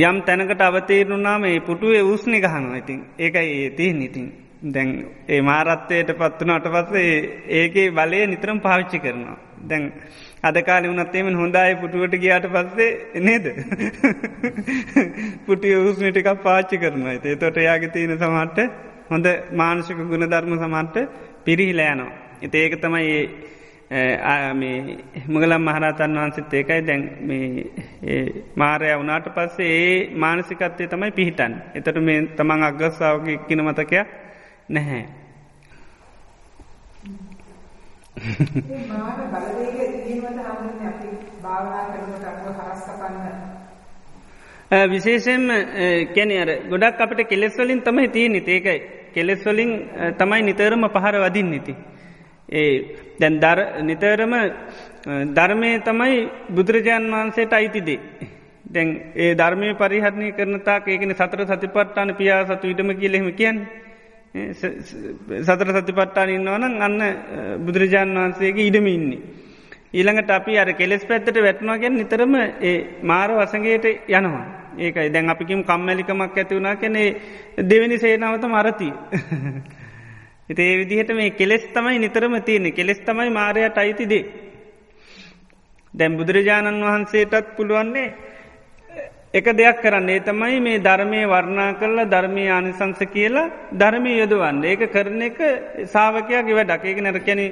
යම් 0.00 0.16
තැනකට 0.22 0.62
අවතේරුනාම 0.62 1.44
ඒ 1.44 1.60
පුටුවේ 1.60 2.02
උස්නි 2.04 2.40
ගහනවා 2.40 2.76
ඉතින්. 2.76 3.00
ඒකයි 3.18 3.50
ඒ 3.56 3.70
තිය 3.72 3.92
නිතින් 3.94 4.26
දැන් 4.68 4.90
ඒ 5.28 5.40
මාරත්වයට 5.42 6.10
පත්වනට 6.14 6.66
පස්සේ 6.68 7.12
ඒකේ 7.58 7.90
බලය 7.90 8.26
නිතරම් 8.26 8.58
පාවිච්චි 8.60 8.98
කරනවා. 8.98 9.36
දැන් 9.62 9.84
අදකාල 10.42 10.84
වනත්තේම 10.84 11.26
හොඳයි 11.34 11.76
පුටුවට 11.76 12.16
ගියාට 12.16 12.46
පස්සේ 12.48 13.20
නේද? 13.20 13.46
පුටිය 15.46 15.76
උස්නි 15.82 16.12
ටිකක් 16.12 16.42
පාච්චි 16.42 16.78
කරනවා. 16.78 17.16
ඒ 17.24 17.36
තොට 17.36 17.56
යාගේ 17.58 17.90
තියෙන 17.90 18.16
සමහට 18.16 18.58
හොඳ 19.10 19.26
මානසික 19.52 19.98
ගුණ 20.08 20.26
ධර්ම 20.26 20.56
සමන්ට 20.56 20.96
පිරිහිලෑනවා. 21.44 22.12
එත 22.42 22.54
ඒක 22.54 22.80
තමයි 22.80 23.08
මුගලම් 23.90 25.62
මහරතන් 25.62 26.12
වහන්සේත් 26.14 26.52
ඒකයි 26.54 26.82
දැන් 26.82 27.02
මාරය 28.56 28.90
වනාට 28.96 29.26
පස්සේ 29.34 29.70
ඒ 29.78 30.14
මානසිකත්වය 30.16 30.86
තමයි 30.86 31.10
පිහිටන්. 31.10 31.54
එතට 31.74 31.98
මේ 32.00 32.26
තමන් 32.36 32.62
අගස්සාාවගේ 32.62 33.38
කින 33.48 33.64
මතකයක් 33.64 34.06
නැහැ. 34.70 35.04
විශේෂෙන් 44.86 45.42
කැන 46.14 46.30
අර 46.38 46.50
ගොඩක් 46.68 47.00
අපට 47.00 47.26
කෙලෙස්වලින් 47.26 47.82
තමයි 47.82 48.08
තියනෙ 48.08 48.38
ඒකයි 48.38 48.80
කෙලෙස්වලින් 49.14 49.70
තමයි 50.18 50.42
නිතරම 50.42 50.88
පහර 50.88 51.16
වදින් 51.20 51.50
නති. 51.52 51.74
ඒ 52.50 52.70
දැන් 53.18 53.34
දර 53.38 53.58
නිතරම 53.82 54.34
ධර්මය 55.30 55.70
තමයි 55.80 56.16
බුදුරජාණන් 56.50 57.12
වහන්සේට 57.12 57.52
අයිතිදේ. 57.52 58.00
දැන් 58.66 58.88
ඒ 59.16 59.34
ධර්මය 59.34 59.74
පරිහරණය 59.74 60.32
කරනතාක් 60.32 60.86
ඒකන 60.86 61.12
සතර 61.12 61.40
සතිපට්ටාන 61.46 62.14
පියා 62.14 62.44
සතු 62.46 62.66
ඉටම 62.66 62.90
කියලෙම 62.92 63.32
කියන් 63.32 63.56
සතර 65.40 65.68
සතිපට්ටාන 65.74 66.30
ඉන්නවනම් 66.30 66.74
අන්න 66.80 66.98
බුදුරජාණන් 67.60 68.18
වහන්සේගේ 68.18 68.66
ඉඩම 68.66 68.86
ඉන්නේ. 68.88 69.20
ඊළඟට 69.92 70.30
අපි 70.30 70.58
අර 70.58 70.72
කෙලෙස් 70.74 71.04
පැත්තට 71.04 71.36
වැටනවාගෙන් 71.38 71.94
නිතරම 71.94 72.34
ඒ 72.36 72.76
මාර 73.02 73.30
වසගේට 73.32 73.86
යනවා 74.08 74.46
ඒකයි 74.78 75.08
දැන් 75.08 75.30
අපිකින් 75.30 75.64
කම්මැලිකමක් 75.64 76.20
ඇති 76.32 76.54
වුණනා 76.54 76.76
කැනේ 76.76 77.08
දෙවැනි 77.64 77.98
සේනාවත 77.98 78.44
මරතිය. 78.46 78.92
එති 80.50 80.62
ඒ 80.62 80.78
විදිහට 80.78 81.10
මේ 81.12 81.30
කෙලෙස් 81.32 81.64
තමයි 81.66 81.98
නිතරම 81.98 82.34
තියෙන 82.42 82.72
කෙලෙස් 82.72 82.98
තමයි 83.00 83.30
මාරයට 83.30 83.76
අයිතිදේ. 83.76 84.24
දැම් 85.94 86.16
බුදුරජාණන් 86.16 86.82
වහන්සේටත් 86.82 87.56
පුළුවන්නේ 87.56 88.08
එක 89.32 89.46
දෙයක් 89.52 89.78
කරන්න. 89.78 90.08
ඒ 90.08 90.20
තමයි 90.20 90.58
මේ 90.60 90.78
ධර්මය 90.80 91.20
වර්ණා 91.24 91.68
කරලා 91.74 92.06
ධර්මය 92.06 92.48
ආනිසංස 92.48 92.98
කියලා 93.08 93.50
ධර්මය 93.72 94.16
යොදවන්න. 94.16 94.64
ඒක 94.64 94.82
කරන 94.88 95.22
එක 95.22 95.38
සාාවකයාගේ 95.86 96.56
වැඩක්. 96.56 96.84
ඒක 96.84 96.98
නැරකැන 96.98 97.42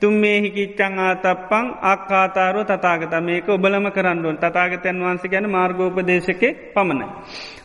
තුම් 0.00 0.14
මේ 0.14 0.40
හිකිච්චං 0.40 0.98
ආතප්පං 1.00 1.66
අක්කාතාරෝ 1.84 2.64
තතාගත 2.64 3.12
මේක 3.22 3.48
ඔබලම 3.50 3.92
කරන්නුවන් 3.92 4.38
තතාගතයන් 4.38 5.04
වහන්ස 5.04 5.24
ගැන 5.26 5.50
මාර්ගෝපදේශකෙක් 5.50 6.56
පමණයි. 6.74 7.06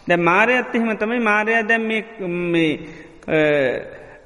දැ 0.08 0.18
මාරය 0.20 0.54
අත්තිහෙම 0.56 0.98
තමයි. 0.98 1.20
මාරය 1.22 1.52
දැම් 1.64 1.84
මේ 1.88 2.72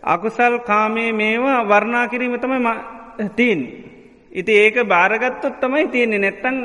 අකුසල් 0.03 0.59
කාමේ 0.61 1.11
මේවා 1.13 1.63
වර්ණා 1.63 2.07
කිරීම 2.07 2.37
තමයි 2.37 2.73
තිීන්. 3.31 3.61
ඉති 4.31 4.51
ඒක 4.53 4.75
භාරගත්තොත් 4.85 5.59
තමයි 5.59 5.87
තියෙන්නේ 5.87 6.19
නැත්තං 6.19 6.57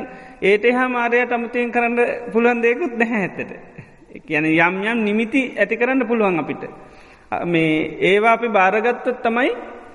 ඒට 0.42 0.64
හා 0.70 0.88
මාරයට 0.88 1.32
අමතයෙන් 1.32 1.72
කරන්න 1.72 1.98
පුළුවන් 2.32 2.62
දෙයකුත් 2.62 2.96
නැහැ 2.96 3.22
ඇතට. 3.22 3.52
කියන 4.20 4.44
යම් 4.46 4.82
යම් 4.84 4.98
නිමිති 5.00 5.42
ඇති 5.56 5.76
කරන්න 5.76 6.06
පුළුවන් 6.06 6.38
අපිට. 6.38 6.64
මේ 7.44 7.98
ඒවා 8.02 8.32
අපි 8.32 8.48
භාරගත්තොත් 8.48 9.22
තමයි 9.22 9.50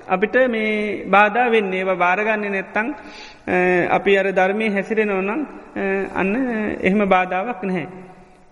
අපිට 0.08 0.34
මේ 0.48 1.04
බාධා 1.06 1.50
වෙන්න 1.50 1.72
ඒවා 1.72 1.96
භාරගන්න 1.96 2.44
නැත්තං 2.48 2.88
අපි 3.90 4.18
අර 4.18 4.32
ධර්මය 4.32 4.70
හැසිරෙන 4.70 5.10
ඕනම් 5.10 5.46
අන්න 6.14 6.34
එහෙම 6.80 7.08
බාධාවක් 7.08 7.62
නැහැ. 7.62 7.86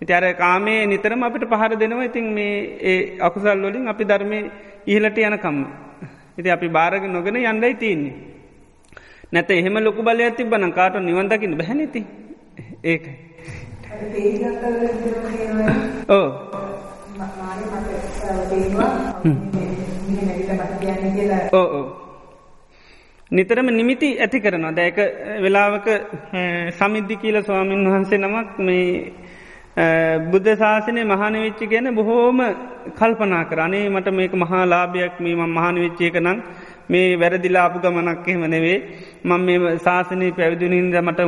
ඉති 0.01 0.13
අර 0.13 0.35
කාමේ 0.35 0.87
නිතරම 0.87 1.23
අපිට 1.23 1.49
පහර 1.49 1.73
දෙනවා 1.75 2.05
ඉතින් 2.05 2.27
මේ 2.31 2.79
ඒ 2.83 3.19
අකුසල් 3.19 3.63
වලින් 3.63 3.89
අපි 3.89 4.05
ධර්මය 4.05 4.41
ඉහලට 4.87 5.19
යනකම්ම. 5.19 5.59
ඉති 6.39 6.49
අපි 6.51 6.69
භාරග 6.69 7.05
නොගෙන 7.09 7.37
යන්ඩයි 7.37 7.75
තියන්නේ. 7.75 8.15
නැත 9.33 9.51
එහෙම 9.51 9.77
ලොකු 9.79 10.03
බලයක් 10.03 10.37
තිබන 10.37 10.73
කාට 10.73 10.95
නිවන්දකින්න 11.01 11.59
බැහැනති 11.59 12.01
ඒකයි 12.85 13.15
ඕ 16.09 16.29
ඕ 21.53 21.69
ඕ 21.79 21.87
නිතරම 23.31 23.67
නිමිති 23.71 24.09
ඇති 24.21 24.41
කරනවා. 24.41 24.73
දැක 24.73 24.99
වෙලාවක 25.43 25.87
සමිද්ධි 26.79 27.17
කියල 27.17 27.43
ස්වාමීන් 27.43 27.89
වහන්සේ 27.89 28.19
නමක් 28.19 28.59
මේ 28.59 29.13
බුද්ධ 29.77 30.49
ශාසනය 30.55 31.03
මහන 31.05 31.35
විච්චි 31.39 31.67
ගැන 31.67 31.95
බොහෝම 31.95 32.39
කල්පනා 32.95 33.45
කරනේ 33.45 33.89
මට 33.89 34.09
මේක 34.11 34.33
මහා 34.35 34.65
ලාභයක් 34.67 35.21
මේ 35.21 35.35
මහන 35.37 35.77
විච්චේක 35.77 36.17
නම් 36.17 36.39
මේ 36.89 37.17
වැරදිලාපු 37.17 37.79
ගමනක් 37.81 38.27
එහෙම 38.27 38.45
නෙවේ 38.49 38.79
මං 39.25 39.41
මේ 39.43 39.77
ශාසනී 39.79 40.33
පැවිදිනින්ද 40.33 40.97
මට 40.99 41.21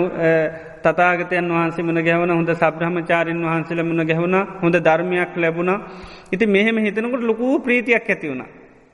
තතාගතයන් 0.84 1.50
වහන්සේ 1.50 1.84
මුණ 1.84 2.00
ගැවන 2.02 2.30
හොඳ 2.30 2.50
සබ්‍රහමචාරන් 2.52 3.42
වහන්සේල 3.44 3.82
මුණ 3.82 4.06
ගැහුණ 4.06 4.36
හොඳ 4.62 4.76
ධර්මයක් 4.80 5.36
ලැබුණ. 5.36 5.72
ඉති 6.32 6.46
මෙහෙම 6.48 6.78
හිතනකොට 6.78 7.22
ලොකූ 7.22 7.58
ප්‍රීතියක් 7.60 8.08
ඇති 8.08 8.28
වුණ. 8.28 8.44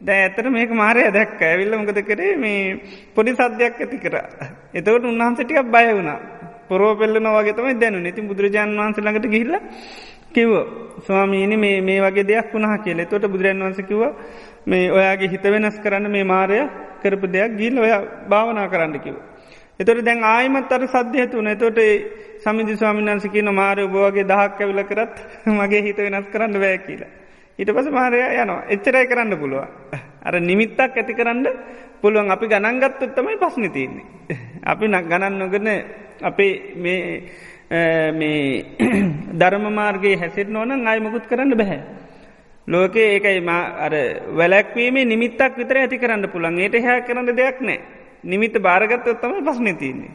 දැ 0.00 0.18
ඇතර 0.22 0.50
මේක 0.50 0.70
මාරය 0.72 1.04
දැක්ක. 1.10 1.40
ඇවිල්ල 1.42 1.76
මොකද 1.76 2.00
කරේ? 2.02 2.36
මේ 2.36 2.80
පොඩි 3.14 3.32
සද්‍යයක් 3.34 3.78
ඇති 3.78 3.98
කර. 3.98 4.14
එතකට 4.74 5.04
උන්වහන්සටිකක් 5.04 5.62
බය 5.68 5.86
වුණා. 5.92 6.18
පොරෝ 6.68 6.94
පෙල්ලන 6.94 7.28
වගේතම 7.30 7.68
දැනු 7.76 7.98
නැති 8.00 8.20
බුදුරජාන් 8.22 8.76
වහන්සලඟට 8.76 9.26
ගිහිල්ල 9.28 9.54
කිව්ව 10.32 10.54
ස්වාමීනි 11.00 11.56
මේ 11.56 11.80
මේ 11.80 12.00
වගේ 12.00 12.24
දෙයක් 12.24 12.52
වුණහ 12.52 12.74
කියල 12.78 13.00
තොට 13.06 13.26
බුදුරන් 13.26 13.62
වන්ස 13.62 13.80
කිව 13.82 14.02
මේ 14.66 14.90
ඔයාගේ 14.90 15.28
හිත 15.28 15.44
වෙනස් 15.46 15.76
කරන්න 15.78 16.10
මේ 16.10 16.24
මාරය 16.24 16.58
කරපු 17.02 17.26
දෙයක් 17.28 17.56
ගිල් 17.56 17.78
ඔය 17.78 17.92
භාවනා 18.28 18.68
කරන්න 18.68 19.00
කිව. 19.00 19.16
එතොට 19.80 20.04
දැන් 20.04 20.24
ආයමත් 20.26 20.72
අර 20.72 20.82
සද්ධහතු 20.86 21.42
නතොට 21.42 21.78
සමිදි 22.40 22.76
ස්වාමින්න්ස 22.76 23.26
කියන 23.26 23.50
මාරය 23.52 23.82
ඔබෝගේ 23.82 24.24
දහක් 24.24 24.58
ඇවිල 24.60 24.82
කරත් 24.84 25.14
මගේ 25.48 25.82
හිත 25.82 25.98
වෙනස් 25.98 26.26
කරන්න 26.28 26.56
වැෑ 26.56 26.80
කියලා. 26.80 27.12
ඊට 27.58 27.70
පස 27.70 27.88
මාරය 27.90 28.20
යනවා 28.34 28.66
එච්චරයි 28.68 29.06
කරන්න 29.06 29.38
පුළුව. 29.38 29.64
අර 30.24 30.40
නිමිත්තක් 30.40 30.80
ඇති 30.80 31.14
කරන්න 31.14 31.46
පුළුවන් 32.02 32.30
අපි 32.30 32.46
ගණන්ගත්තුත් 32.46 33.14
තමයි 33.14 33.36
පස්්න 33.36 33.66
තියන්නේ. 33.70 34.04
අපි 34.64 34.86
නක් 34.86 35.04
ගණන් 35.04 35.38
නොගන 35.38 35.68
අපේ 36.22 36.54
මේ 36.76 37.02
මේ 38.12 38.64
ධර්ම 39.40 39.66
මාර්ගයේ 39.72 40.16
හැසිර 40.16 40.48
නොන 40.48 40.86
අයිමකුත් 40.86 41.26
කරන්න 41.26 41.54
බැහැ. 41.54 41.80
ලෝකේ 42.68 43.08
ඒකයි 43.10 43.40
අර 43.78 43.94
වැලැක්වීමේ 44.32 45.04
නිමිත්තක් 45.06 45.56
විතර 45.56 45.76
ඇති 45.76 45.98
කරන්න 45.98 46.28
පුළන් 46.28 46.58
ඒට 46.58 46.76
හැ 46.80 47.00
කරන්න 47.02 47.36
දෙයක් 47.36 47.60
නෑ 47.60 47.80
නිමිත 48.24 48.54
භාරගත්තොත් 48.58 49.20
තම 49.20 49.40
පස්්න 49.42 49.76
තියන්නේ. 49.76 50.12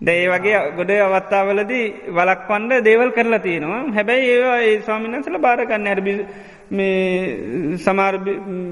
දැයි 0.00 0.28
වගේ 0.28 0.60
ගොඩ 0.76 0.90
අවත්තාවලදී 0.98 1.86
වලක් 2.08 2.46
පන්ඩ 2.48 2.84
දේවල් 2.84 3.10
කරලා 3.10 3.38
තියෙනවා 3.38 3.82
හැබැයි 3.90 4.30
ඒවා 4.30 4.60
ඒ 4.60 4.76
ස්වාමිනසල 4.80 5.36
භාරගන්න 5.38 5.86
ඇරබි 5.86 6.14
මේ 6.70 7.76
සමාර 7.78 8.14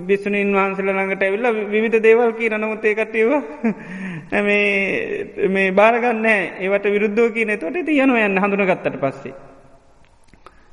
බිස්සුනින් 0.06 0.52
වහන්සල 0.52 0.88
ළඟට 0.88 1.22
ඇවිල්ල 1.22 1.46
විවිධ 1.66 1.98
දේවල් 2.00 2.32
කී 2.32 2.50
රනමුත් 2.50 2.84
ඒකටව 2.84 3.30
මේ 5.48 5.66
භාරගන්න 5.72 6.26
ඒවට 6.26 6.86
විරුද්ධෝ 6.86 7.28
කියන 7.30 7.52
තොට 7.56 7.78
තියනව 7.84 8.18
යන්න 8.18 8.38
හඳුනගත්තට 8.38 8.98
පස්සේ. 8.98 9.34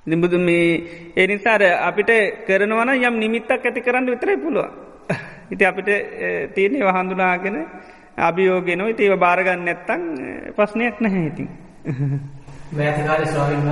දිබුදු 0.08 0.38
මේ 0.40 0.68
ඒ 1.16 1.28
නිසාර 1.28 1.64
අපිට 1.82 2.12
කරනවන 2.46 2.94
යම් 2.94 3.18
නිමිත්තක් 3.18 3.52
ඇති 3.62 3.82
කරන්න 3.82 4.06
විතරයි 4.08 4.38
පුළුව. 4.38 4.70
ඉති 5.54 5.66
අපිට 5.66 5.90
තියනෙ 6.54 6.86
වහන්දුනාගෙන 6.86 7.58
අභියෝගෙනව 8.20 8.88
ඉතිව 8.88 9.18
භාරගන්න 9.18 9.66
නැත්තං 9.66 10.06
ප්‍රශ්නයක් 10.56 11.02
නැහැ 11.02 11.26
ඉතින්. 11.26 11.50
මෑතකාල 12.72 13.26
ස්වාමීන් 13.26 13.66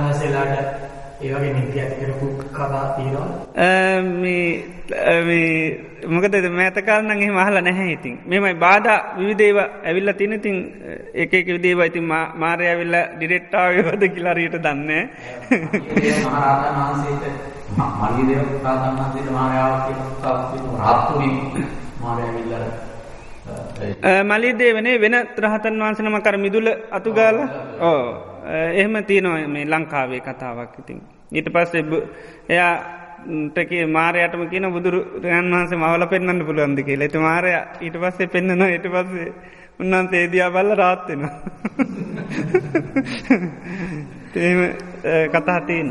වහන්සේලාට 1.24 1.44
ඒවගේ 1.44 1.52
නිති 1.52 1.80
ඇති 1.80 1.96
කරපු 2.00 2.26
කතා 2.52 2.86
තියෙනවා 2.96 3.28
මොකද 6.06 6.34
මෑතකාරනගේ 6.50 7.30
මහල 7.30 7.56
නැහැ 7.62 7.92
ඉතින්. 7.92 8.16
මෙමයි 8.26 8.54
බාධ 8.54 8.88
විවිදේව 9.18 9.58
ඇවිල්ල 9.58 10.12
තින 10.12 10.40
තින් 10.40 10.56
එකක 11.14 11.46
විදේව 11.48 11.80
ඉතින් 11.80 12.04
මාරය 12.36 12.66
ඇවිල්ල 12.66 12.96
ඩිරෙක්ටාවවද 13.16 14.02
කිලාරීට 14.14 14.56
දන්න 14.64 14.90
මලිදේ 24.24 24.70
වනේ 24.74 25.00
වෙන 25.00 25.16
ත්‍රහතන් 25.36 25.82
වහන්සනම 25.82 26.16
කර 26.22 26.36
මිදුල 26.38 26.68
අතුගාල 26.90 27.36
ඕ 27.80 28.04
එහෙම 28.74 28.94
තියනවා 29.04 29.48
මේ 29.48 29.64
ලංකාවේ 29.66 30.20
කතාවක් 30.20 30.78
ඉතින්. 30.78 31.00
ඊට 31.34 31.48
පස්සේ 31.50 31.82
එයා 32.48 32.74
ටකේ 33.50 33.84
මාරයටම 33.88 34.42
කියන 34.48 34.66
බුදුරු 34.72 35.00
රයන් 35.22 35.50
වහන්සේ 35.50 35.78
මවල 35.78 36.04
පෙන්න්න 36.06 36.46
පුළුවන්ද 36.46 36.78
කියලා. 36.80 37.06
එත 37.06 37.16
මාරය 37.18 37.52
ඊට 37.80 37.96
පස්සේ 37.96 38.28
පෙන්න්නන 38.28 38.64
ඊට 38.66 38.88
පස්සේ 38.88 39.28
උන්වන්සේ 39.80 40.20
ඒදයා 40.20 40.50
බල්ල 40.50 40.70
රාත්වෙන 40.74 41.22
එහෙම 44.36 44.60
කතා 45.30 45.60
තියන්න. 45.62 45.90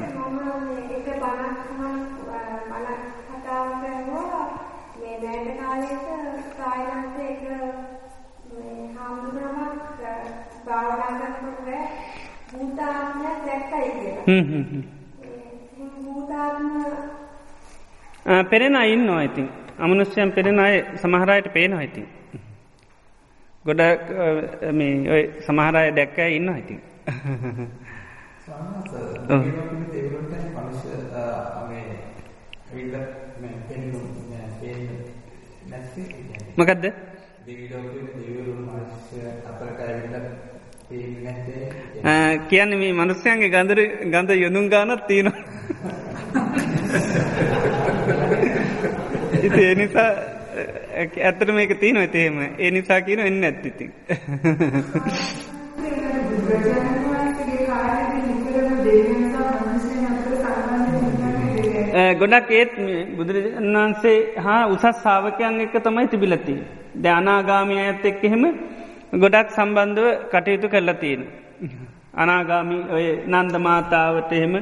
පෙරෙන 18.26 18.76
ඉන්න 18.76 19.10
අයිතින් 19.12 19.50
අමනුස්්‍යයන් 19.78 20.32
පෙරෙන 20.32 20.60
අය 20.60 20.86
සමහරයට 20.96 21.48
පේන 21.50 21.74
අයිතින්. 21.74 22.08
ගොඩ 23.66 23.82
ඔය 25.10 25.24
සමහරය 25.42 25.92
දැක්ක 25.92 26.18
ඉන්න 26.30 26.50
අයිතින්. 26.50 26.80
මකදද 36.56 36.86
කියන්න 42.46 42.72
මේ 42.76 42.94
මනුස්්‍යයන්ගේ 42.94 43.50
ගඳර 43.50 43.80
ගඳ 44.06 44.30
යොදුන් 44.36 44.70
ගානත් 44.70 45.08
තියෙනවා 45.08 45.44
ඉති 49.44 49.62
එනිසා 49.66 50.10
ඇත්තට 51.22 51.50
මේක 51.52 51.74
තියන 51.80 52.00
තේම 52.10 52.36
ඒ 52.58 52.72
නිසා 52.72 53.02
කියන 53.02 53.22
එන්න 53.22 53.44
ඇත්තිති 53.44 53.86
ගොඩක් 62.16 62.52
ඒත් 62.52 62.78
බුදුරජාන් 63.18 63.74
වහන්සේ 63.74 64.18
හා 64.40 64.62
උසස් 64.68 64.86
සාාවකයන් 65.00 65.60
එක්ක 65.62 65.76
තමයි 65.80 66.08
තිබිලතිී. 66.08 66.62
ද 66.96 67.06
අනාගාමී 67.12 67.82
ඇත් 67.82 68.06
එක් 68.06 68.24
එහෙම 68.24 68.46
ගොඩක් 69.16 69.50
සම්බන්ධව 69.52 70.08
කටයුතු 70.32 70.68
කරලා 70.70 70.96
තියෙන. 70.96 71.22
අනාගාමි 72.22 72.78
ඔය 72.92 73.06
නන්ද 73.28 73.56
මාතාවට 73.62 74.32
එහෙම 74.34 74.56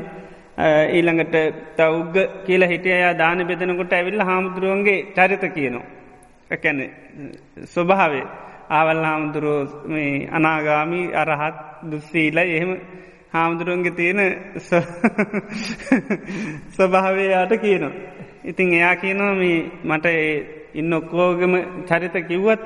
ඊළඟට 0.92 1.36
තවුග්ග 1.78 2.46
කියල 2.46 2.64
හිටිය 2.64 2.94
අයා 2.94 3.16
දාන 3.16 3.46
බෙදනකොට 3.46 3.94
ඇවිල්ල 3.94 4.22
හාමුදුරුවන්ගේ 4.22 5.14
චරිත 5.14 5.50
කියනවා. 5.50 5.84
එකැන 6.52 6.90
ස්වභාවේ 7.66 8.24
ආවල් 8.70 9.04
හාමුදුරුව 9.04 9.70
අනාගාමී 10.32 11.16
අරහත් 11.16 11.56
දුස්සීල 11.84 12.40
එහෙම 12.40 12.78
හාමුදුරුවන්ගේ 13.32 13.92
තියෙන 13.92 14.20
ස්වභාවයාට 16.72 17.58
කියනවා. 17.58 17.92
ඉතින් 18.44 18.74
එයා 18.74 18.96
කියනවා 18.96 19.36
මේ 19.36 19.72
මට 19.84 20.06
ඉන්න 20.74 20.94
ඔක්කෝගම 20.94 21.54
චරිත 21.86 22.28
කිව්වත් 22.28 22.60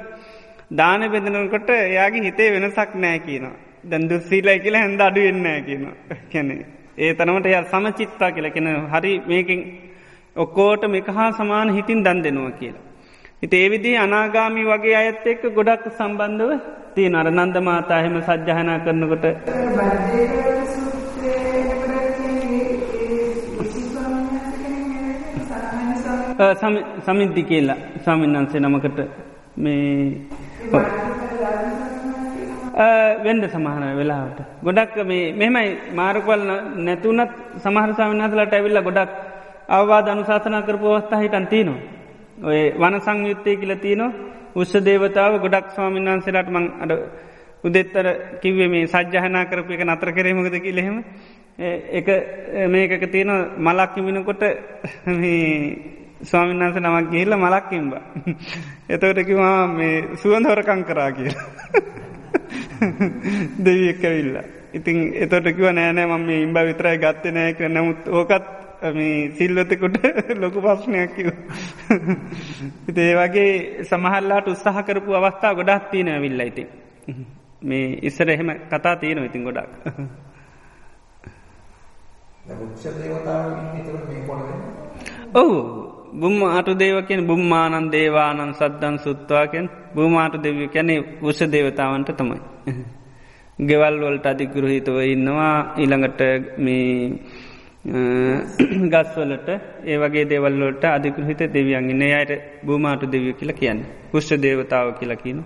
දාන 0.72 1.12
බෙදනකොට 1.12 1.70
එයාගේ 1.72 2.22
හිතේ 2.22 2.52
වෙනසක් 2.52 2.96
නෑ 2.96 3.20
කියනවා. 3.20 3.52
දැන් 3.84 4.10
දුස්සීලයි 4.10 4.60
කියලා 4.60 4.82
හැඳ 4.82 5.02
අඩු 5.02 5.22
වෙන්නෑ 5.22 5.62
කියනවා 5.62 5.94
කැනෙ. 6.32 6.75
ඒ 6.98 7.14
තනමට 7.14 7.48
ය 7.48 7.56
සමචිත්තා 7.72 8.32
කියලා 8.32 8.56
කෙන 8.56 8.68
හරි 8.94 9.14
මේකින් 9.28 9.62
ඔක්කෝට 10.36 10.84
මේක 10.94 11.08
හා 11.18 11.30
සමාන 11.32 11.74
හිටින් 11.78 12.04
දන් 12.06 12.20
දෙනවා 12.26 12.52
කියලා. 12.60 12.84
හිට 13.42 13.54
ඒවිදි 13.54 13.92
අනාගාමි 13.98 14.64
වගේ 14.64 14.96
අයත් 15.00 15.26
එක්ක 15.32 15.44
ගොඩක් 15.58 15.86
සම්බන්ධව 15.98 16.52
තියෙන 16.96 17.16
අර 17.16 17.28
නන්ද 17.32 17.58
මාතා 17.68 18.00
එහෙම 18.02 18.16
සජ්්‍යහනා 18.28 18.78
කරනකොට 18.86 19.26
සමිද්ධි 27.06 27.44
කියලා 27.44 27.80
සමින්හන්සේ 28.06 28.60
නමකට 28.60 29.00
මේ 29.58 29.84
වෙන්ඩ 33.24 33.46
සමහන 33.48 33.84
වෙලාවට 33.96 34.40
ගොඩක් 34.62 34.96
මේ 35.06 35.32
මෙමයි 35.34 35.70
මාරකවල් 35.94 36.42
නැතුනත් 36.78 37.32
සමහර 37.58 37.92
සමිනහතලට 37.94 38.54
ඇවිල්ල 38.54 38.82
ගොඩක් 38.82 39.12
අවවාද 39.70 40.08
අනුශාසනා 40.10 40.62
කරපු 40.62 40.88
අවස්ථා 40.90 41.22
හිටන් 41.22 41.48
තියනවා. 41.48 41.80
ඔය 42.42 42.60
වන 42.74 43.00
සංයුත්තය 43.02 43.56
කියල 43.56 43.76
තියනවා 43.78 44.12
උස්ස 44.56 44.74
දේවතාව 44.82 45.40
ගොඩක් 45.40 45.72
ස්වාමීන් 45.72 46.10
වන්සේලාට 46.10 46.50
මං 46.50 46.68
අඩ 46.82 46.92
උදෙත්තර 47.64 48.08
කිව්වේ 48.42 48.68
මේ 48.68 48.88
සජ්්‍යහනා 48.88 49.46
කරපු 49.46 49.74
එක 49.74 49.84
නතර 49.86 50.12
කරේමකද 50.12 50.58
කිලෙහෙම 50.60 50.98
එක 51.92 52.08
මේකක 52.68 53.04
තියෙන 53.08 53.32
මලක් 53.58 53.90
කිමිනකොට 53.94 54.44
ස්වාමීන් 56.24 56.60
වන්ස 56.62 56.78
නමක් 56.78 57.12
ගිහිල්ල 57.12 57.38
මලක්කිම්බ. 57.38 57.92
එතවට 58.90 59.26
කිවා 59.26 59.68
මේ 59.70 59.96
සුවන්ද 60.16 60.46
හොරකං 60.46 60.84
කරා 60.84 61.12
කියල. 61.12 61.36
දෙවී 63.66 63.90
එක්කවිල්ල. 63.90 64.36
ඉතින් 64.74 64.98
එතොට 65.16 65.48
කිව 65.50 65.72
නෑනෑ 65.72 66.06
මම 66.08 66.30
ඉම්බ 66.38 66.58
විතරයි 66.64 66.98
ගත්ත 66.98 67.34
නෑ 67.34 67.54
කර 67.54 67.70
නමුත් 67.70 68.08
ඕකත් 68.10 68.46
මේ 68.94 69.32
සිල්ලතකොට 69.32 69.98
ලොකු 70.42 70.62
පස්්නයක් 70.62 71.16
කිව. 71.16 71.30
ඒ 72.98 73.14
වගේ 73.16 73.84
සමහල්ලාට 73.84 74.48
උත්සාහ 74.48 74.84
කරපු 74.84 75.14
අවස්ථා 75.14 75.54
ගොඩක් 75.54 75.90
තියෙන 75.92 76.22
විල්ල 76.22 76.42
ඉති. 76.42 76.68
මේ 77.62 78.00
ඉස්සර 78.02 78.30
එහෙම 78.30 78.52
කතා 78.70 78.96
තියෙන 78.96 79.26
ඉතින් 79.26 79.44
ගොඩක්. 79.44 79.72
ඔහු 85.34 85.85
බුම්මාට 86.16 86.70
දේව 86.80 86.98
කියෙන් 87.08 87.28
බුම්මානන් 87.28 87.88
දේවානන් 87.92 88.54
සද්දන් 88.54 88.98
සුත්වාකෙන් 88.98 89.66
බුමාට 89.96 90.36
දෙවිය 90.44 90.68
කැනෙ 90.68 90.96
උස 91.22 91.40
දේවතාවන්ට 91.48 92.12
තමයි. 92.12 92.40
ගෙවල් 93.60 93.96
වලට 94.02 94.26
අධිගෘහිතව 94.26 94.98
ඉන්නවා. 95.06 95.56
ඊළඟට 95.78 96.22
මේ 96.58 96.94
ගස්වලට 98.92 99.50
ඒ 99.86 99.98
වගේ 99.98 100.26
දෙවල්ලට 100.26 100.84
අධිකෘහිත 100.88 101.42
දෙවියන්ගෙන 101.54 102.02
අයට 102.10 102.32
භූමාට 102.66 103.04
දෙවිය 103.08 103.34
කියලා 103.34 103.54
කියන්න. 103.54 103.86
කුෂ්ට 104.12 104.42
දේවතාව 104.42 104.88
කියලා 104.94 105.16
කියන. 105.16 105.44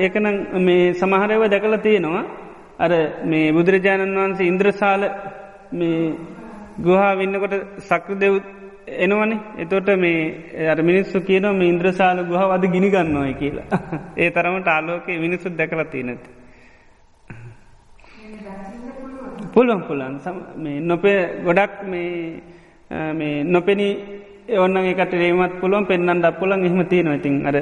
ඒකන 0.00 0.26
මේ 0.60 0.94
සමහරව 0.94 1.42
දැකල 1.46 1.76
තියෙනවා 1.78 2.24
අර 2.78 2.92
මේ 3.24 3.52
බුදුරජාණන් 3.52 4.16
වහන්සේ 4.16 4.46
ඉන්ද්‍රසාල 4.46 5.02
මේ 5.72 6.00
ගුහා 6.78 7.12
වෙන්නකොට 7.14 7.54
සක්‍ර 7.80 8.14
දෙව් 8.16 8.34
එනවනේ 8.98 9.40
එතොට 9.58 9.88
මේ 9.96 10.68
අර 10.68 10.78
මිනිස්සු 10.82 11.20
කියන 11.20 11.46
මේ 11.52 11.68
ඉන්ද්‍රසාල 11.68 12.18
ගුහ 12.24 12.42
අද 12.48 12.64
ගිනිගන්නවයි 12.66 13.34
කියලා. 13.34 13.80
ඒ 14.16 14.30
තරමට 14.30 14.68
ආලෝකයේ 14.68 15.18
මිනිස්සුත් 15.18 15.54
දැකලති 15.54 16.02
නැති. 16.02 16.30
පුළුවන් 19.52 19.82
පුලන් 19.82 20.14
නොපේ 20.82 21.18
ගොඩක් 21.44 21.74
මේ 21.90 23.44
නොපෙනී 23.44 23.94
ඔන්න 24.56 24.76
එකට 24.78 25.12
රේමත් 25.14 25.60
පුළුවන් 25.60 25.86
පෙන්න්න 25.86 26.10
ඩක් 26.16 26.38
පුලන් 26.38 26.64
එහම 26.64 26.80
තියෙන 26.84 27.12
ඉතින් 27.12 27.46
අර 27.46 27.56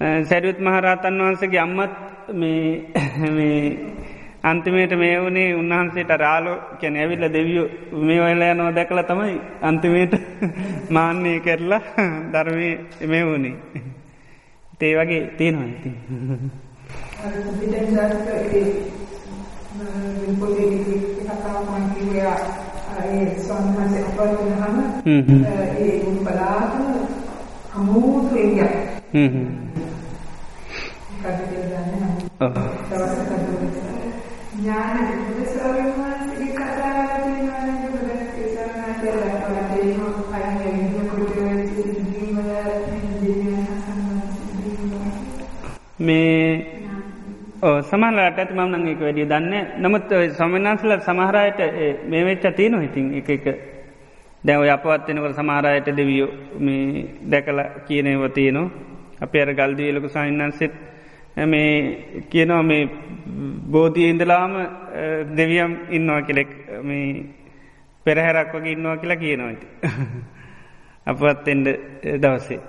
සැඩුත් 0.00 0.58
මහරහතන් 0.60 1.20
වහන්සගේ 1.20 1.58
අම්මත් 1.58 1.92
මේ 2.34 2.70
අන්තිමේට 4.42 4.92
මේ 4.92 5.20
වනේ 5.20 5.54
උන්වහන්සේට 5.54 6.10
රාලෝ 6.18 6.56
කැන 6.80 6.96
ඇවිල්ල 6.96 7.26
දෙවියෝ 7.32 7.68
මේ 8.02 8.20
ඔයලා 8.20 8.50
යනෝ 8.50 8.70
දැකල 8.72 9.00
තමයි 9.02 9.36
අන්තිමේට 9.62 10.14
මාන්‍යය 10.90 11.38
කරලා 11.40 11.80
ධර්මය 12.32 12.68
මේ 13.06 13.24
වුණේ. 13.24 13.56
තේ 14.78 14.92
වගේ 14.96 15.22
තියෙනවා 15.38 15.66
ඇති. 15.66 15.90
ස්වාමහන්සේ 23.38 24.02
අපට 24.02 24.18
වුණාම 24.36 24.76
ඒ 25.06 26.00
බලාගෙන 26.20 26.86
අමුතු 27.74 28.36
එළියක්. 28.36 28.74
හ්ම් 31.24 31.30
හ්ම්. 31.30 31.42
කඩේ 31.42 31.66
දාන්නේ 31.70 32.00
නම්. 32.00 32.12
ඔව්. 32.40 32.54
දවස් 32.88 33.14
කඩේ 33.22 33.94
ඥාන 34.56 34.98
බුදුසරණ 35.20 35.88
වහන්සේගේ 35.94 36.52
කතාවක් 36.56 37.12
තියෙනවා 37.16 37.62
නේද 37.62 37.82
බුදුරජාණන් 37.84 38.76
වහන්සේ 38.76 39.14
දැක්වලා 39.14 39.64
තියෙනවා 39.70 40.12
අයින් 40.34 40.84
වෙනකොට 40.92 41.34
මේ 46.00 46.66
සමහලට 47.82 48.38
ඇති 48.38 48.54
මම් 48.54 48.70
නං 48.70 48.88
එක 48.88 49.00
වැඩිය 49.00 49.26
දන්න 49.26 49.54
නමුත් 49.78 50.16
සමනන්සල 50.32 50.96
සමහරයට 51.00 51.60
මේ 52.06 52.24
වෙච්ච 52.24 52.48
තියනු 52.54 52.82
ඉතින් 52.82 53.12
එක 53.14 53.28
එක 53.30 53.44
දැව 54.42 54.66
අපවත්වෙනකට 54.70 55.36
සමහරයට 55.36 55.94
දෙවියෝ 55.96 56.30
මේ 56.60 57.06
දැකල 57.28 57.60
කියනව 57.86 58.26
තියනවා 58.30 58.68
අප 59.20 59.34
අර 59.36 59.54
ගල්දීලක 59.54 60.10
සහින්නන්සෙත් 60.10 60.74
මේ 61.36 62.22
කියනවා 62.30 62.62
මේ 62.62 62.88
බෝධිය 63.70 64.10
ඉඳලාම 64.10 64.52
දෙවියම් 65.36 65.72
ඉන්නවා 65.90 66.22
කෙලෙක් 66.22 66.50
මේ 66.82 67.24
පෙරහැරක් 68.06 68.54
වගේ 68.54 68.72
ඉන්නවා 68.72 68.96
කියලා 68.96 69.16
කියනවා 69.16 69.48
ඇති. 69.48 69.66
අපත්ෙන්ට 71.06 71.68
දවසේ. 72.22 72.60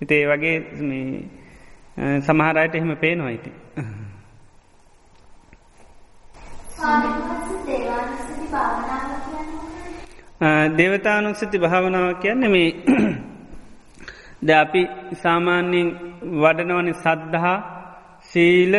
හිතේ 0.00 0.22
වගේ 0.26 0.56
සමහරයට 2.20 2.74
එහෙම 2.74 2.96
පේනවා 2.96 3.28
ඇති. 3.28 3.52
දේවතානුස්සති 10.76 11.58
භාවනාව 11.58 12.14
කියන්න 12.14 12.50
මේ 12.50 12.68
ද 14.42 14.48
අපි 14.54 14.82
සාමාන්‍යයෙන් 15.22 15.88
වඩනවනි 16.42 16.92
සද්ධහා 16.96 17.58
සීල 18.22 18.74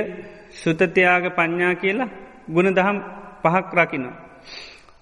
සුතතියාග 0.53 1.25
පඤ්ඥා 1.35 1.73
කියලා 1.75 2.13
ගුණ 2.47 2.75
දහම් 2.75 2.97
පහක් 3.43 3.69
රකිනවා. 3.75 4.17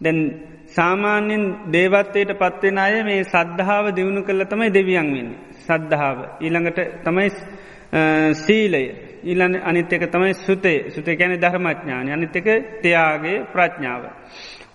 දැන් 0.02 0.20
සාමාන්‍යෙන් 0.68 1.44
දේවත්වයට 1.72 2.32
පත්වෙන 2.34 2.78
අය 2.78 2.96
මේ 3.04 3.22
සද්ධාව 3.26 3.86
දියුණු 3.96 4.22
කළ 4.24 4.44
තමයි 4.44 4.70
දෙවියන් 4.70 5.10
වෙන්න. 5.14 5.32
සද්ධාව 5.60 6.18
ඊළඟට 6.40 6.80
තමයි 7.04 7.30
සීලය 8.36 8.84
ඊලන්න 9.24 9.56
අනිත් 9.62 9.92
එක 9.92 10.04
තමයි 10.08 10.34
සුතේ 10.36 10.80
සුතේ 10.90 11.16
ගැන 11.16 11.36
ධර්මඥානය 11.36 12.10
අනිත් 12.12 12.36
එක 12.36 12.48
තියාගේ 12.82 13.46
ප්‍රඥාව. 13.46 14.04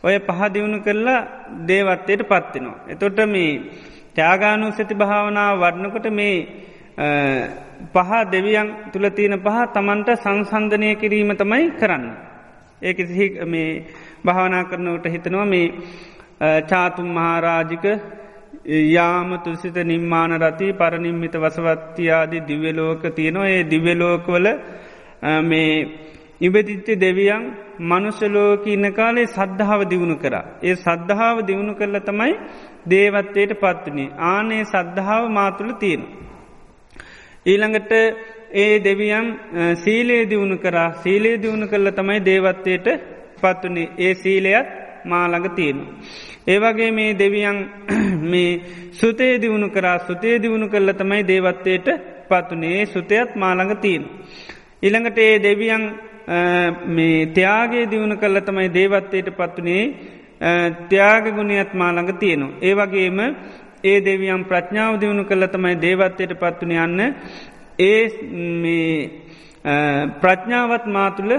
ඔය 0.02 0.16
පහදිවුණු 0.20 0.78
කරලා 0.80 1.20
දේවත්තයට 1.66 2.22
පත්වෙනවා. 2.22 2.84
එතොට 2.88 3.18
මේ 3.26 3.52
ත්‍යාගානු 4.16 4.66
සති 4.70 4.94
භාවනාව 4.94 5.54
වඩනකොට 5.58 6.06
මේ 6.10 6.36
පහ 7.92 8.10
දෙවියන් 8.26 8.68
තුළ 8.92 9.06
තියෙන 9.10 9.36
පහ 9.40 9.58
තමන්ට 9.74 10.08
සංසන්ධනය 10.16 10.90
කිරීම 10.94 11.30
තමයි 11.34 11.70
කරන්න. 11.72 12.04
ඒක 12.82 12.98
මේ 13.44 13.70
භාවනා 14.24 14.64
කරනවට 14.64 15.06
හිතනවා 15.06 15.46
මේ 15.46 15.66
චාතුම් 16.62 17.08
මහාරාජික 17.08 17.84
යාම 18.64 19.30
තුසිත 19.38 19.76
නිම්මාන 19.84 20.32
රති 20.38 20.72
පරනිම්මිත 20.72 21.34
වසවත්තියාදී 21.36 22.42
දිව්‍යලෝක 22.42 23.02
තියෙනවා 23.10 23.48
ඒ 23.48 23.62
දිව්‍යලෝකවල 23.64 24.46
මේ 25.42 25.70
ඉබදිච්ච 26.40 26.88
දෙවියන් 26.96 27.42
මනුෂලෝක 27.80 28.66
ඉන්න 28.66 28.86
කාලේ 28.92 29.26
සද්ධාව 29.28 29.80
දියුණු 29.84 30.16
කර. 30.16 30.34
ඒ 30.62 30.74
සද්ධාව 30.76 31.36
දියුණු 31.40 31.74
කරල 31.74 31.98
තමයි 32.00 32.32
දේවත්වයට 32.86 33.52
පත්වනේ 33.56 34.14
ආනේ 34.26 34.64
සද්ධාව 34.64 35.24
මාතුළ 35.30 35.72
තියෙන. 35.74 36.02
ඊළඟට 37.46 37.92
ඒ 38.54 38.74
දෙවියන් 38.80 39.26
සීලේ 39.76 40.22
දියුණු 40.26 40.56
කරා 40.58 40.88
සීලේ 40.96 41.36
දියුණු 41.38 41.66
කරල 41.66 41.90
තමයි 41.90 42.20
දේවත්වයට 42.22 42.88
පත්වනේ 43.42 43.92
ඒ 43.98 44.14
සීලයත් 44.16 44.68
මාළඟ 45.04 45.48
තියෙනු. 45.50 45.84
ඒවගේ 46.46 46.90
මේ 46.90 47.12
දෙවියන් 47.14 47.58
මේ 48.32 48.60
සුතේ 48.92 49.34
දියුණු 49.38 49.68
කරා 49.70 49.98
සුතේ 50.00 50.36
දියුණු 50.38 50.68
කරල 50.68 50.92
තමයි 50.92 51.22
දේවත්වයට 51.24 51.88
පත්වනේ 52.28 52.86
සුතයත් 52.86 53.36
මාළඟ 53.36 53.76
තියෙන. 53.76 54.04
ඉළඟට 54.82 55.18
ඒ 55.18 55.38
දෙවියන් 55.40 55.84
මේ 56.88 57.26
ත්‍යයාගේ 57.28 57.86
දියුණු 57.86 58.16
කල්ල 58.16 58.40
තමයි 58.40 58.68
දේවත්වයට 58.70 59.28
පත්වනේ 59.32 59.82
ත්‍යයාග 60.88 61.24
ගුණයත් 61.30 61.74
මාළඟ 61.74 62.18
තියෙනු. 62.18 62.48
ඒවගේම 62.60 63.18
ඒ 63.82 63.98
දෙවියම් 64.00 64.44
ප්‍රඥාව 64.44 65.00
දියුණු 65.00 65.24
කළ 65.24 65.46
තමයි 65.48 65.76
දේවත්වයට 65.78 66.32
පත්වන 66.36 66.72
යන්න 66.78 67.00
ඒ 67.80 68.02
ප්‍රඥාවත් 70.16 70.86
මාතුළ 70.88 71.32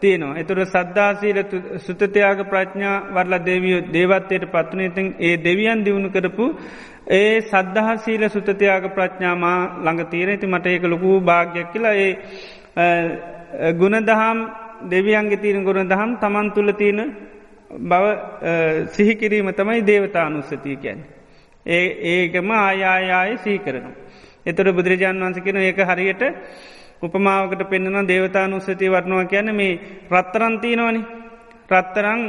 තියනවා. 0.00 0.36
එතුර 0.36 0.58
සද්ධාසීල 0.66 1.38
සුතතියාග 1.78 2.38
ප්‍රඥා 2.46 2.96
වරලා 3.10 3.40
දෙවිය 3.40 3.76
දේවත්වයට 3.88 4.46
පත්වනතින් 4.48 5.08
ඒ 5.20 5.36
දෙවියන් 5.38 5.84
දියුණු 5.84 6.10
කරපු 6.10 6.46
ඒ 7.10 7.40
සද්ධහසීල 7.42 8.28
සුතතියාග 8.28 8.84
ප්‍රඥාමා 8.90 9.60
ළඟ 9.78 10.10
තීර 10.10 10.28
ඇති 10.28 10.46
මට 10.46 10.66
ඒක 10.68 10.84
ලොකූ 10.84 11.20
භාග්යක් 11.22 11.72
කියලා 11.72 11.94
ඒ 11.96 13.72
ගුණදහම් 13.74 14.38
දෙවියන්ගේ 14.88 15.36
තීරණ 15.38 15.64
ගුණ 15.64 15.88
දහම් 15.88 16.10
තමන් 16.16 16.48
තුළ 16.50 16.72
තියෙන 16.72 17.00
බව 17.72 18.04
සිහිකිරීම 18.88 19.48
තමයි 19.50 19.80
දේවතානුස්සතිය 19.82 20.76
කැන්. 20.76 21.00
ඒ 21.66 21.86
ඒකම 22.04 22.50
ආයායාය 22.50 23.38
සී 23.38 23.58
කරනවා. 23.58 23.96
එතුර 24.46 24.66
බුදුරජාන් 24.68 25.16
වන්සකෙන 25.18 25.56
ඒක 25.58 25.78
හරියට 25.80 26.22
උපමාවකට 27.02 27.62
පෙන්න්නන 27.64 28.06
දේවතානුස්සතිය 28.06 28.90
වටනවා 28.90 29.24
කියන 29.24 29.48
මේ 29.52 29.80
රත්තරන්තිීනවනි 30.10 31.02
රත්තරං 31.70 32.20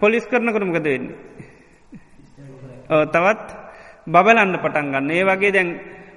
පොලිස් 0.00 0.24
කරනකරමකද 0.26 0.84
වෙන්නේ. 0.84 1.16
තවත් 3.12 3.48
බබලන්න 4.06 4.58
පටන් 4.58 4.92
ගන්න 4.92 5.10
ඒ 5.10 5.24
වගේ 5.24 5.52
දැන් 5.52 5.70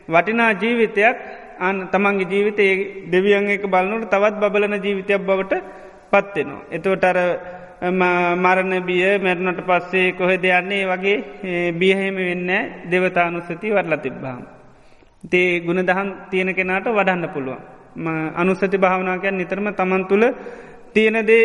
වටිනා 0.08 0.52
ජීවිතයක් 0.54 1.18
අන් 1.60 1.88
තමන්ගේ 1.88 2.28
ජීවිතය 2.28 2.68
දෙවියන් 3.08 3.50
එක 3.50 3.66
බලන්නට 3.66 4.10
තවත් 4.10 4.36
බබලන 4.36 4.76
ජීවිතයක් 4.78 5.22
බවට 5.22 5.54
පත්වෙනවා. 6.12 6.64
එතුවට 6.70 7.04
අර 7.06 7.18
මරණ 7.84 8.74
බිය 8.82 9.20
මැරණට 9.20 9.62
පස්සේ 9.62 10.14
කොහෙ 10.14 10.38
දෙයන්නේ 10.38 10.86
වගේ 10.86 11.72
බියහෙම 11.74 12.16
වෙන්න 12.18 12.52
දෙවතානුස්සති 12.86 13.70
වරලා 13.70 13.98
තිබ්බාම්. 14.00 14.44
තේ 15.24 15.60
ගුණ 15.60 15.82
දහන් 15.82 16.10
තියෙන 16.30 16.50
කෙනාට 16.52 16.86
වඩන්න 16.88 17.30
පුළුවන්. 17.30 17.62
අනුස්සති 18.36 18.78
භාවනාකයන් 18.78 19.38
නිතරම 19.38 19.68
තමන් 19.70 20.06
තුළ 20.06 20.26
තියෙනදේ 20.94 21.44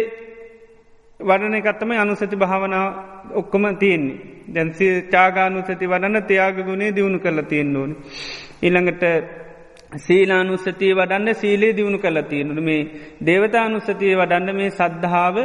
වඩන 1.21 1.55
එකත්තම 1.55 1.91
අනුසති 1.93 2.37
භාවනාව 2.37 2.87
ඔක්කොම 3.33 3.65
තියෙන්නේ. 3.77 4.19
දැන්සි 4.49 4.87
චාගානුසති 5.11 5.87
වඩන්න 5.87 6.23
තියාග 6.23 6.57
ගුණේ 6.61 6.93
දියුණු 6.93 7.19
කරල 7.19 7.43
තියෙන් 7.43 7.77
ඕන. 7.77 7.97
ඉළඟට 8.63 9.03
සීලානුස්සතිය 9.97 10.93
වඩන්න 10.95 11.35
සීලේ 11.35 11.73
දියුණු 11.73 11.99
කළ 11.99 12.21
තියෙනු 12.23 12.63
මේ 12.63 12.81
දේවතානුස්සතිය 13.27 14.15
වඩන්න 14.17 14.57
මේ 14.57 14.71
සද්ධාව 14.71 15.37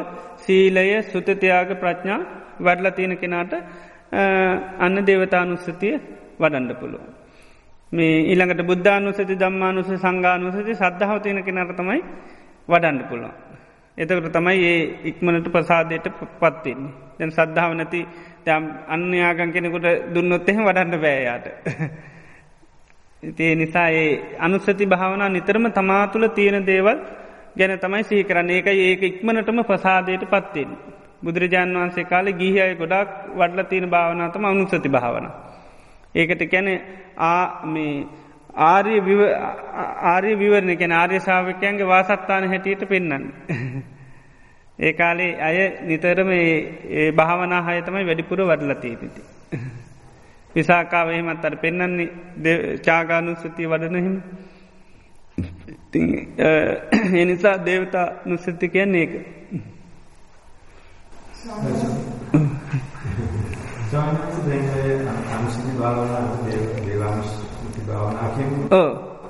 සීලය 0.44 1.02
සුතතියාග 1.04 1.70
ප්‍රඥා 1.76 2.20
වඩල 2.60 2.90
තියෙන 2.92 3.18
කෙනාට 3.18 3.54
අන්න 4.80 4.96
දේවතානුස්සතිය 5.04 5.96
වඩන්ඩ 6.40 6.74
පුළුවන්. 6.76 7.10
මේ 7.92 8.14
ඊළඟට 8.24 8.62
බුද්ධානුසති 8.64 9.36
දම්මානුස 9.36 9.90
සංගානුසති 9.96 10.76
සද්ධාව 10.76 11.22
තියෙන 11.22 11.44
කෙනට 11.44 11.76
තමයි 11.76 12.02
වඩන්ඩ 12.68 13.04
පුළුවන්. 13.10 13.34
එතකට 13.98 14.32
තමයි 14.32 14.60
ඒ 14.64 14.80
ඉක්මනට 15.04 15.48
ප්‍රසාදයට 15.48 16.08
පත්තින්නේ. 16.40 16.94
දැන් 17.20 17.32
සද්ධාව 17.32 17.74
නැති 17.74 18.02
අන්‍යයාගන් 18.88 19.52
කෙනෙකුට 19.52 19.88
දුන්නොත් 20.10 20.50
එහෙ 20.50 20.62
වඩන්න 20.62 21.00
බෑයාට. 21.00 21.46
ඒ 23.40 23.56
නිසා 23.56 23.90
ඒ 23.92 24.36
අනුස්සති 24.40 24.86
භාවනා 24.86 25.30
නිතරම 25.30 25.72
තමා 25.72 26.08
තුළ 26.08 26.28
තියෙන 26.30 26.66
දේවල් 26.66 26.98
ගැන 27.56 27.80
තමයි 27.80 28.04
සී 28.04 28.24
කරන්න 28.24 28.50
ඒක 28.52 28.68
ඒක 28.68 29.04
ඉක්මනටම 29.04 29.64
ප්‍රසාදයට 29.64 30.26
පත්වෙන්. 30.26 30.72
බුදුරජාණන් 31.22 31.76
වහන්සේ 31.76 32.06
කාල 32.06 32.28
ගිහිය 32.34 32.76
ගොඩක් 32.76 33.12
වඩල 33.34 33.64
තියෙන 33.66 33.90
භාවනාතම 33.90 34.46
අනුසති 34.46 34.90
භාවන. 34.90 35.28
ඒකට 36.16 36.44
කැන 36.48 36.68
ආර්ය 37.20 37.88
ආර්ය 40.06 40.32
විවරණ 40.36 40.78
කැන 40.78 40.92
ආර්ය 40.94 41.20
ශාවකයන්ගේ 41.22 41.88
වාසත්තාන 41.88 42.50
හැටියට 42.50 42.84
පෙන්න්න. 42.86 43.30
ඒ 44.80 44.94
කාලේ 44.94 45.32
අය 45.40 45.58
නිතරම 45.84 46.32
භාවනා 47.16 47.62
හය 47.64 47.82
තමයි 47.82 48.06
වැඩිපුර 48.06 48.40
වඩලතිය 48.42 48.96
පිති. 48.96 49.22
විසාකාව 50.56 51.10
එහෙමත් 51.10 51.46
අර 51.46 51.56
පෙන්න්නන්නේ 51.58 52.80
චාගානුස්සතිය 52.80 53.68
වඩනහිම 53.68 54.18
එනිසා 57.14 57.58
දේවතා 57.66 58.08
නුස්සති 58.26 58.70
කියන්නේ 58.70 59.02
ඒක. 59.02 59.14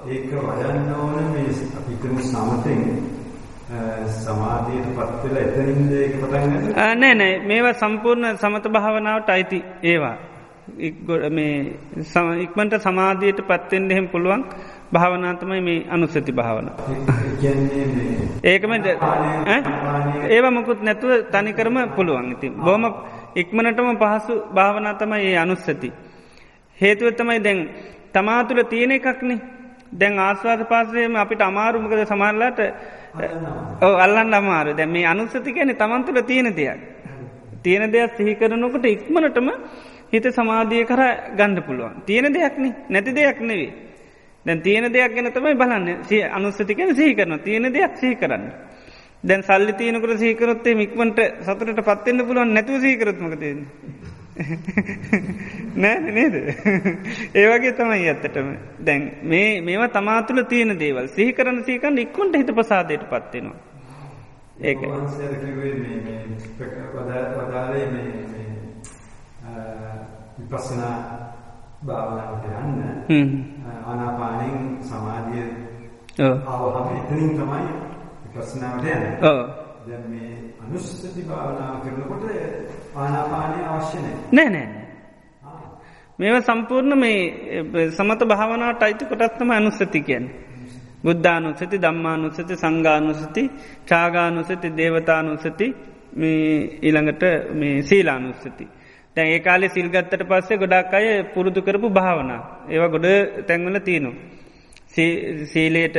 ඒක 0.06 0.34
වඩන්න 0.34 0.94
ඕන 0.94 1.24
මේ 1.32 1.48
අපිකම 1.78 2.18
සමතෙන් 2.22 2.82
සමාධයට 4.16 4.88
පත්වෙල 4.96 5.38
එතනින්ද 5.38 5.94
ඒක 5.94 6.20
පටන් 6.20 6.74
නෑ 6.76 7.14
නෑ. 7.14 7.42
මේවා 7.42 7.76
සම්පූර්ණ 7.76 8.38
සමත 8.38 8.70
භාවනාවට 8.70 9.30
අයිති 9.30 9.64
ඒවා. 9.84 10.18
මේ 11.30 11.80
ඉක්මට 12.40 12.82
සමාධයට 12.82 13.44
පත්තෙන් 13.44 13.92
එහෙම 13.92 14.08
පුළුවන් 14.08 14.46
භාවනාතමයි 14.94 15.62
මේ 15.62 15.80
අනුස්සති 15.90 16.32
භාවන. 16.32 16.68
ඒකම 18.44 18.74
ඒව 20.30 20.46
මුකුත් 20.52 20.80
නැතුව 20.82 21.12
තනිකරම 21.32 21.78
පුළුවන් 21.96 22.32
ඉති. 22.34 22.50
බොම 22.66 22.84
ඉක්මනටම 23.36 23.90
පහසු 23.98 24.34
භාවනාතමයි 24.54 25.22
ඒ 25.24 25.38
අනුස්සති. 25.38 25.90
හේතුව 26.78 27.10
තමයි 27.14 27.40
දැන් 27.40 27.60
තමාතුළ 28.14 28.64
තියෙන 28.66 28.92
එකක්නේ 28.92 29.40
දැන් 29.94 30.20
ආස්වාද 30.20 30.62
පාසයම 30.66 31.16
අපිට 31.16 31.42
අමාරුමකද 31.42 32.04
සමරලාට 32.06 32.60
අල්ලන්න 33.98 34.34
අමාරු 34.34 34.72
දැ 34.74 34.88
මේ 34.88 35.06
අනුස්සති 35.06 35.52
ගැන 35.52 35.76
තමන්තුළ 35.76 36.22
තියෙන 36.24 36.50
දෙයක්. 36.52 36.80
තියෙන 37.64 37.92
දෙයක් 37.92 38.12
සිහිකරනකට 38.18 38.86
ඉක්මනටම 38.88 39.50
හිත 40.14 40.26
සමාධිය 40.32 40.86
කර 40.86 41.02
ගණ්ඩ 41.38 41.66
පුළුවන්. 41.66 41.94
තියෙන 42.06 42.34
දෙයක්න 42.34 42.66
නැති 42.90 43.12
දෙයක් 43.14 43.40
නෙවේ. 43.42 43.72
දැන් 44.46 44.62
තියෙන 44.62 44.86
දෙයක් 44.90 45.16
ගැන 45.16 45.32
තමයි 45.32 45.56
බලන්න 45.56 45.88
සිය 46.04 46.22
අනුස්සතිකන 46.30 46.96
සිහි 46.96 47.16
කරන 47.16 47.40
තියෙන 47.40 47.74
දෙයක් 47.74 47.98
සිහි 47.98 48.16
කරන්න. 48.16 48.46
දැන් 49.24 49.44
සල්ලි 49.44 49.74
තියනකර 49.74 50.18
සීකරොත්තේ 50.18 50.76
මික්මට 50.76 51.20
සතුරට 51.42 51.80
පත්වෙන්න 51.82 52.26
පුළුවන් 52.28 52.54
නැතුව 52.54 52.82
සීකරත්මක 52.82 53.36
තියෙන. 53.40 53.62
නෑ 55.76 56.12
නේද. 56.12 56.36
ඒවගේ 57.42 57.74
තමයි 57.74 58.08
ඇත්තටම 58.08 58.50
දැන් 58.82 59.04
මේ 59.24 59.62
මේවා 59.62 59.90
තමාතුළ 59.90 60.44
තියෙන 60.46 60.80
දේවල් 60.80 61.08
සිහිකරන 61.10 61.64
සීකන් 61.64 61.98
ඉක්කොන්ට 61.98 62.36
හිත 62.36 62.52
පසාදයට 62.54 63.06
පත්වෙනවා. 63.06 63.60
ඒක 64.62 64.80
වදාලේ 67.38 67.88
විපස්සනා 70.40 71.33
භාවනාවට 71.86 72.46
යන්න 73.10 73.32
ආනාපානෙන් 73.86 74.58
සමාධිය 74.82 75.48
ආවහම 76.20 76.88
එතනින් 76.96 77.32
තමයි 77.32 77.66
විපස්සනාවට 78.26 78.86
යන්නේ. 78.86 79.18
ඔව්. 79.22 79.40
දැන් 79.88 80.06
මේ 80.10 80.32
අනුස්සති 80.64 81.22
භාවනාව 81.24 81.76
කරනකොට 81.84 82.24
ආනාපානය 82.96 83.60
අවශ්‍ය 83.66 83.98
නැහැ. 83.98 84.24
නෑ 84.32 84.50
නෑ. 84.50 84.68
මේව 86.20 86.36
සම්පූර්ණ 86.42 87.00
මේ 87.00 87.90
සමත 87.90 88.22
භාවනාවට 88.26 88.84
අයිති 88.84 89.06
කොටස් 89.06 89.38
තමයි 89.38 89.56
අනුස්සති 89.56 90.02
කියන්නේ. 90.02 90.34
බුද්ධානුස්සති 91.04 91.82
ධම්මානුස්සති 91.82 92.56
සංඝානුස්සති 92.56 93.44
චාගානුස්සති 93.88 94.70
දේවතානුස්සති 94.78 95.68
ඊළඟට 96.82 97.24
මේ 97.54 97.76
සීලානුස්සති. 97.82 98.66
දැන් 99.16 99.28
ඒ 99.28 99.40
කාලේ 99.40 99.70
සිල්ගත්තට 99.70 100.24
පස්සේ 100.26 100.58
ගොඩක් 100.58 100.94
අය 100.94 101.08
පුරුදු 101.34 101.62
කරපු 101.62 101.90
භාවනා. 101.92 102.42
ඒවා 102.68 102.90
ගොඩ 102.90 103.08
තැන්වල 103.48 103.78
තියනවා. 103.80 104.16
සීලයට 105.46 105.98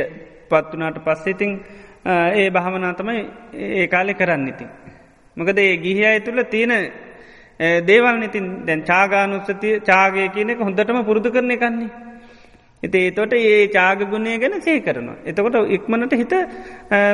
පත්වනාට 0.49 0.97
පස්සෙතින් 0.99 1.51
ඒ 2.33 2.49
භාවනා 2.51 2.93
තමයි 2.93 3.21
ඒ 3.75 3.87
කාලෙ 3.87 4.13
කරන්න 4.13 4.47
ඉතින්. 4.47 4.69
මොකද 5.37 5.57
ඒ 5.57 5.77
ගිහි 5.77 6.03
අය 6.05 6.19
තුළ 6.21 6.43
තියෙන 6.45 6.73
දේවල් 7.83 8.23
ඉතින් 8.23 8.65
දැන් 8.65 8.83
චාගානුස්සතිය 8.83 9.79
චාගය 9.81 10.27
කියන 10.29 10.49
එක 10.49 10.59
හොඳටම 10.59 10.99
පුරුදු 11.03 11.31
කරන 11.31 11.55
කන්නේ. 11.57 11.89
එති 12.83 12.97
ඒතොට 12.99 13.33
ඒ 13.33 13.67
චාගගුණය 13.69 14.37
ගැන 14.37 14.61
සේ 14.61 14.79
කරනවා. 14.81 15.17
එතකොට 15.25 15.55
ඉක්මනට 15.69 16.13
හිත 16.13 16.33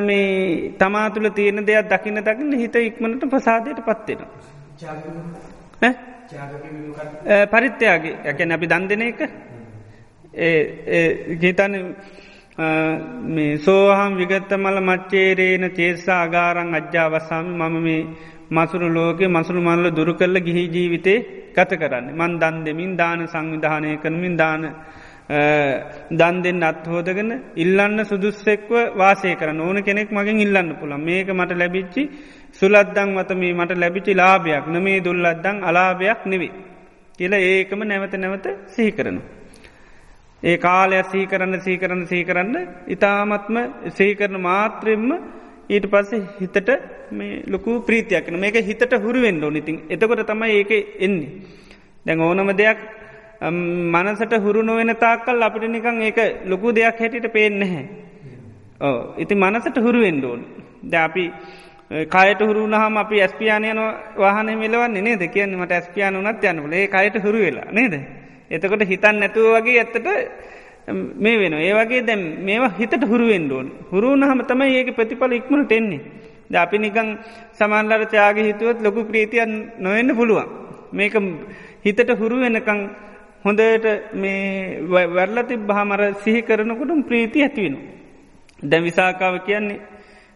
මේ 0.01 0.73
තමා 0.77 1.07
තුළ 1.11 1.29
තියෙන 1.31 1.63
දෙයක් 1.63 1.87
දකින්න 1.87 2.21
දකින්න 2.21 2.59
හිත 2.59 2.75
ඉක්මනට 2.81 3.29
ප්‍රසාදයට 3.29 3.81
පත්වෙනවා. 3.81 4.29
පරිත්‍යයාගේ 7.47 8.17
ඇකැන 8.23 8.51
අපි 8.51 8.67
දන් 8.67 8.87
දෙන 8.87 9.01
එක. 9.03 9.19
ගීතන 11.35 11.73
මේ 13.27 13.57
සෝහම් 13.59 14.17
විගත්ත 14.17 14.51
මල 14.55 14.77
මච්චේරේන 14.81 15.65
චේසා 15.71 16.21
අගාරං 16.21 16.73
අජ්‍යාවසාම 16.73 17.45
මම 17.51 17.75
මේ 17.79 18.07
මසුරු 18.51 18.87
ලෝකෙ 18.89 19.25
මසුළු 19.27 19.61
මල්ල 19.61 19.85
දුරු 19.91 20.13
කරල 20.13 20.35
ගිහි 20.39 20.63
ජීවිතේ 20.67 21.19
ගත 21.53 21.71
කරන්න. 21.73 22.05
මන් 22.13 22.39
දන් 22.39 22.63
දෙමින් 22.63 22.91
දාන 22.95 23.27
සංවිධානය 23.27 23.97
කරමින් 23.97 24.35
දාන 24.37 24.63
දන් 26.11 26.35
දෙන්න 26.41 26.61
අත්හෝදගෙන 26.61 27.31
ඉල්ලන්න 27.55 27.99
සුදුස්සෙක්ව 28.03 28.71
වාසය 28.93 29.35
කරන්න 29.35 29.59
ඕන 29.59 29.77
කෙනෙක් 29.81 30.11
මගින් 30.11 30.39
ඉල්ලන්න 30.39 30.69
පුළන් 30.75 31.01
මේක 31.01 31.29
මට 31.29 31.51
ලැබිච්චි 31.53 32.03
සුලද්දං 32.55 33.11
වත 33.15 33.31
මේ 33.35 33.53
මට 33.53 33.77
ලැබිචි 33.77 34.13
ලාභයක් 34.13 34.65
නමේ 34.67 34.99
දුල්ලද්දං 35.01 35.57
අලාභයක් 35.63 36.25
නෙවේ. 36.25 36.53
කියල 37.19 37.33
ඒකම 37.33 37.81
නැවත 37.83 38.13
නැවත 38.15 38.47
සිහි 38.67 38.91
කරනවා. 38.91 39.41
ඒ 40.43 40.57
කාලයක් 40.57 41.05
සීකරන්න 41.07 41.55
සීකරන්න 41.59 42.03
සීකරන්න 42.07 42.55
ඉතාමත්ම 42.87 43.57
සීකරන 43.91 44.35
මාත්‍රයෙන්ම 44.41 45.11
ඊට 45.69 45.85
පස්සේ 45.85 46.21
හිතට 46.39 46.69
මේ 47.11 47.43
ලොකු 47.47 47.71
ප්‍රීතියක්න 47.81 48.35
මේක 48.35 48.57
හිතට 48.61 48.93
හුරුවෙන්ඩ 48.97 49.45
නිතින් 49.49 49.77
එතකොට 49.89 50.23
තමයි 50.25 50.55
ඒක 50.55 50.71
එන්නේ. 50.99 51.29
දැන් 52.05 52.21
ඕනම 52.21 52.49
දෙයක් 52.53 52.79
මනසට 53.93 54.33
හුරු 54.37 54.61
නොවෙන 54.61 54.93
තාක්කල් 54.97 55.41
අපිට 55.41 55.67
නිකං 55.67 56.01
ඒක 56.01 56.19
ලොකු 56.45 56.71
දෙයක් 56.71 56.97
හැටිට 56.97 57.27
පේෙන්න්නහැ. 57.29 57.83
ඕ 58.81 58.99
ඉති 59.17 59.35
මනසට 59.35 59.77
හුරුවෙන්ඩෝන් 59.77 60.41
ද 60.83 60.93
අපි 60.97 61.25
කායට 62.09 62.41
හුරුනහම 62.41 62.97
අපි 62.97 63.21
ඇස්පියානයන 63.21 63.79
වාහන 64.15 64.49
මෙලවන්නේ 64.55 65.01
නේද 65.01 65.23
කියන්න 65.27 65.57
මට 65.57 65.71
ඇස්පියාන 65.73 66.15
වනත් 66.17 66.43
යන්නල 66.45 66.73
ඒ 66.73 66.87
කායට 66.87 67.15
හුරු 67.17 67.39
වෙලා 67.39 67.67
නේද. 67.71 67.93
එතකොට 68.49 68.83
හිතන් 68.83 69.19
නැතුව 69.19 69.47
වගේ 69.55 69.79
ඇත්තට 69.79 70.07
මේ 71.15 71.37
වෙන 71.37 71.53
ඒවගේ 71.55 72.01
දැම් 72.01 72.21
මේවා 72.41 72.71
හිතට 72.79 73.03
හුරුවෙන්ඩෝන් 73.03 73.67
හුරුනහම 73.91 74.41
තමයි 74.43 74.77
ඒක 74.77 74.95
ප්‍රතිඵල 74.95 75.33
ඉක්මට 75.33 75.71
එන්නේ. 75.71 76.01
ද 76.49 76.55
අපි 76.55 76.77
නිකං 76.79 77.09
සමන්ලර 77.53 78.01
ත්‍යාග 78.05 78.37
හිතුවත් 78.39 78.79
ලොකු 78.81 79.03
ප්‍රීතියන් 79.03 79.51
නොවෙන්න 79.79 80.15
පුළුවන්. 80.15 80.47
මේක 80.91 81.15
හිතට 81.83 82.09
හුරු 82.13 82.39
වෙනකං 82.39 82.81
හොඳට 83.43 83.85
මේ 84.13 84.79
වැරලති 85.09 85.55
බහමර 85.59 86.01
සිහි 86.23 86.41
කරනකොටම් 86.41 87.01
ප්‍රීති 87.03 87.43
ඇතිවෙන. 87.43 87.75
දැ 88.63 88.81
විසාකාව 88.81 89.35
කියන්නේ 89.41 89.79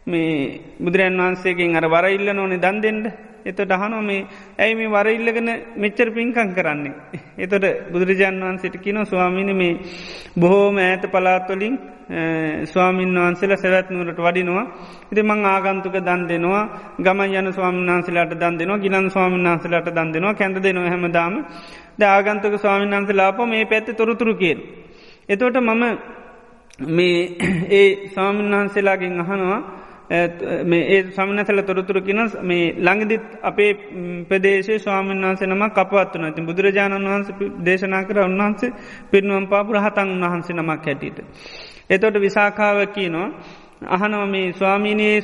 මේ 0.07 0.61
බුදුරන් 0.77 1.17
වහන්සේකින් 1.17 1.75
අර 1.75 1.85
වර 1.85 2.05
ඉල්ල 2.09 2.29
නොනේ 2.31 2.57
දන් 2.57 2.77
දෙෙන්ට 2.79 3.05
එතොට 3.43 3.71
අහනො 3.71 4.01
මේ 4.01 4.27
ඇයි 4.57 4.75
මේ 4.75 4.87
වර 4.87 5.07
ඉල්ලගෙන 5.09 5.49
මෙච්චර 5.75 6.07
පින්කං 6.11 6.49
කරන්නේ. 6.51 6.93
එතොට 7.37 7.65
බුදුරජාන් 7.91 8.39
වහන්සේට 8.39 8.77
කින 8.77 8.97
ස්වාමිනි 9.03 9.53
මේ 9.53 9.79
බොහෝම 10.35 10.77
ඇත 10.79 11.03
පලාත්වලින් 11.07 11.75
ස්වාමීන් 12.65 13.13
වහන්සේලා 13.15 13.57
සැවැත්නුවරට 13.57 14.19
වඩිනවා. 14.19 14.65
ඉති 15.11 15.21
මං 15.21 15.45
ආගන්තුක 15.45 15.95
දන් 15.99 16.21
දෙනවා 16.27 16.63
ගම 16.99 17.19
යන 17.31 17.47
ස්වාමීන් 17.51 17.87
වහන්සේලාට 17.87 18.33
දන් 18.35 18.57
දෙනවා 18.57 18.77
ගිලන් 18.77 19.09
ස්වාමීන් 19.09 19.45
වහන්සේලාට 19.45 19.89
දන් 19.91 20.09
දෙනවා 20.11 20.33
කැඳ 20.33 20.57
දෙනවා 20.59 20.89
හැමදාම 20.89 21.33
ද 21.95 22.01
ආගන්තුක 22.07 22.53
ස්වාමීන් 22.57 22.91
වහන්සේලාප 22.91 23.39
මේ 23.45 23.65
පැත්ත 23.65 23.87
තොරතුරු 23.93 24.35
කියල්. 24.35 24.59
එතෝට 25.29 25.57
මම 25.59 25.83
මේ 26.89 27.17
ඒ 27.71 27.89
ස්වාමීන් 28.07 28.53
වහන්සේලාගෙන් 28.53 29.19
අහනවා 29.19 29.61
ඒ 30.09 31.03
සමනසල 31.09 31.61
තොරතුරකින 31.61 32.19
මේ 32.41 32.73
ළඟදිත් 32.77 33.25
අපේ 33.41 33.71
ප්‍රදේශේ 34.25 34.79
ස්වාමීන් 34.79 35.21
වහන්සේ 35.21 35.47
නම 35.47 35.63
කපත්වන 35.71 36.25
ඇති 36.25 36.41
බුදුරජාණන් 36.43 37.07
වහන්ස 37.07 37.29
දේශනා 37.61 38.03
කර 38.03 38.19
උන්වහන්සේ 38.21 38.73
පිරිනුවම් 39.11 39.47
පාපු 39.47 39.73
රහතන් 39.73 40.09
වහන්සේ 40.23 40.55
නමක් 40.55 40.85
හැටියට. 40.85 41.19
එතොට 41.89 42.15
විසාකාව 42.17 42.77
කියනවා 42.89 43.29
අහනව 43.87 44.21
මේ 44.27 44.53
ස්වාමීනයේ 44.53 45.21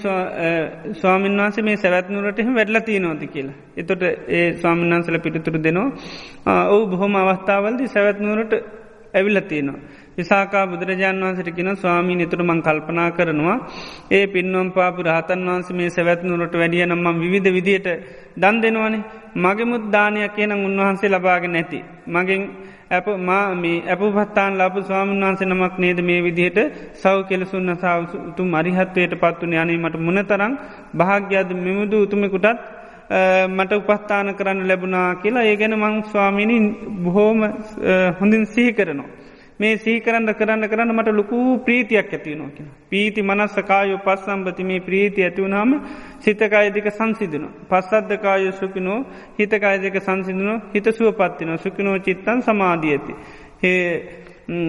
ස්වාමීන් 0.93 1.37
වහන්සේ 1.37 1.63
මේ 1.63 1.77
සැවැත්නුරටම 1.77 2.53
වැඩල 2.55 2.79
තියනෝති 2.81 3.27
කියලා. 3.27 3.57
එතොට 3.77 4.03
ඒ 4.03 4.53
ස්වාමීන් 4.55 4.93
වහන්සල 4.93 5.19
පිටතුර 5.19 5.57
දෙනවා 5.59 6.67
ඔවු 6.67 6.87
බොහොම 6.87 7.15
අවස්ථාවල්දි 7.17 7.87
සැවැත්නුවරට 7.87 8.53
ඇවිල්ල 9.13 9.39
තියෙනවා. 9.43 9.79
විසාකා 10.17 10.65
බුදුරජාන් 10.67 11.21
වන්සට 11.21 11.49
කියෙන 11.51 11.75
ස්වාමී 11.75 12.15
නිතුර 12.15 12.41
මං 12.41 12.59
කල්පනා 12.61 13.09
කරනවා 13.11 13.57
ඒ 14.11 14.25
පින්වම් 14.27 14.69
පාපු 14.71 15.03
රහතන් 15.03 15.45
වහන්ස 15.45 15.69
මේ 15.71 15.89
සැවැත්නුරට 15.89 16.55
වැඩිය 16.55 16.85
නම්ම 16.85 17.21
විවිධ 17.21 17.49
විදියට 17.49 17.87
දන් 18.37 18.57
දෙනවනේ 18.59 19.03
මගෙමුත් 19.37 19.83
දානයක් 19.89 20.33
කියන 20.33 20.51
උන්වහන්සේ 20.59 21.09
ලබාගෙන 21.09 21.51
නැති. 21.51 21.79
මගෙන් 22.07 22.41
ඇප 22.89 23.07
මාමේ 23.19 23.77
ඇපපත්තාන් 23.87 24.59
ලබ 24.59 24.75
ස්වාමන් 24.81 25.13
වහන්සේ 25.17 25.47
නමක් 25.47 25.75
නේද 25.77 25.99
මේ 26.01 26.19
විදිහට 26.21 26.59
සව් 26.95 27.15
කෙලසුන්න 27.23 27.71
සාවතුම් 27.77 28.53
අරිහත්වයට 28.53 29.13
පත්වන 29.15 29.53
යනීමට 29.55 29.95
මුණතරං 29.99 30.53
භාග්‍යද 30.95 31.49
මෙමුදු 31.57 31.97
උතුමෙකුටත් 32.01 32.61
මට 33.49 33.71
උපස්ථාන 33.73 34.35
කරන්න 34.35 34.67
ලැබුණා 34.67 35.09
කියලා 35.15 35.43
ඒ 35.43 35.55
ගැන 35.55 35.75
මං 35.75 35.95
ස්වාමිණි 36.05 36.57
බොහෝම 37.03 37.39
හොඳින් 38.19 38.45
සිහි 38.47 38.73
කරනවා. 38.73 39.09
මේ 39.61 39.73
සීකරන්න 39.77 40.33
කරන්න 40.33 40.67
කරන්න 40.67 40.93
මට 40.93 41.11
ලොකු 41.11 41.37
ප්‍රීතියක් 41.59 42.09
ඇතිවෙනවා 42.09 42.51
කියෙන. 42.51 42.69
පීති 42.89 43.21
මනස්සකායෝ 43.23 43.99
පස්සම්බති 43.99 44.63
මේ 44.63 44.79
ප්‍රීති 44.81 45.23
ඇතිවුණහම 45.23 45.71
සිතකායදික 46.19 46.87
සංසිදන. 46.91 47.45
පස්සද්ධකාය 47.69 48.51
සුපිනෝ 48.53 48.99
හිතකායදක 49.37 50.01
සංසිදනෝ 50.01 50.57
හිත 50.73 50.87
සුව 50.91 51.13
පත්තින 51.13 51.57
සුකිනෝ 51.59 51.97
චිත්තන් 51.99 52.41
සමාධී 52.41 52.93
ඇති. 52.93 53.13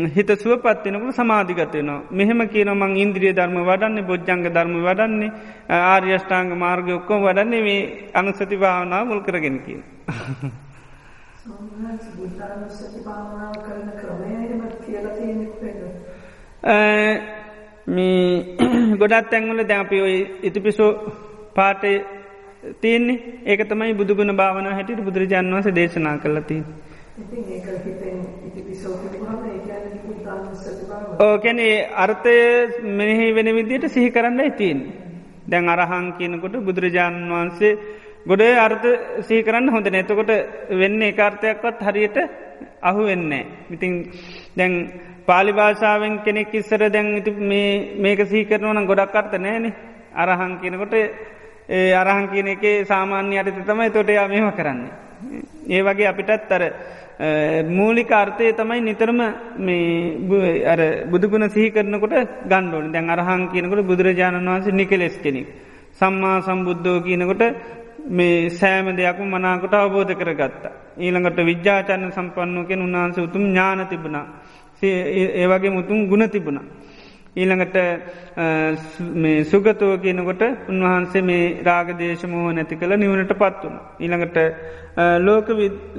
හිත 0.08 0.30
සුව 0.36 0.58
පත්වෙනකට 0.58 1.14
සමාධිගතයනවා. 1.14 2.02
මෙහෙම 2.12 2.48
කියන 2.48 2.70
මං 2.72 2.96
ඉන්ද්‍රිය 2.96 3.32
ධර්ම 3.32 3.56
වඩන්නේ 3.62 4.04
බොජ්ජංග 4.04 4.44
ධර්ම 4.46 4.74
වඩන්නේ 4.80 5.30
ආර්යෂ්ඨාංග 5.70 6.52
මාර්ග 6.56 6.88
ඔක්කොම 6.90 7.22
වඩන්නේ 7.22 7.62
මේ 7.62 8.10
අනුසති 8.14 8.56
භාවනා 8.56 9.04
මුල් 9.04 9.20
කරගෙන 9.20 9.58
කිය. 9.60 9.80
මේ 17.86 18.26
ගොඩත් 19.00 19.30
තැන්වල 19.30 19.62
දැන් 19.64 19.80
අපි 19.80 19.98
ඔය 20.00 20.14
ඉතිපිසෝ 20.42 20.90
පාඨය 21.54 21.92
තියෙන්නේ 22.80 23.18
ඒක 23.44 23.64
තමයි 23.64 23.94
බුදුගුණ 23.94 24.36
භාවනාව 24.36 24.72
හැටියට 24.72 25.02
බුදුරජාණන් 25.04 25.54
වහන්සේ 25.54 25.74
දේශනා 25.74 26.16
කළා 26.18 26.42
තියෙන්නේ. 26.42 26.76
ඉතින් 27.18 27.42
ඒක 27.50 27.66
හිතෙන් 27.86 28.20
ඉතිපිසෝ 28.46 28.94
කියවම 29.02 29.42
ඒ 29.44 29.58
කියන්නේ 29.60 30.00
බුද්ධානුස්සති 30.04 30.84
භාවනාව. 30.84 31.20
ඔව් 31.22 31.34
කියන්නේ 31.40 31.74
අර්ථය 31.96 32.36
මෙනෙහි 32.92 33.34
වෙන 33.34 33.50
විදිහට 33.56 33.88
සිහි 33.88 34.10
කරන්නයි 34.10 34.50
තියෙන්නේ. 34.52 34.94
දැන් 35.48 35.68
අරහං 35.68 36.06
කියනකොට 36.12 36.56
බුදුරජාණන් 36.60 37.30
වහන්සේ 37.30 37.74
ගොඩ 38.26 38.42
අර්ථ 38.58 38.86
සී 39.22 39.42
කරන්න 39.42 39.68
හොඳ 39.68 39.86
නැතකොට 39.88 40.30
වෙන්න 40.72 41.02
ඒකාර්ථයක්වත් 41.02 41.80
හරියට 41.80 42.18
අහු 42.80 43.02
වෙන්නේ. 43.04 43.46
ඉතිං 43.70 43.92
දැන් 44.56 44.72
පාලි 45.26 45.52
භාෂාවෙන් 45.52 46.22
කෙනෙක් 46.24 46.54
ඉස්සර 46.54 46.82
දැන් 46.88 47.16
ඉති 47.16 47.30
මේක 47.98 48.20
සීකරනවන 48.24 48.86
ගොඩක් 48.86 49.14
අර්ථ 49.14 49.36
නෑන 49.36 49.66
අරහං 50.14 50.52
කියනකොට 50.60 50.94
ඒ 51.68 51.92
අරහං 51.94 52.28
කියන 52.28 52.48
එක 52.48 52.64
සාමාන්‍ය 52.86 53.36
අයට 53.38 53.62
තමයි 53.64 53.90
තොට 53.90 54.08
යා 54.08 54.28
මෙම 54.28 54.50
කරන්නේ. 54.52 54.92
ඒ 55.68 55.82
වගේ 55.82 56.06
අපිටත් 56.06 56.52
අර 56.52 56.62
මූලික 57.68 58.10
අර්ථය 58.12 58.52
තමයි 58.52 58.80
නිතරම 58.82 59.20
අර 60.66 60.80
බුදුගුණ 61.06 61.50
සිහි 61.50 61.70
කරනකොට 61.70 62.14
ගණ්ඩෝන 62.44 62.92
දැන් 62.92 63.10
අරහන් 63.10 63.48
කියනකොට 63.48 63.82
බුදුරජාණන් 63.84 64.48
වහන්සේ 64.48 64.72
නිකලෙස් 64.72 65.18
කෙනෙක්. 65.18 65.46
සම්මා 65.92 66.36
සම්බුද්ධෝ 66.40 66.98
කියනකොට 67.00 67.42
මේ 68.10 68.50
සෑම 68.50 68.96
දෙයක්ම 68.96 69.26
මනාකොට 69.26 69.74
අවබෝධ 69.74 70.14
කරගත්තා. 70.14 70.72
ඊළඟට 70.98 71.38
විද්‍යාචන්න 71.42 72.10
සම්පන්නෝ 72.10 72.64
කෙන 72.64 72.80
උන්වහන්ස 72.80 73.18
උතුම් 73.18 73.44
ඥාන 73.44 73.86
තිබුණා. 73.86 74.26
ඒවගේ 74.82 75.70
මුතුන් 75.70 76.08
ගුණ 76.08 76.28
තිබුණා. 76.28 76.64
ඊළඟට 77.34 77.76
සුගතව 79.44 79.92
කියනකොට 79.98 80.42
උන්වහන්සේ 80.68 81.22
මේ 81.22 81.62
රාගදේශමෝහ 81.62 82.52
නැති 82.52 82.76
කළ 82.76 82.96
නිවනට 82.96 83.32
පත් 83.34 83.62
වුණ. 83.62 83.78
ඊළඟට 84.00 84.36
ලෝක 85.20 85.46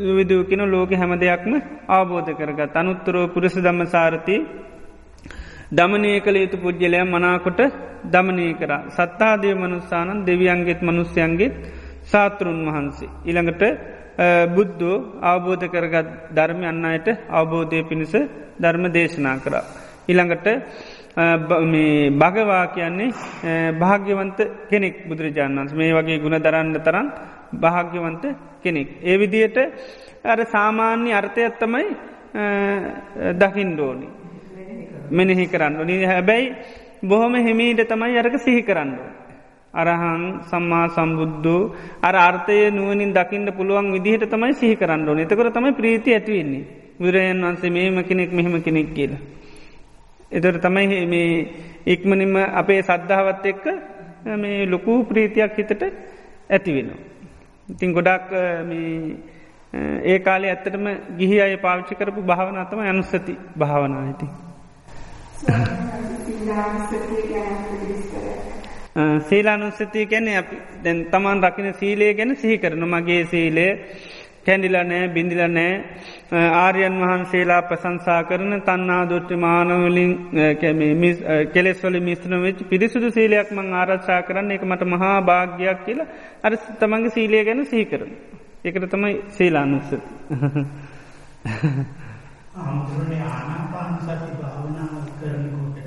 විදූ 0.09 0.43
කියන 0.43 0.63
ලෝක 0.65 0.91
හැම 0.93 1.13
දෙයක්ම 1.17 1.53
අවබෝධ 1.89 2.31
කරගත් 2.31 2.75
අනුත්තරෝ 2.75 3.27
පුරස 3.27 3.55
දම්ම 3.57 3.85
සාරති 3.87 4.35
දමනය 5.71 6.19
කළ 6.21 6.37
යුතු 6.37 6.57
පුද්ගලය 6.57 6.99
මනාකොට 7.05 7.61
දමනය 8.05 8.47
කර 8.53 8.71
සත්තාදය 8.89 9.55
මනුස්සානන් 9.55 10.25
දෙවියන්ගෙත් 10.25 10.81
මනුස්්‍යයන්ගෙත් 10.81 11.55
සාතෘන් 12.13 12.59
වහන්සේ. 12.67 13.09
ඉළඟට 13.25 13.63
බුද්ධෝ 14.49 14.97
අවබෝධ 15.23 15.65
කරගත් 15.67 16.07
ධර්මය 16.31 16.65
අන්න 16.65 16.85
අයට 16.85 17.07
අවබෝධය 17.31 17.83
පිණිස 17.83 18.13
ධර්ම 18.59 18.85
දේශනා 18.89 19.37
කරා. 19.39 19.63
ඉළඟට 20.07 20.47
භගවා 22.13 22.65
කියන්නේ 22.67 23.09
භාග්‍යවන්ත 23.73 24.39
කෙනෙක් 24.69 24.95
බුදුරජාණන් 25.07 25.59
වන්ස 25.59 25.73
මේ 25.73 25.93
වගේ 25.93 26.19
ගුණ 26.19 26.37
දරන්න 26.39 26.73
තරන් 26.79 27.07
භාග්‍යවන්ත 27.55 28.23
කෙනෙක්. 28.63 28.89
ඒ 29.01 29.17
විදියට 29.17 29.57
අර 30.23 30.39
සාමාන්‍ය 30.45 31.11
අර්ථයත් 31.11 31.59
තමයි 31.59 31.85
දකිින්ඩෝනි. 33.33 34.07
මෙනෙහි 35.11 35.45
කරන්න. 35.47 35.73
නී 35.83 36.05
හැබැයි 36.05 36.55
බොහොම 37.03 37.33
හිමීට 37.37 37.87
තමයි 37.87 38.17
අරක 38.17 38.39
සිහි 38.39 38.61
කරන්න. 38.61 38.91
අරහං 39.73 40.23
සම්මා 40.43 40.85
සම්බුද්ධ 40.89 41.49
අර 42.01 42.15
අර්ථය 42.17 42.57
නුවනින් 42.71 43.11
දකින්න 43.11 43.47
පුළුවන් 43.51 43.91
විදිහට 43.91 44.29
තමයි 44.29 44.53
සිහි 44.55 44.75
කරන්න 44.75 45.09
ඕන 45.09 45.19
එතකර 45.19 45.49
තමයි 45.49 45.71
ප්‍රීති 45.73 46.13
ඇතිවෙන්නේ. 46.13 46.63
විරයන් 46.99 47.41
වන්සේ 47.41 47.71
මේම 47.71 48.03
කෙනෙක් 48.03 48.31
මෙහෙම 48.31 48.61
කෙනෙක් 48.61 48.93
කියලා. 48.93 49.21
එතොට 50.31 50.61
තමයි 50.61 51.05
මේ 51.05 51.31
ඉක්මනින්ම 51.87 52.35
අපේ 52.53 52.81
සද්ධාවත් 52.81 53.45
එක්ක 53.45 53.65
මේ 54.35 54.65
ලොකූ 54.67 55.03
ප්‍රීතියක් 55.05 55.53
හිතට 55.53 55.83
ඇතිවෙනවා. 56.49 56.99
ඉතින් 57.69 57.91
ගොඩක් 57.91 58.29
ඒ 60.03 60.19
කාලේ 60.19 60.51
ඇත්තටම 60.51 60.85
ගිහි 61.17 61.41
අය 61.41 61.57
පාවිච්චි 61.57 61.95
කරපු 61.95 62.21
භාවනතම 62.23 62.79
අනුස්සති 62.85 63.33
භාවනා 63.57 64.03
ඇති. 64.03 64.27
සීලානුස්සතිය 68.95 70.05
ගැන 70.07 70.27
දැන් 70.83 71.05
තමන් 71.07 71.43
රකින 71.43 71.73
සීලේ 71.75 72.13
ගැන 72.13 72.35
සිහි 72.37 72.57
කරන 72.59 72.83
මගේ 72.87 73.23
සීලේ 73.27 73.71
කැඩිල 74.45 74.75
නෑ 74.83 75.07
බිඳිල 75.09 75.41
නෑ 75.49 75.73
ආර්යන් 76.55 76.99
වහන්සේලා 77.01 77.61
ප්‍රසංසා 77.63 78.19
කරන 78.23 78.61
තන්නා 78.61 79.01
දොට්ටි 79.05 79.35
මානවලින් 79.37 80.13
කෙලෙස්වල 81.53 81.97
මිස්ත්‍රන 82.01 82.37
වෙච් 82.41 82.61
පිරිසුදු 82.65 83.11
සීලයක් 83.11 83.49
මං 83.51 83.73
ආරච්චා 83.73 84.21
කරන්න 84.23 84.51
එක 84.51 84.63
මට 84.63 84.83
මහා 84.87 85.17
භාග්‍යයක් 85.23 85.83
කියලා 85.85 86.07
අර 86.43 86.53
තමන්ගේ 86.79 87.11
සීලය 87.11 87.43
ගැන 87.43 87.65
සිහි 87.65 87.85
කරන. 87.85 88.11
එකට 88.63 88.89
තමයි 88.89 89.13
සීලානුස්ස. 89.31 89.89
ආමුදුරනේ 92.55 93.23
ආනාපාන 93.27 93.93
සති 93.99 94.31
භාවනාව 94.37 95.05
කරනකොට 95.15 95.77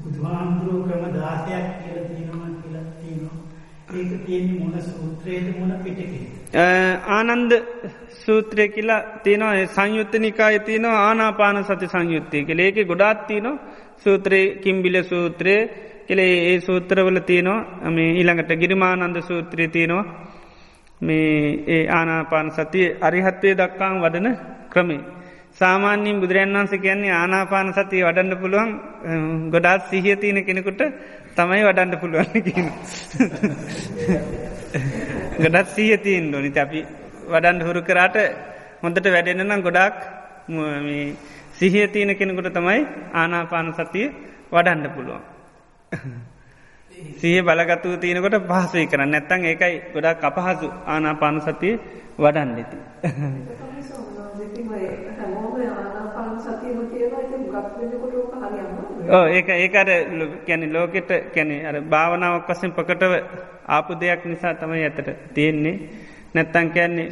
බුදුහාමුදුරුවෝ 0.00 0.84
ක්‍රම 0.84 1.04
16ක් 1.06 1.64
කියලා 1.78 2.04
තියෙනවා 2.08 2.50
කියලා 2.58 2.84
තියෙනවා. 2.92 3.38
ඒක 3.96 4.12
තියෙන්නේ 4.26 4.58
මොන 4.60 4.74
සූත්‍රයේද 4.82 5.46
මොන 5.58 5.72
පිටකේද? 5.78 6.14
ආනන්ද 7.08 7.52
සූත්‍රය 8.18 8.68
කියලා 8.68 9.00
තියෙනවා. 9.20 9.66
සංයුත්ත 9.68 10.14
නිකාය 10.16 10.58
තියෙනවා 10.60 11.02
ආනාපාන 11.02 11.64
සති 11.64 11.86
සංයුත්තය 11.86 12.44
කළ 12.44 12.60
ඒක 12.60 12.78
ගොඩාත් 12.84 13.26
තියනවා 13.26 13.56
සූත්‍රයේ 13.98 14.54
කිම්බිල 14.56 14.96
සූත්‍රය 15.04 15.56
කෙළේ 16.06 16.34
ඒ 16.44 16.60
සූත්‍රවල 16.60 17.18
තියෙනවා. 17.22 17.90
මේ 17.90 18.10
ඊළඟට 18.12 18.52
ගිරිමානන්ද 18.54 19.18
සූත්‍රය 19.22 19.68
තියෙනවා. 19.68 20.04
මේ 21.00 21.64
ඒ 21.68 21.84
ආනාපාන 21.90 22.48
සතිය 22.52 22.86
අරිහත්වය 23.00 23.50
දක්කාම් 23.54 24.00
වඩන 24.02 24.28
ක්‍රමේ. 24.70 25.02
සාමාන්‍යයෙන් 25.52 26.20
බුදුරන් 26.20 26.54
වන්ස 26.54 26.72
කියන්නේ 26.76 27.12
ආනාපාන 27.12 27.68
සතිය 27.72 28.02
වඩන්න 28.04 28.40
පුළුවන් 28.40 28.70
ගොඩාත් 29.50 29.82
සිහිය 29.90 30.16
තියෙන 30.16 30.44
කෙනෙකුට 30.44 30.80
තමයි 31.36 31.62
වඩන්න 31.62 31.98
පුළුවන් 31.98 32.42
කියන. 32.42 32.68
ගොඩත් 35.38 35.68
සීය 35.70 35.96
තියෙන් 35.98 36.28
ඩොනි 36.28 36.50
අපි 36.58 36.80
වඩන්ඩ 37.26 37.62
හුරු 37.62 37.80
කරාට 37.82 38.16
හොඳට 38.82 39.06
වැඩෙන 39.08 39.42
නම් 39.42 39.62
ගොඩක් 39.62 39.98
සිහිය 41.54 41.86
තියෙන 41.88 42.12
කෙනෙකුට 42.14 42.52
තමයි 42.52 42.80
ආනාපාන 43.14 43.68
සතිය 43.74 44.06
වඩන්ඩ 44.50 44.86
පුළුවන්. 44.90 45.22
සිහ 47.14 47.36
බලගත්තුව 47.42 47.94
තියෙනකොට 47.98 48.36
පහසුයි 48.44 48.86
කරන්න 48.86 49.10
නැත්තං 49.10 49.42
ඒකයි 49.44 49.74
ගොඩක් 49.94 50.24
අපහසු 50.24 50.68
ආනාපාන 50.86 51.36
සතිය 51.42 51.74
වඩන්න 52.18 52.50
ඇති. 59.08 59.34
ඒක 59.34 59.48
ඒකට 59.50 60.46
කැනෙ 60.46 60.66
ලෝකෙට 60.68 61.10
කැනෙ 61.34 61.56
අර 61.66 61.80
භාවනාවක් 61.82 62.48
වසෙන් 62.48 62.72
පකටව 62.72 63.14
ආපු 63.68 64.00
දෙයක් 64.00 64.24
නිසා 64.24 64.54
තමයි 64.54 64.82
ඇතට 64.82 65.08
තියෙන්නේ. 65.34 65.76
නැත්තං 66.34 66.70
කැන්නේ 66.70 67.08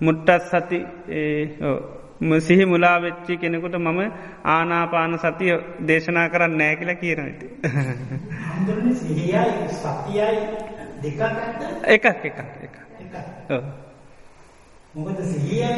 මුට්ටත් 0.00 0.42
සති 0.42 0.78
සිහි 2.40 2.64
මුලා 2.64 2.98
වෙච්චි 2.98 3.36
කෙනෙකුට 3.36 3.74
මම 3.74 4.00
ආනාපාන 4.46 5.18
සතිය 5.18 5.54
දේශනා 5.86 6.28
කරන්න 6.28 6.58
නෑ 6.58 6.76
කියලා 6.76 6.94
කියනට 6.94 7.42
එකක් 11.86 12.06
එකක් 12.06 12.38
එක 12.62 12.76
මොකද 14.94 15.18
සිහියයි 15.22 15.72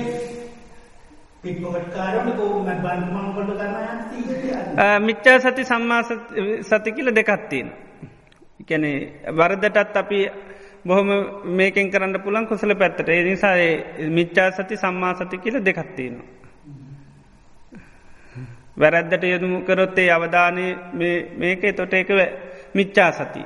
මිච්චා 5.00 5.38
සති 5.40 5.64
සම්මා 5.64 6.02
සති 6.62 6.92
කියල 6.92 7.10
දෙකත්තින. 7.12 7.72
කැනෙ 8.60 8.90
වරදටත් 9.32 9.96
අපි 9.96 10.20
බොහොම 10.84 11.08
මේකෙන් 11.52 11.90
කරන්න 11.90 12.20
පුළන් 12.20 12.46
කුසල 12.46 12.74
පැත්තට 12.74 13.08
ඒ 13.08 13.22
නිසා 13.24 13.56
මිච්චා 14.10 14.50
සති 14.52 14.76
සම්මා 14.76 15.14
සති 15.16 15.38
කියල 15.38 15.60
දෙකත්තින. 15.60 16.14
වැරැද්දට 18.76 19.24
යොදුමු 19.24 19.60
කරොත්තේ 19.62 20.10
අවධානය 20.10 20.66
මේකේ 21.36 21.72
තොට 21.72 21.94
එක 21.94 22.10
මිච්චා 22.74 23.10
සති. 23.12 23.44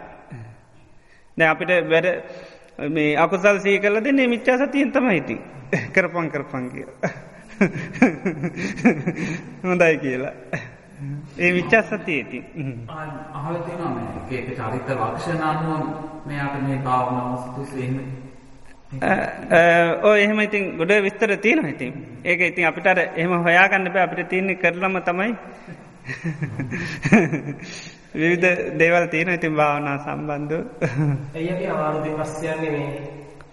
දැ 1.37 1.49
අපිට 1.49 1.71
වැඩ 1.89 2.09
මේ 2.89 3.17
අකුසල් 3.17 3.59
සී 3.61 3.79
කල 3.79 4.01
දෙන්නේ 4.01 4.27
මිච්චා 4.27 4.57
සතියෙන් 4.59 4.93
තම 4.93 5.09
හිති 5.11 5.37
කරපන් 5.93 6.31
කරපන් 6.31 6.71
කිය. 6.71 6.87
හොඳයි 9.65 9.99
කියලා. 9.99 10.33
ඒ 11.39 11.51
විච්චස්සතියති 11.53 12.39
අහලතින 13.35 13.81
ඒක 14.31 14.47
චරිත 14.51 14.89
ලක්ෂණ 14.91 15.43
අනුව 15.43 15.83
මෙයාට 16.27 16.57
මේ 16.63 16.79
භාවනාව 16.81 17.37
සුදුසේම 17.39 17.95
ඕ 20.03 20.15
එහෙම 20.15 20.41
ඉතින් 20.41 20.65
ගොඩ 20.77 20.93
විස්තර 21.03 21.37
තියෙන 21.39 21.67
ඉතින්. 21.67 21.93
ඒක 22.25 22.41
ඉතින් 22.43 22.67
අපිට 22.67 22.87
එහෙම 22.87 23.33
හොයාගන්න 23.41 23.93
බෑ. 23.93 24.05
අපිට 24.05 24.29
තියන්නේ 24.29 24.57
කරලම 24.57 24.95
තමයි. 25.03 25.31
විවිධ 28.13 28.79
දේවල් 28.79 29.07
තියෙන 29.07 29.31
ඉතින් 29.31 29.55
භාවනා 29.55 29.97
සම්බන්ධ 29.99 30.55
ඇයි 31.35 31.67
අවාරුදි 31.69 32.11
ප්‍රශ්යන්නේ 32.11 32.71
මේ 32.71 32.91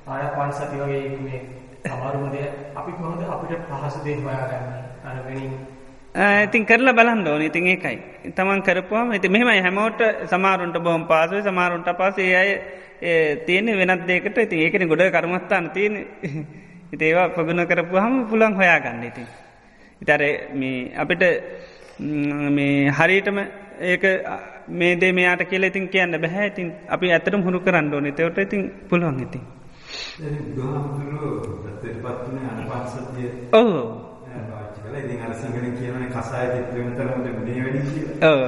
ආය 0.07 0.25
පන්සති 0.31 0.77
වගේ 0.77 1.17
මේ 1.19 1.41
අමාරුම 1.89 2.29
දෙය 2.31 2.45
අපි 2.75 2.91
කොහොමද 2.93 3.21
අපිට 3.25 3.61
පහසු 3.71 3.99
දේ 4.03 4.15
හොයාගන්නේ? 4.17 4.83
අර 5.03 5.17
වෙනින්. 5.25 5.51
ඉතින් 6.15 6.65
කරලා 6.65 6.93
බලන්න 6.93 7.27
ඕන. 7.27 7.41
ඉතින් 7.41 7.67
ඒකයි. 7.67 7.97
තමන් 8.31 8.61
කරපුවාම 8.61 9.13
ඉති 9.13 9.29
මෙහෙමයි. 9.29 9.61
හැමෝට 9.61 10.01
සමාරුන්ට 10.25 10.77
බොහොම 10.79 11.05
පාසුව 11.05 11.43
සමාරුන්ට 11.43 11.89
පසේ 11.93 12.35
අය 12.35 12.49
තියෙන 13.45 13.67
වෙනත් 13.73 14.07
දෙකට 14.07 14.37
ඉතින් 14.37 14.59
ඒකන 14.59 14.87
ගොඩ 14.87 15.03
කර්මස්ථාන 15.09 15.69
තියෙන 15.71 15.95
ඉතේවා 16.93 17.29
පගුණ 17.29 17.65
කරපුහම 17.65 18.25
පුළන් 18.25 18.55
හොයා 18.55 18.79
ගන්න 18.79 19.03
ඉතින්. 19.09 19.27
ඉතර 20.01 20.21
මේ 20.53 20.91
අපිට 20.95 21.23
මේ 22.51 22.91
හරිටම 22.91 23.37
ඒක 23.81 24.03
මේ 24.69 24.95
දේ 24.95 25.11
මෙයාට 25.11 25.45
කියල 25.45 25.63
ඉතින් 25.63 25.87
කියන්න 25.87 26.17
බැහැ 26.17 26.47
ඉතින් 26.47 26.73
අපි 26.87 27.11
ඇතරම් 27.11 27.43
හුරු 27.43 27.59
කරන්න 27.59 27.93
ඕන. 27.93 28.11
තවට 28.11 28.37
ඉතින් 28.39 28.71
පුළුවන් 28.89 29.19
ඉතින්. 29.19 29.56
ඔව් 33.53 33.71
ඉතින් 34.97 35.19
අර 35.21 35.33
සිංහලෙන් 35.33 35.73
කියනවනේ 35.73 36.09
කසාය 36.11 36.47
චිත්‍ර 36.49 36.75
වෙන 36.75 36.95
තරමට 36.95 37.27
මේ 37.39 37.59
වැඩි 37.59 37.81
කියලා. 37.87 38.29
ඔව්. 38.29 38.39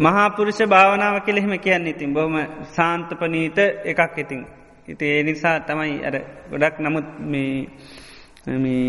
මහා 0.00 0.28
පුරුෂ 0.30 0.60
භාවනාව 0.66 1.16
කියලා 1.20 1.42
එහෙම 1.42 1.56
කියන්නේ 1.60 1.90
ඉතින් 1.90 2.14
බොහොම 2.14 2.36
සාන්තපනීත 2.70 3.58
එකක් 3.84 4.18
ඉතින්. 4.18 4.40
ඉතින් 4.88 5.08
ඒ 5.08 5.22
නිසා 5.22 5.56
තමයි 5.62 5.94
අර 6.02 6.16
ගොඩක් 6.50 6.76
නමුත් 6.80 7.08
මේ 7.24 7.52
මේ 8.58 8.86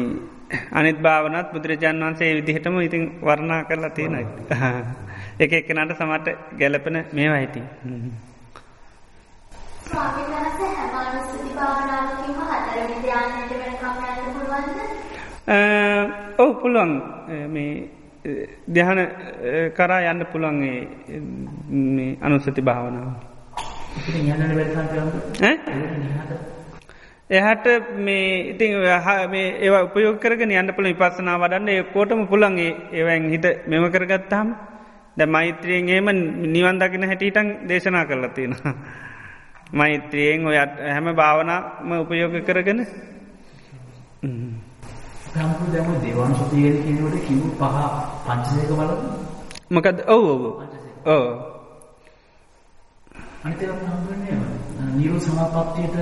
අනිත් 0.71 0.97
භාවනත් 0.99 1.47
බුදුරජාන් 1.53 2.03
වන්සේ 2.03 2.31
විදිහටම 2.35 2.79
ඉතින් 2.81 3.03
වර්ණා 3.21 3.61
කරලා 3.63 3.89
තියෙන 3.91 4.15
එක 5.43 5.51
එක්කනට 5.53 5.91
සමට 5.93 6.27
ගැලපෙන 6.59 6.97
මේවා 7.13 7.39
හිති. 7.39 7.61
ස්වාමීන් 9.95 10.31
වහන්සේ 10.31 10.69
හැම 10.71 10.95
අනුස්සති 11.01 11.49
භාවනාවකින්ම 11.55 12.39
හතරවෙනි 12.47 12.97
ධ්‍යානයට 13.03 13.51
වෙනකම් 13.59 13.99
යන්න 14.05 14.33
පුළුවන්ද? 14.35 14.79
ඔව් 16.37 16.49
පුළුවන් 16.61 16.91
මේ 17.49 17.71
ධ්‍යාන 18.69 18.99
කරා 19.77 20.01
යන්න 20.11 20.25
පුළුවන් 20.33 20.59
මේ 21.91 22.09
අනුස්සති 22.21 22.61
භාවනාව. 22.61 23.07
එහට 27.29 27.65
මේ 27.99 28.27
ඉතින් 28.49 28.77
මේ 29.31 29.47
ඒවා 29.61 29.83
උපයෝග 29.83 30.19
කරගෙන 30.19 30.51
යන්න 30.53 30.75
පුළ 30.75 30.91
විපස්සනා 30.91 31.39
වඩන්න 31.39 31.89
කෝටම 31.93 32.27
පුළන්ගේ 32.27 32.77
ඒවැන් 32.93 33.31
හිට 33.31 33.47
මෙම 33.67 33.87
කරගත්තාම 33.89 34.53
ද 35.17 35.29
මෛත්‍රියෙන් 35.29 35.89
ඒම 35.89 36.13
නිවන් 36.51 36.79
දකින 36.79 37.09
හැටියටන් 37.09 37.57
දේශනා 37.67 38.05
කරලා 38.05 38.35
තියෙනවා. 38.35 38.77
මෛත්‍රියෙන් 39.75 40.47
ඔයත් 40.47 40.73
හැම 40.93 41.07
භාවනාම 41.15 41.91
උපයෝග 42.01 42.35
කරගෙන? 42.47 42.79
මකද 49.69 49.97
ඔව් 50.07 50.23
ඔව 50.25 50.43
ඕ 51.07 51.27
නිරු 54.95 55.17
සමපත්තියට 55.19 55.95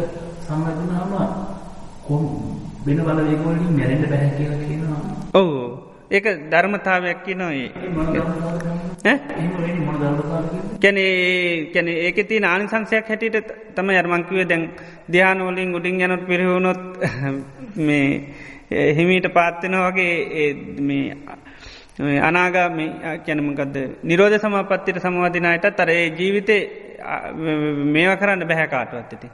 සම්බඳනාම 0.46 1.12
කොම් 2.06 2.24
වෙන 2.86 3.00
බලවේගවලින් 3.00 3.74
මැරෙන්ට 3.78 4.10
බැහැ 4.10 4.32
කියලා 4.38 4.62
කියනවා. 4.66 5.02
ඔව් 5.34 5.50
ඒක 6.14 6.26
ධර්මතාවයක් 6.50 7.28
නොයි 7.36 7.66
කැන 10.80 10.98
කැන 11.74 11.88
ඒක 11.90 12.18
ති 12.28 12.42
ආනිසංසයක් 12.44 13.08
හැටියට 13.08 13.52
තම 13.76 13.90
යර්මංකිවේ 13.92 14.46
දැන් 14.46 14.64
ධ්‍යානෝලින් 15.10 15.76
උඩින් 15.76 16.02
යනොත් 16.02 16.24
පිරිහුණොත් 16.26 16.82
මේ 17.88 18.08
හිමීට 18.92 19.28
පාත්වෙන 19.30 19.76
වගේ 19.80 20.48
මේ 20.82 22.20
අනාගා 22.22 22.70
කැනමකද 23.20 23.76
නිරෝධ 24.04 24.40
සමපත්තිට 24.40 25.00
සමවදිනයට 25.00 25.66
තරේ 25.76 26.04
ජීවිතය 26.12 26.58
මේවා 27.88 28.18
කරන්න 28.18 28.48
බැහැකාටුවත් 28.48 29.14
ඇති. 29.14 29.30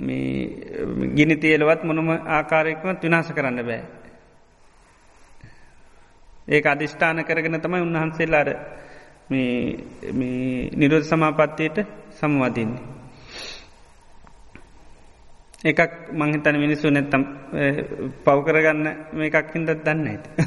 මේ 0.00 1.10
ගිනි 1.16 1.36
තියලවත් 1.36 1.82
මොනම 1.84 2.10
ආකාරයක්වත් 2.10 3.02
විනාස 3.02 3.32
කරන්න 3.32 3.64
බෑ. 3.64 3.99
ඒක 6.48 6.66
අධිෂ්ඨාන 6.66 7.24
කරගෙන 7.24 7.60
තමයි 7.60 7.80
උන්වහන්සේලාර 7.80 8.48
නිරෝධ 10.72 11.04
සමාපත්තියට 11.04 11.78
සමවදින්නේ. 12.12 12.82
එකක් 15.62 15.80
මංහිතන 16.12 16.56
මිනිස්සු 16.56 16.90
නැත්තම් 16.90 17.22
පවකරගන්න 18.24 18.86
මේකක් 19.12 19.52
හින්දත් 19.52 19.70
දන්න 19.76 20.06
ඇත. 20.06 20.24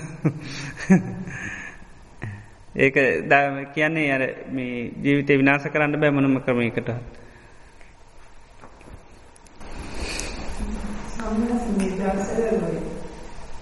ඒක 2.75 2.95
ද 3.23 3.33
කියන්නේ 3.73 4.11
අර 4.11 4.23
මේ 4.49 4.91
ජීවිතය 4.97 5.37
විනාස 5.37 5.63
කරන්න 5.65 5.99
බෑ 5.99 6.11
මොනම 6.11 6.41
ක්‍රමයකට. 6.41 6.89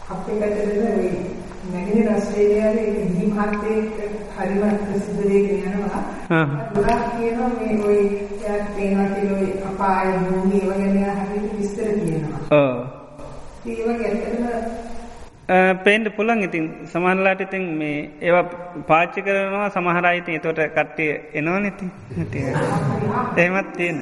අපේ 0.10 1.21
පැතරද 1.92 2.04
නැගෙන 2.04 2.16
රස්ට්‍රේලියාවේ 2.16 2.88
ගිහි 2.96 3.26
මහත්තයෙක් 3.28 3.88
හරිම 4.38 4.62
ප්‍රසිද්ධ 4.82 5.24
දෙයක 5.30 5.48
යනවා. 5.68 6.02
ගොඩක් 6.76 7.04
කියනවා 7.16 7.50
මේ 7.58 7.74
ඔය 7.88 8.00
එයාට 8.38 8.68
පේනවා 8.76 9.08
කියලා 9.14 9.40
ඔය 9.40 9.50
අපාය 9.70 10.10
භූමි 10.26 10.56
ඒවා 10.62 10.78
ගැන 10.82 10.96
හරියට 11.22 11.58
විස්තර 11.58 11.88
කියනවා. 12.00 12.40
ඔව්. 12.60 12.78
ඒ 13.68 13.76
වගේ 13.88 14.08
ඇත්තටම 14.10 14.46
පේන්ට 15.86 16.08
පුළන් 16.18 16.44
ඉතින් 16.48 16.66
සමහරලාට 16.94 17.42
ඉතින් 17.48 17.66
මේ 17.82 17.98
ඒවා 18.22 18.46
පාච්චි 18.92 19.26
කරනවා 19.28 19.68
සමහරයිති 19.76 20.40
තොට 20.46 20.62
කට්ටිය 20.78 21.12
එනවා 21.34 21.60
නැති 21.60 21.88
එහෙමත් 23.38 23.70
තියෙන 23.78 23.98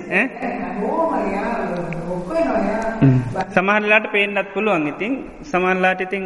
සමහරලාට 3.56 4.06
පේෙන්න්නත් 4.14 4.54
පුළුවන්. 4.54 4.88
ඉතින් 4.94 5.14
සමහරලාට 5.52 6.02
ඉතින් 6.08 6.26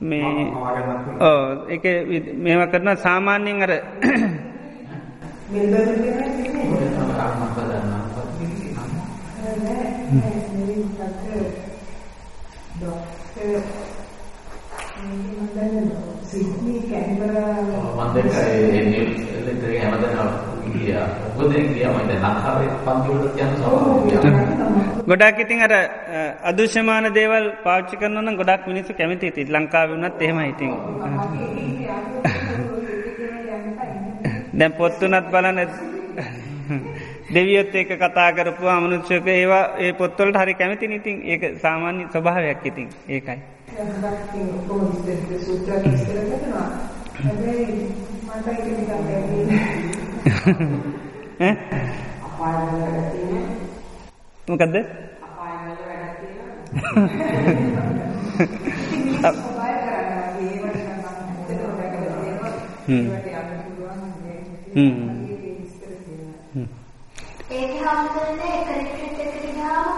මේ 0.00 0.52
ඕ 1.20 1.66
එක 1.68 1.84
මේවා 2.36 2.66
කරන 2.66 2.96
සාමාන්‍යයෙන් 2.96 3.62
අර 3.62 3.72
සිද්නි 16.24 16.74
කැන්බරා 16.82 17.62
මන්දක 17.96 18.34
හැමදෙන 19.74 20.14
ගිය 21.44 21.46
ඔබදෙන් 21.46 21.66
ගිය 21.70 21.86
මට 21.86 22.12
ලංකාවේ 22.16 22.70
පන්තිවලට 22.84 23.36
යන 23.38 23.50
සමහර 23.56 25.04
ගොඩක් 25.06 25.38
ඉතින් 25.38 25.60
අර 25.60 25.72
අදෘශ්‍යමාන 26.42 27.06
දේවල් 27.12 27.46
පාච්චි 27.64 27.96
කරනන 27.96 28.36
ගොඩක් 28.36 28.62
මිනිස්සු 28.66 28.92
කැමති 28.92 29.30
ති 29.30 29.42
ලංකාව 29.46 29.88
වුණත් 29.90 30.22
එහෙම 30.22 30.38
ඉතින්. 30.42 30.72
දැන් 34.54 34.72
පොත්තුනත් 34.72 35.26
බලන 35.30 35.58
දෙවියොත් 37.34 37.74
ඒක 37.74 37.90
කතා 37.98 38.30
කරපු 38.32 38.64
අමනුෂ්‍යක 38.68 39.26
ඒවා 39.28 39.64
ඒ 39.78 39.92
පොත්වලට 39.94 40.36
හරි 40.36 40.54
කැමති 40.54 40.86
ඉතින්. 40.92 41.16
ඒක 41.24 41.42
සාමාන්‍ය 41.60 42.02
ස්වභාවයක් 42.12 42.60
ඉතින්. 42.64 42.88
ඒකයි. 43.08 43.38
මොකක්ද 48.34 48.54
ඒක 67.50 67.72
හම්දුන්නේ 67.82 68.54
එක 68.54 68.68
රිට්‍රීට් 68.70 69.18
එකට 69.20 69.44
ගියාම 69.48 69.94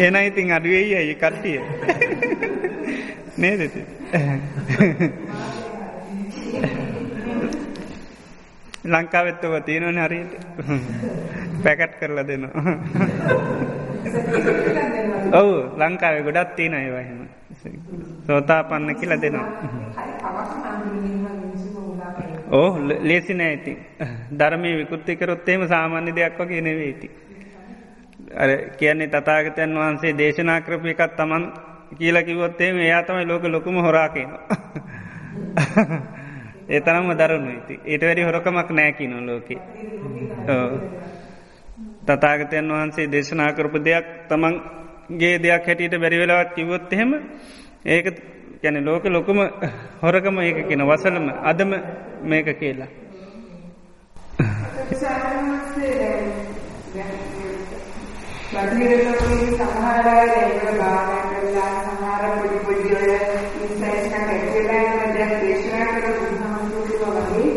මාර්ගඵලයක් 0.00 0.08
හම්බුණා 0.08 0.08
ගොඩක් 0.08 0.08
අය. 0.08 0.08
ආ 0.08 0.08
එහෙනම් 0.08 0.08
හොඳයි. 0.08 0.08
එහෙනම් 0.08 0.16
ඉතින් 0.16 0.16
යන්න. 0.16 0.16
එහෙනම් 0.16 0.26
ඉතින් 0.26 0.52
අඩු 0.52 0.68
වෙයි 0.68 0.94
අය 0.94 1.14
කට්ටිය. 1.14 1.60
නේද 3.38 3.60
ඉතින්? 3.60 3.86
ලංකාවෙත් 8.84 9.44
ඔබ 9.44 9.64
තියෙනවනේ 9.64 10.04
හරියට. 10.04 10.32
පැකට් 11.62 11.94
කරලා 12.00 12.26
දෙනවා. 12.26 12.74
ඔව් 15.32 15.50
ලංකාවේ 15.78 16.22
ගොඩක් 16.22 16.56
තියෙන 16.56 16.74
ඒවා 16.74 17.00
එහෙම. 17.00 17.28
සෝතාපන්න 18.26 18.94
කියලා 18.94 19.22
දෙනවා. 19.22 19.48
ඕ 22.50 22.78
ලේසි 23.02 23.34
නෑ 23.34 23.52
ඉතින්. 23.52 23.76
ධර්මයේ 24.38 24.76
විකෘති 24.76 25.16
කරොත් 25.16 25.48
එහෙම 25.48 25.68
සාමාන්‍ය 25.68 26.14
දෙයක් 26.14 26.38
වගේ 26.40 26.60
නෙවෙයි 26.60 26.90
ඉතින්. 26.90 27.10
අර 28.30 28.50
කියන්නේ 28.78 29.08
තථාගතයන් 29.08 29.74
වහන්සේ 29.74 30.12
දේශනා 30.14 30.60
කරපු 30.60 30.86
එකක් 30.88 31.16
Taman 31.16 31.52
කියලා 31.92 32.22
කිව්වොත් 32.22 32.60
එහෙම 32.60 32.78
එයා 32.78 33.02
තමයි 33.02 33.26
ලෝක 33.26 33.44
ලොකුම 33.44 33.76
හොරා 33.76 34.08
කියනවා. 34.08 34.44
ඒ 36.68 36.80
තරම්ම 36.80 37.10
දරුණු 37.12 37.50
ඉතින්. 37.52 37.80
ඊට 37.84 38.02
වැඩි 38.02 38.22
හොරකමක් 38.22 38.70
නෑ 38.70 38.92
කියනවා 38.92 39.26
ලෝකේ. 39.26 39.58
ඔව්. 40.48 40.72
තථාගතයන් 42.06 42.70
වහන්සේ 42.70 43.06
දේශනා 43.08 43.52
කරපු 43.52 43.78
දෙයක් 43.80 44.06
තමන් 44.28 44.54
ගේ 45.12 45.38
දෙයක් 45.38 45.66
හැටියට 45.66 45.94
බැරිවෙලාවත් 45.96 46.54
කිවොත් 46.54 46.92
එහෙම 46.92 47.10
ඒක 47.86 48.06
ගැන 48.62 48.84
ලෝක 48.84 49.04
ලොකුම 49.06 49.38
හොරකම 50.00 50.38
ඒක 50.40 50.66
කියෙන 50.68 50.86
වසලම 50.86 51.26
අදම 51.44 51.70
මේක 52.22 52.48
කියලා. 52.54 52.99
බටහිරලෝකයේ 58.62 59.52
සමහර 59.52 60.06
අය 60.10 60.28
ඒක 60.30 60.64
භාවනා 60.78 61.22
කරලා 61.30 61.70
සමහර 61.84 62.22
පොඩි 62.32 62.58
පොඩි 62.66 62.90
ඔය 62.96 63.12
ඉන්සයිට්ස් 63.58 64.08
එකක් 64.08 64.28
ඇතුළේ 64.28 64.82
යන 64.96 65.14
දැන් 65.14 65.32
දේශනා 65.40 65.86
කරලා 65.94 66.16
බුදුහාමුදුරුවෝ 66.18 67.12
වගේ 67.18 67.48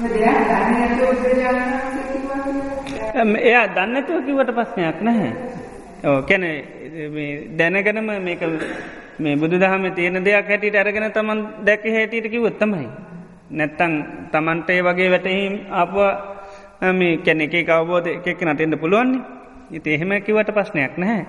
මදයා 0.00 0.34
දන්නේ 0.40 0.86
නැතුව 0.86 1.10
උපජානනා 1.10 1.80
කිව්වා 2.06 3.36
එයා 3.42 3.66
දන්නතුව 3.70 4.24
කිවට 4.26 4.54
ප්‍රශ්නයක් 4.54 5.00
නැහැ. 5.02 5.32
ඕ 6.04 6.18
කැන 6.22 6.44
දැනගනම 7.58 8.10
මේක 8.22 8.42
මේ 9.18 9.36
බුදු 9.36 9.56
දහම 9.58 9.88
තියෙන 9.92 10.24
දෙයක් 10.24 10.48
හැටියට 10.48 10.76
අරගෙන 10.76 11.10
තමන් 11.12 11.46
දැක 11.62 11.88
හැටියට 11.90 12.30
කිවොත් 12.30 12.58
තමයි. 12.58 12.88
නැත්තං 13.52 13.94
තමන්ට 14.32 14.70
ඒ 14.70 14.82
වගේ 14.84 15.10
වැටහිම් 15.10 15.54
අප 15.78 15.94
මේ 16.94 17.16
කැන 17.18 17.40
එක 17.42 17.68
අවබෝධ 17.70 18.08
එකක් 18.10 18.40
නටෙන්ට 18.44 18.80
පුළුවන්නේ 18.80 19.37
ඉති 19.70 19.90
එහෙම 19.90 20.10
කිවට 20.20 20.50
ප්‍රශ්නයක් 20.50 20.96
නැහැ. 20.96 21.26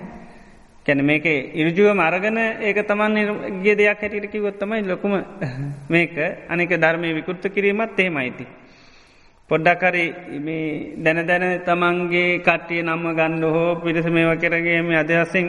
කැන 0.86 1.00
මේක 1.02 1.24
ඉරජුව 1.54 1.94
මරගන 1.94 2.38
ඒක 2.60 2.78
තමන් 2.84 3.62
ගේ 3.62 3.74
දෙයක් 3.74 4.00
හැටිට 4.00 4.30
කිවොත් 4.30 4.56
තමයි 4.56 4.82
ලොකුම 4.84 5.12
මේක 5.88 6.16
අනික 6.48 6.70
ධර්මය 6.76 7.14
විකෘත්ත 7.14 7.44
කිරීමත් 7.48 7.98
එහෙමයිති. 7.98 8.46
පොඩ්ඩක්කරි 9.50 10.04
දැන 10.96 11.26
දැන 11.26 11.44
තමන්ගේ 11.60 12.40
කට්ටිය 12.40 12.82
නම්ම 12.82 13.06
ගණ්ඩ 13.12 13.44
හෝ 13.46 13.74
පිරිස 13.76 14.06
මේව 14.06 14.38
කරගේම 14.38 14.90
අදහසින් 14.94 15.46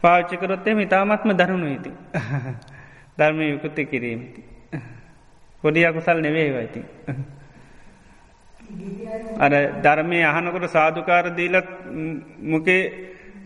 පාච්චිකරොත්තේ 0.00 0.80
ඉතාමත්ම 0.80 1.30
දරුණු 1.32 1.68
ඉති. 1.68 1.90
ධර්මය 3.18 3.52
විකෘත්ත 3.52 3.78
කිරීමති. 3.84 4.40
පොඩි 5.62 5.84
අකුසල් 5.84 6.20
නෙවේ 6.20 6.50
වයිති. 6.50 6.80
අර 9.38 9.80
ධර්මය 9.80 10.24
අහනකොට 10.24 10.70
සාධකාර 10.70 11.32
දීලත් 11.32 11.64
මොකේ 12.44 12.92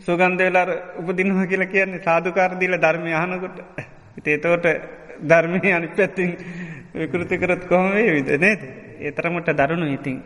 සුගන්දේලාර 0.01 0.99
උපදිනහ 0.99 1.47
කියල 1.47 1.67
කියන්නේ 1.67 2.01
සාධකාරදීල 2.01 2.77
ධර්මය 2.77 3.15
අහනකොට. 3.15 3.63
ඉතේතෝට 4.19 4.65
ධර්මය 5.23 5.73
අනි 5.73 5.89
පැත්තින් 5.89 6.37
විකෘති 6.95 7.37
කරත් 7.37 7.67
කොහොමේ 7.67 8.13
විද 8.13 8.39
නේද? 8.39 8.61
ඒතරමට 9.01 9.51
දරුණු 9.51 9.89
ඉතින්. 9.89 10.23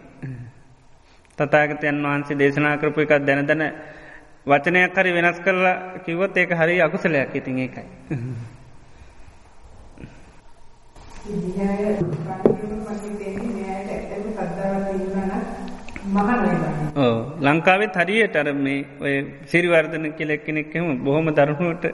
තතාගතයන් 1.39 2.03
වහන්සේ 2.03 2.37
දේශනා 2.37 2.77
කරපු 2.77 3.01
එකක් 3.01 3.21
දැන 3.21 3.47
දැන 3.47 3.73
වචනයක් 4.47 4.95
හරි 4.95 5.13
වෙනස් 5.13 5.41
කරලා 5.41 5.99
කිවොත් 6.05 6.37
ඒක 6.37 6.53
හරි 6.53 6.81
අකුසලයක් 6.81 7.35
ඉතින් 7.35 7.59
ඒකයි. 7.59 7.85
ඕ 16.15 17.15
ලංකාවෙත් 17.41 17.95
හරියට 17.97 18.37
අර 18.37 18.49
මේ 18.57 18.85
ඔය 19.01 19.15
සිරිවර්ධන 19.47 20.07
කෙලෙක් 20.13 20.45
කෙනෙක්කම 20.45 21.05
බොහොම 21.05 21.29
දරුණුවට 21.31 21.87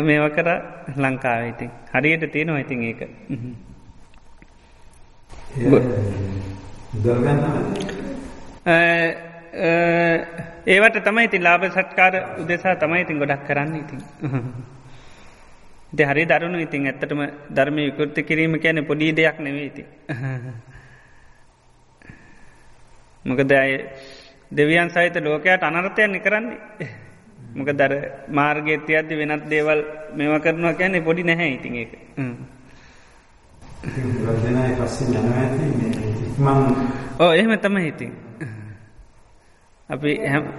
මේව 0.00 0.26
කර 0.30 0.48
ලංකාවයිඉතින් 0.96 1.70
හරියට 1.92 2.24
තියෙනවා 2.32 2.60
ඉතින් 2.60 2.82
ඒක. 2.82 3.00
ඒවට 10.66 11.02
තමයි 11.02 11.24
ඉතින් 11.24 11.42
ලාබ 11.42 11.66
සට්කාර 11.68 12.14
උදෙසා 12.38 12.76
තමයි 12.76 13.02
ඉතින් 13.02 13.18
ගොඩක් 13.18 13.44
කරන්න 13.44 13.76
ඉතින්. 13.76 14.00
ද 15.92 16.00
හරි 16.02 16.24
දරුණු 16.26 16.58
ඉතින් 16.60 16.86
ඇත්තටම 16.86 17.20
ධර්මය 17.50 17.82
විකෘති 17.88 18.22
කිරීම 18.22 18.54
කියන 18.58 18.84
පොඩි 18.84 19.12
දෙයක් 19.12 19.38
නෙවෙයිති 19.40 19.84
මොකද 23.26 23.50
අය 23.52 23.72
දෙවියන් 24.50 24.90
සහිත 24.90 25.16
ලෝකයට 25.18 25.62
අනර්ථයන්නේ 25.62 26.20
කරන්නේ? 26.20 26.58
මොක 27.54 27.68
දර 27.70 27.92
මාර්ගේත්‍ය 28.30 28.92
අද 28.94 29.10
වෙනත් 29.10 29.44
දේවල් 29.46 29.80
මෙව 30.14 30.32
කරනවා 30.40 30.74
කියන්නේ 30.74 31.00
පොඩි 31.02 31.22
නැහැ 31.22 31.50
ඉතින් 31.52 31.74
ඒක. 31.74 31.92
ඕ 37.18 37.32
එහෙම 37.32 37.52
තම 37.56 37.76
හිතින් 37.78 38.12
අපි 39.88 40.10
හැම 40.24 40.44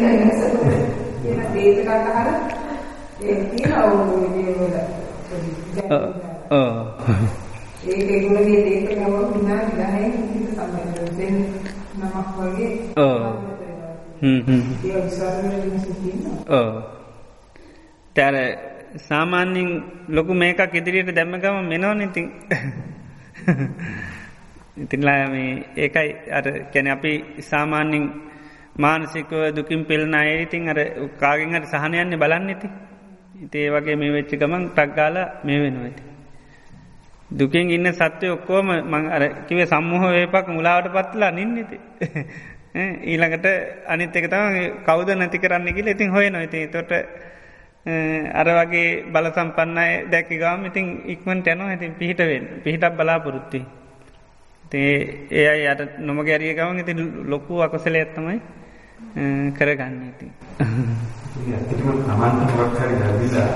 නමක් 0.00 0.40
වගේ 3.40 3.76
ඔව් 3.76 3.92
හ්ම් 4.00 4.26
හ්ම් 4.40 4.88
ඒ 4.88 5.07
තර 18.16 18.36
සාමාන්‍යයෙන් 18.98 19.68
ලොකු 20.08 20.32
මේකක් 20.34 20.74
ඉදිරියට 20.74 21.14
දැම්මගම 21.14 21.56
මෙනවන 21.64 22.00
ඉතින් 22.00 22.26
ඉතින්ලා 24.76 25.28
මේ 25.28 25.50
ඒකයි 25.76 26.10
අර 26.30 26.46
කැන 26.72 26.88
අපි 26.88 27.12
සාමාන්‍යින් 27.42 28.04
මානසිකව 28.76 29.32
දුකින් 29.50 29.80
පෙල්න 29.84 30.14
අය 30.14 30.30
ඉතින් 30.42 30.68
අර 30.68 30.78
කාගෙන් 31.18 31.54
අට 31.54 31.66
සහනයන්නේ 31.66 32.16
බලන්න 32.16 32.50
ඉති 32.50 32.68
ඉතේ 33.38 33.70
වගේ 33.70 33.96
මේ 33.96 34.12
වෙච්චි 34.12 34.36
ගමන් 34.36 34.64
ටක්ගාල 34.70 35.16
මේ 35.44 35.58
වෙනවා 35.60 35.84
ඇති 35.84 36.02
දුකින් 37.30 37.70
ඉන්න 37.70 37.92
සත්‍යය 37.92 38.30
ඔක්කෝම 38.30 38.68
මං 38.84 39.04
අර 39.08 39.22
කිවේ 39.46 39.66
සම්මහ 39.66 40.04
වේපක් 40.10 40.46
මුලාවට 40.48 40.92
පත්ලා 40.94 41.30
නින්නති 41.32 41.76
ඊළඟට 43.04 43.46
අනිත් 43.86 44.14
එක 44.14 44.26
තම 44.26 44.56
කවුද 44.84 45.08
නැති 45.12 45.38
කරන්න 45.38 45.68
කියල 45.70 45.88
ඉතින් 45.88 46.10
හොය 46.10 46.26
නොයිති 46.28 46.66
තොට 46.68 46.92
අර 48.32 48.48
වගේ 48.50 49.04
බල 49.06 49.26
සම්පන්නයි 49.30 50.06
දැකි 50.06 50.36
ගාම 50.36 50.64
ඉතින් 50.64 50.86
ඉක්මට 51.06 51.46
යනවා. 51.46 51.68
ඇතින් 51.68 51.94
පිහිටවෙන් 51.94 52.44
පිහිටක් 52.62 52.94
බලාපොරොත්ති 52.94 53.60
තේ 54.64 54.92
ඒ 55.30 55.48
අයි 55.48 55.66
අට 55.66 55.98
නොම 55.98 56.18
ගැරිය 56.20 56.54
ගවන් 56.54 56.78
ඉති 56.78 56.94
ලොකු 57.24 57.60
අකොසල 57.60 57.94
ඇත්තමයි 57.94 58.40
කරගන්න 59.54 59.96
ඉති 60.04 60.26
තමන්ට 61.38 62.50
මොක්හරි 62.52 62.94
ලැබිලා 62.96 63.50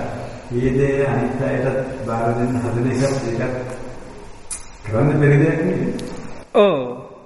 ඒ 0.55 0.71
දේ 0.73 1.07
අනිත් 1.07 1.41
අයටත් 1.43 1.79
බාර 2.07 2.27
දෙන්න 2.37 2.57
හදන 2.57 2.87
එකත් 2.91 3.25
ඒකත් 3.31 3.71
කරන්න 4.85 5.19
බැරි 5.21 5.37
දෙයක් 5.39 5.61
නෙවෙයි. 5.61 5.89
ඕ 6.57 6.77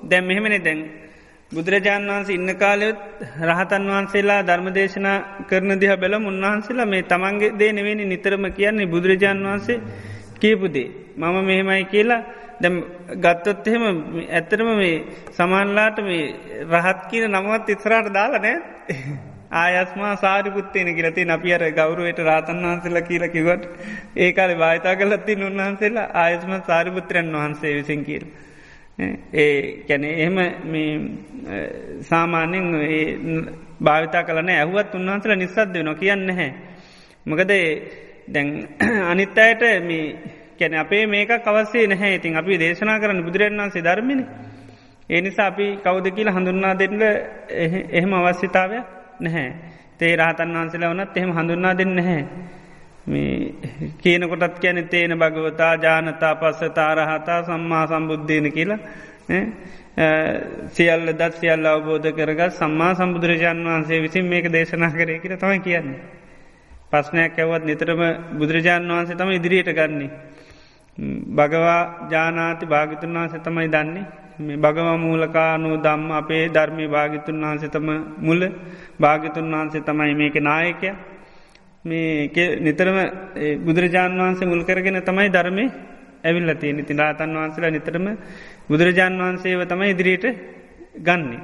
දැන් 0.02 0.24
මෙහෙමනේ 0.24 0.60
දැන් 0.60 0.80
බුදුරජාණන් 1.52 2.10
වහන්සේ 2.10 2.36
ඉන්න 2.36 2.50
කාලෙත් 2.56 2.98
රහතන් 3.42 3.84
වහන්සේලා 3.88 4.40
ධර්මදේශනා 4.42 5.18
කරන 5.48 5.70
දිහ 5.76 5.92
බැලම 5.96 6.26
උන්වහන්සේලා 6.26 6.86
මේ 6.86 7.02
තමන්ගේ 7.04 7.54
දේ 7.58 7.72
නෙවෙනි 7.72 8.04
නිතරම 8.04 8.44
කියන්නේ 8.52 8.86
බුදුරජාණන් 8.86 9.46
වහන්සේ 9.46 9.82
කියපුදේ. 10.36 10.88
මම 11.16 11.36
මෙහෙමයි 11.44 11.84
කියලා 11.86 12.22
දැම් 12.60 12.76
ගත්තොත් 13.18 13.66
එහෙම 13.66 13.84
ඇත්තරම 14.30 14.68
මේ 14.74 14.96
සමන්ලාට 15.32 15.98
මේ 16.00 16.24
රහත් 16.72 17.00
කියන 17.10 17.30
නමුවත් 17.30 17.68
ඉස්රාට 17.68 18.12
දාලා 18.12 18.40
නෑ 18.40 18.58
ආයස්මා 19.52 20.16
සාරිපුත්තේන 20.16 20.88
කියලති 20.90 21.30
අපි 21.30 21.52
අර 21.52 21.64
ගෞරුවට 21.72 22.18
රාතන් 22.20 22.62
වහන්සේලා 22.62 23.02
කියල 23.02 23.24
කිවට 23.28 23.64
ඒකාල 24.16 24.54
භාතා 24.54 24.96
කලත්ති 24.96 25.38
උන්වහන්සේලා 25.42 26.08
ආයස්ම 26.14 26.52
සාරිපුත්‍රයන් 26.62 27.32
වහන්සේ 27.32 27.74
විසින් 27.74 28.04
කියල. 28.04 28.24
ඒ 29.34 29.84
කැනෙ 29.88 30.08
එහෙම 30.14 30.36
සාමාන්‍යෙන් 32.02 32.66
භාවිතා 33.80 34.24
කලන 34.24 34.48
ඇහුවත් 34.50 34.94
උන්වහන්සල 34.94 35.34
නිසාද 35.34 35.74
වෙන 35.74 35.94
කියන්න 35.96 36.30
හැ. 36.30 36.50
මොකද 37.26 37.52
දැන් 38.28 38.48
අනිත් 39.04 39.38
අයට 39.38 39.62
මේ 39.82 40.04
කැන 40.56 40.74
අපේ 40.76 41.06
මේක 41.06 41.30
කවස්සේ 41.40 41.86
නැහැ 41.86 42.14
ඉතින් 42.14 42.36
අපි 42.36 42.58
දේශනා 42.58 42.98
කරන්න 42.98 43.22
බුදුරන් 43.22 43.56
වන්සේ 43.56 43.82
ධර්මිණ. 43.82 44.22
ඒ 45.10 45.20
නිසා 45.20 45.46
අපි 45.46 45.66
කෞද 45.78 46.06
කියල 46.10 46.30
හඳුන්නා 46.30 46.74
දෙන්න 46.74 47.02
එහෙම 47.92 48.12
අවශ්‍යතාවයක් 48.14 48.84
නැහැ. 49.20 49.48
තේ 49.98 50.16
රහතන් 50.16 50.54
වහන්සේලා 50.54 50.92
වනත් 50.92 51.16
එහෙම 51.16 51.32
හඳුන්නා 51.32 51.74
දෙන්න 51.74 51.94
නැහැ. 51.94 52.22
මේ 53.06 53.54
කියනකොටත් 53.98 54.58
කියන 54.58 54.78
තේන 54.86 55.12
භගවතා 55.14 55.72
ජානතා 55.76 56.34
පස්සතා 56.36 56.94
රහතා 56.96 57.40
සම්මා 57.44 57.86
සම්බුද්ධයන 57.86 58.52
කියලා 58.52 58.78
සියල්ල 60.70 61.06
දත් 61.10 61.32
සියල්ල 61.34 61.66
අවබෝධ 61.66 62.08
කරගත් 62.12 62.52
සම්මා 62.52 62.94
සම්බුදුරජාණන් 62.94 63.66
වහන්සේ 63.66 64.02
විසින් 64.02 64.26
මේක 64.26 64.46
දේශනා 64.50 64.90
කරය 64.90 65.18
කියර 65.18 65.36
තමයි 65.36 65.60
කියන්නේ. 65.60 66.00
පස්්නයක් 66.90 67.38
ඇවත් 67.38 67.64
නිතරම 67.64 68.02
බුදුරජාණන් 68.38 68.90
වහන්සේ 68.90 69.16
තම 69.16 69.30
ඉදිරියට 69.32 69.72
ගන්නේ. 69.72 70.10
භගවා 70.98 72.08
ජානාති 72.10 72.66
භාගිතුන් 72.66 73.12
වහන්සේ 73.12 73.40
තමයි 73.40 73.68
දන්නේ. 73.68 74.04
මේ 74.38 74.56
භගව 74.56 74.88
මූලකානු 74.98 75.68
දම්ම 75.78 76.10
අපේ 76.12 76.48
ධර්මය 76.48 76.88
භාගිතුන් 76.88 77.40
වහන්සතම 77.42 77.88
මුල 78.18 78.40
භාගිතුන් 79.00 79.46
වහන්සේ 79.50 79.80
තමයි 79.82 80.14
මේක 80.14 80.36
නායකය. 80.38 80.90
මේ 81.84 82.30
නිතරම 82.58 82.98
බුදුරජාණන් 83.64 84.18
වහන්සේ 84.18 84.46
මුල් 84.46 84.62
කරගෙන 84.64 85.02
තමයි 85.02 85.28
ධර්මය 85.28 85.64
ඇවිල්ල 86.24 86.54
තියෙන 86.54 86.78
ඉති 86.78 86.94
රාතන් 86.94 87.30
වහන්සේලා 87.32 87.70
නිතරම 87.70 88.06
බුදුරජාණන් 88.68 89.20
වහන්සේව 89.20 89.60
තමයි 89.64 89.90
ඉදිරියට 89.90 90.26
ගන්නේ. 90.98 91.40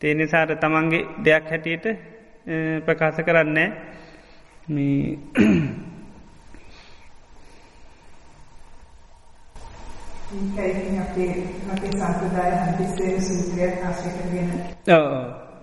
තේනිසාට 0.00 0.54
තමන්ගේ 0.56 1.06
දෙයක් 1.20 1.44
හැටියට 1.46 1.86
ප්‍රකාශ 2.84 3.20
කරන්නේ 3.22 3.68
ඒකයි 10.34 10.98
අපේ 10.98 11.32
අපේ 11.72 11.92
සම්ප්‍රදාය 11.92 12.52
හදිස්සියේ 12.64 13.20
සූත්‍රයක් 13.20 13.74
ආශ්‍රය 13.86 14.10
කරගෙන. 14.18 14.48
ඔව්. 14.88 15.43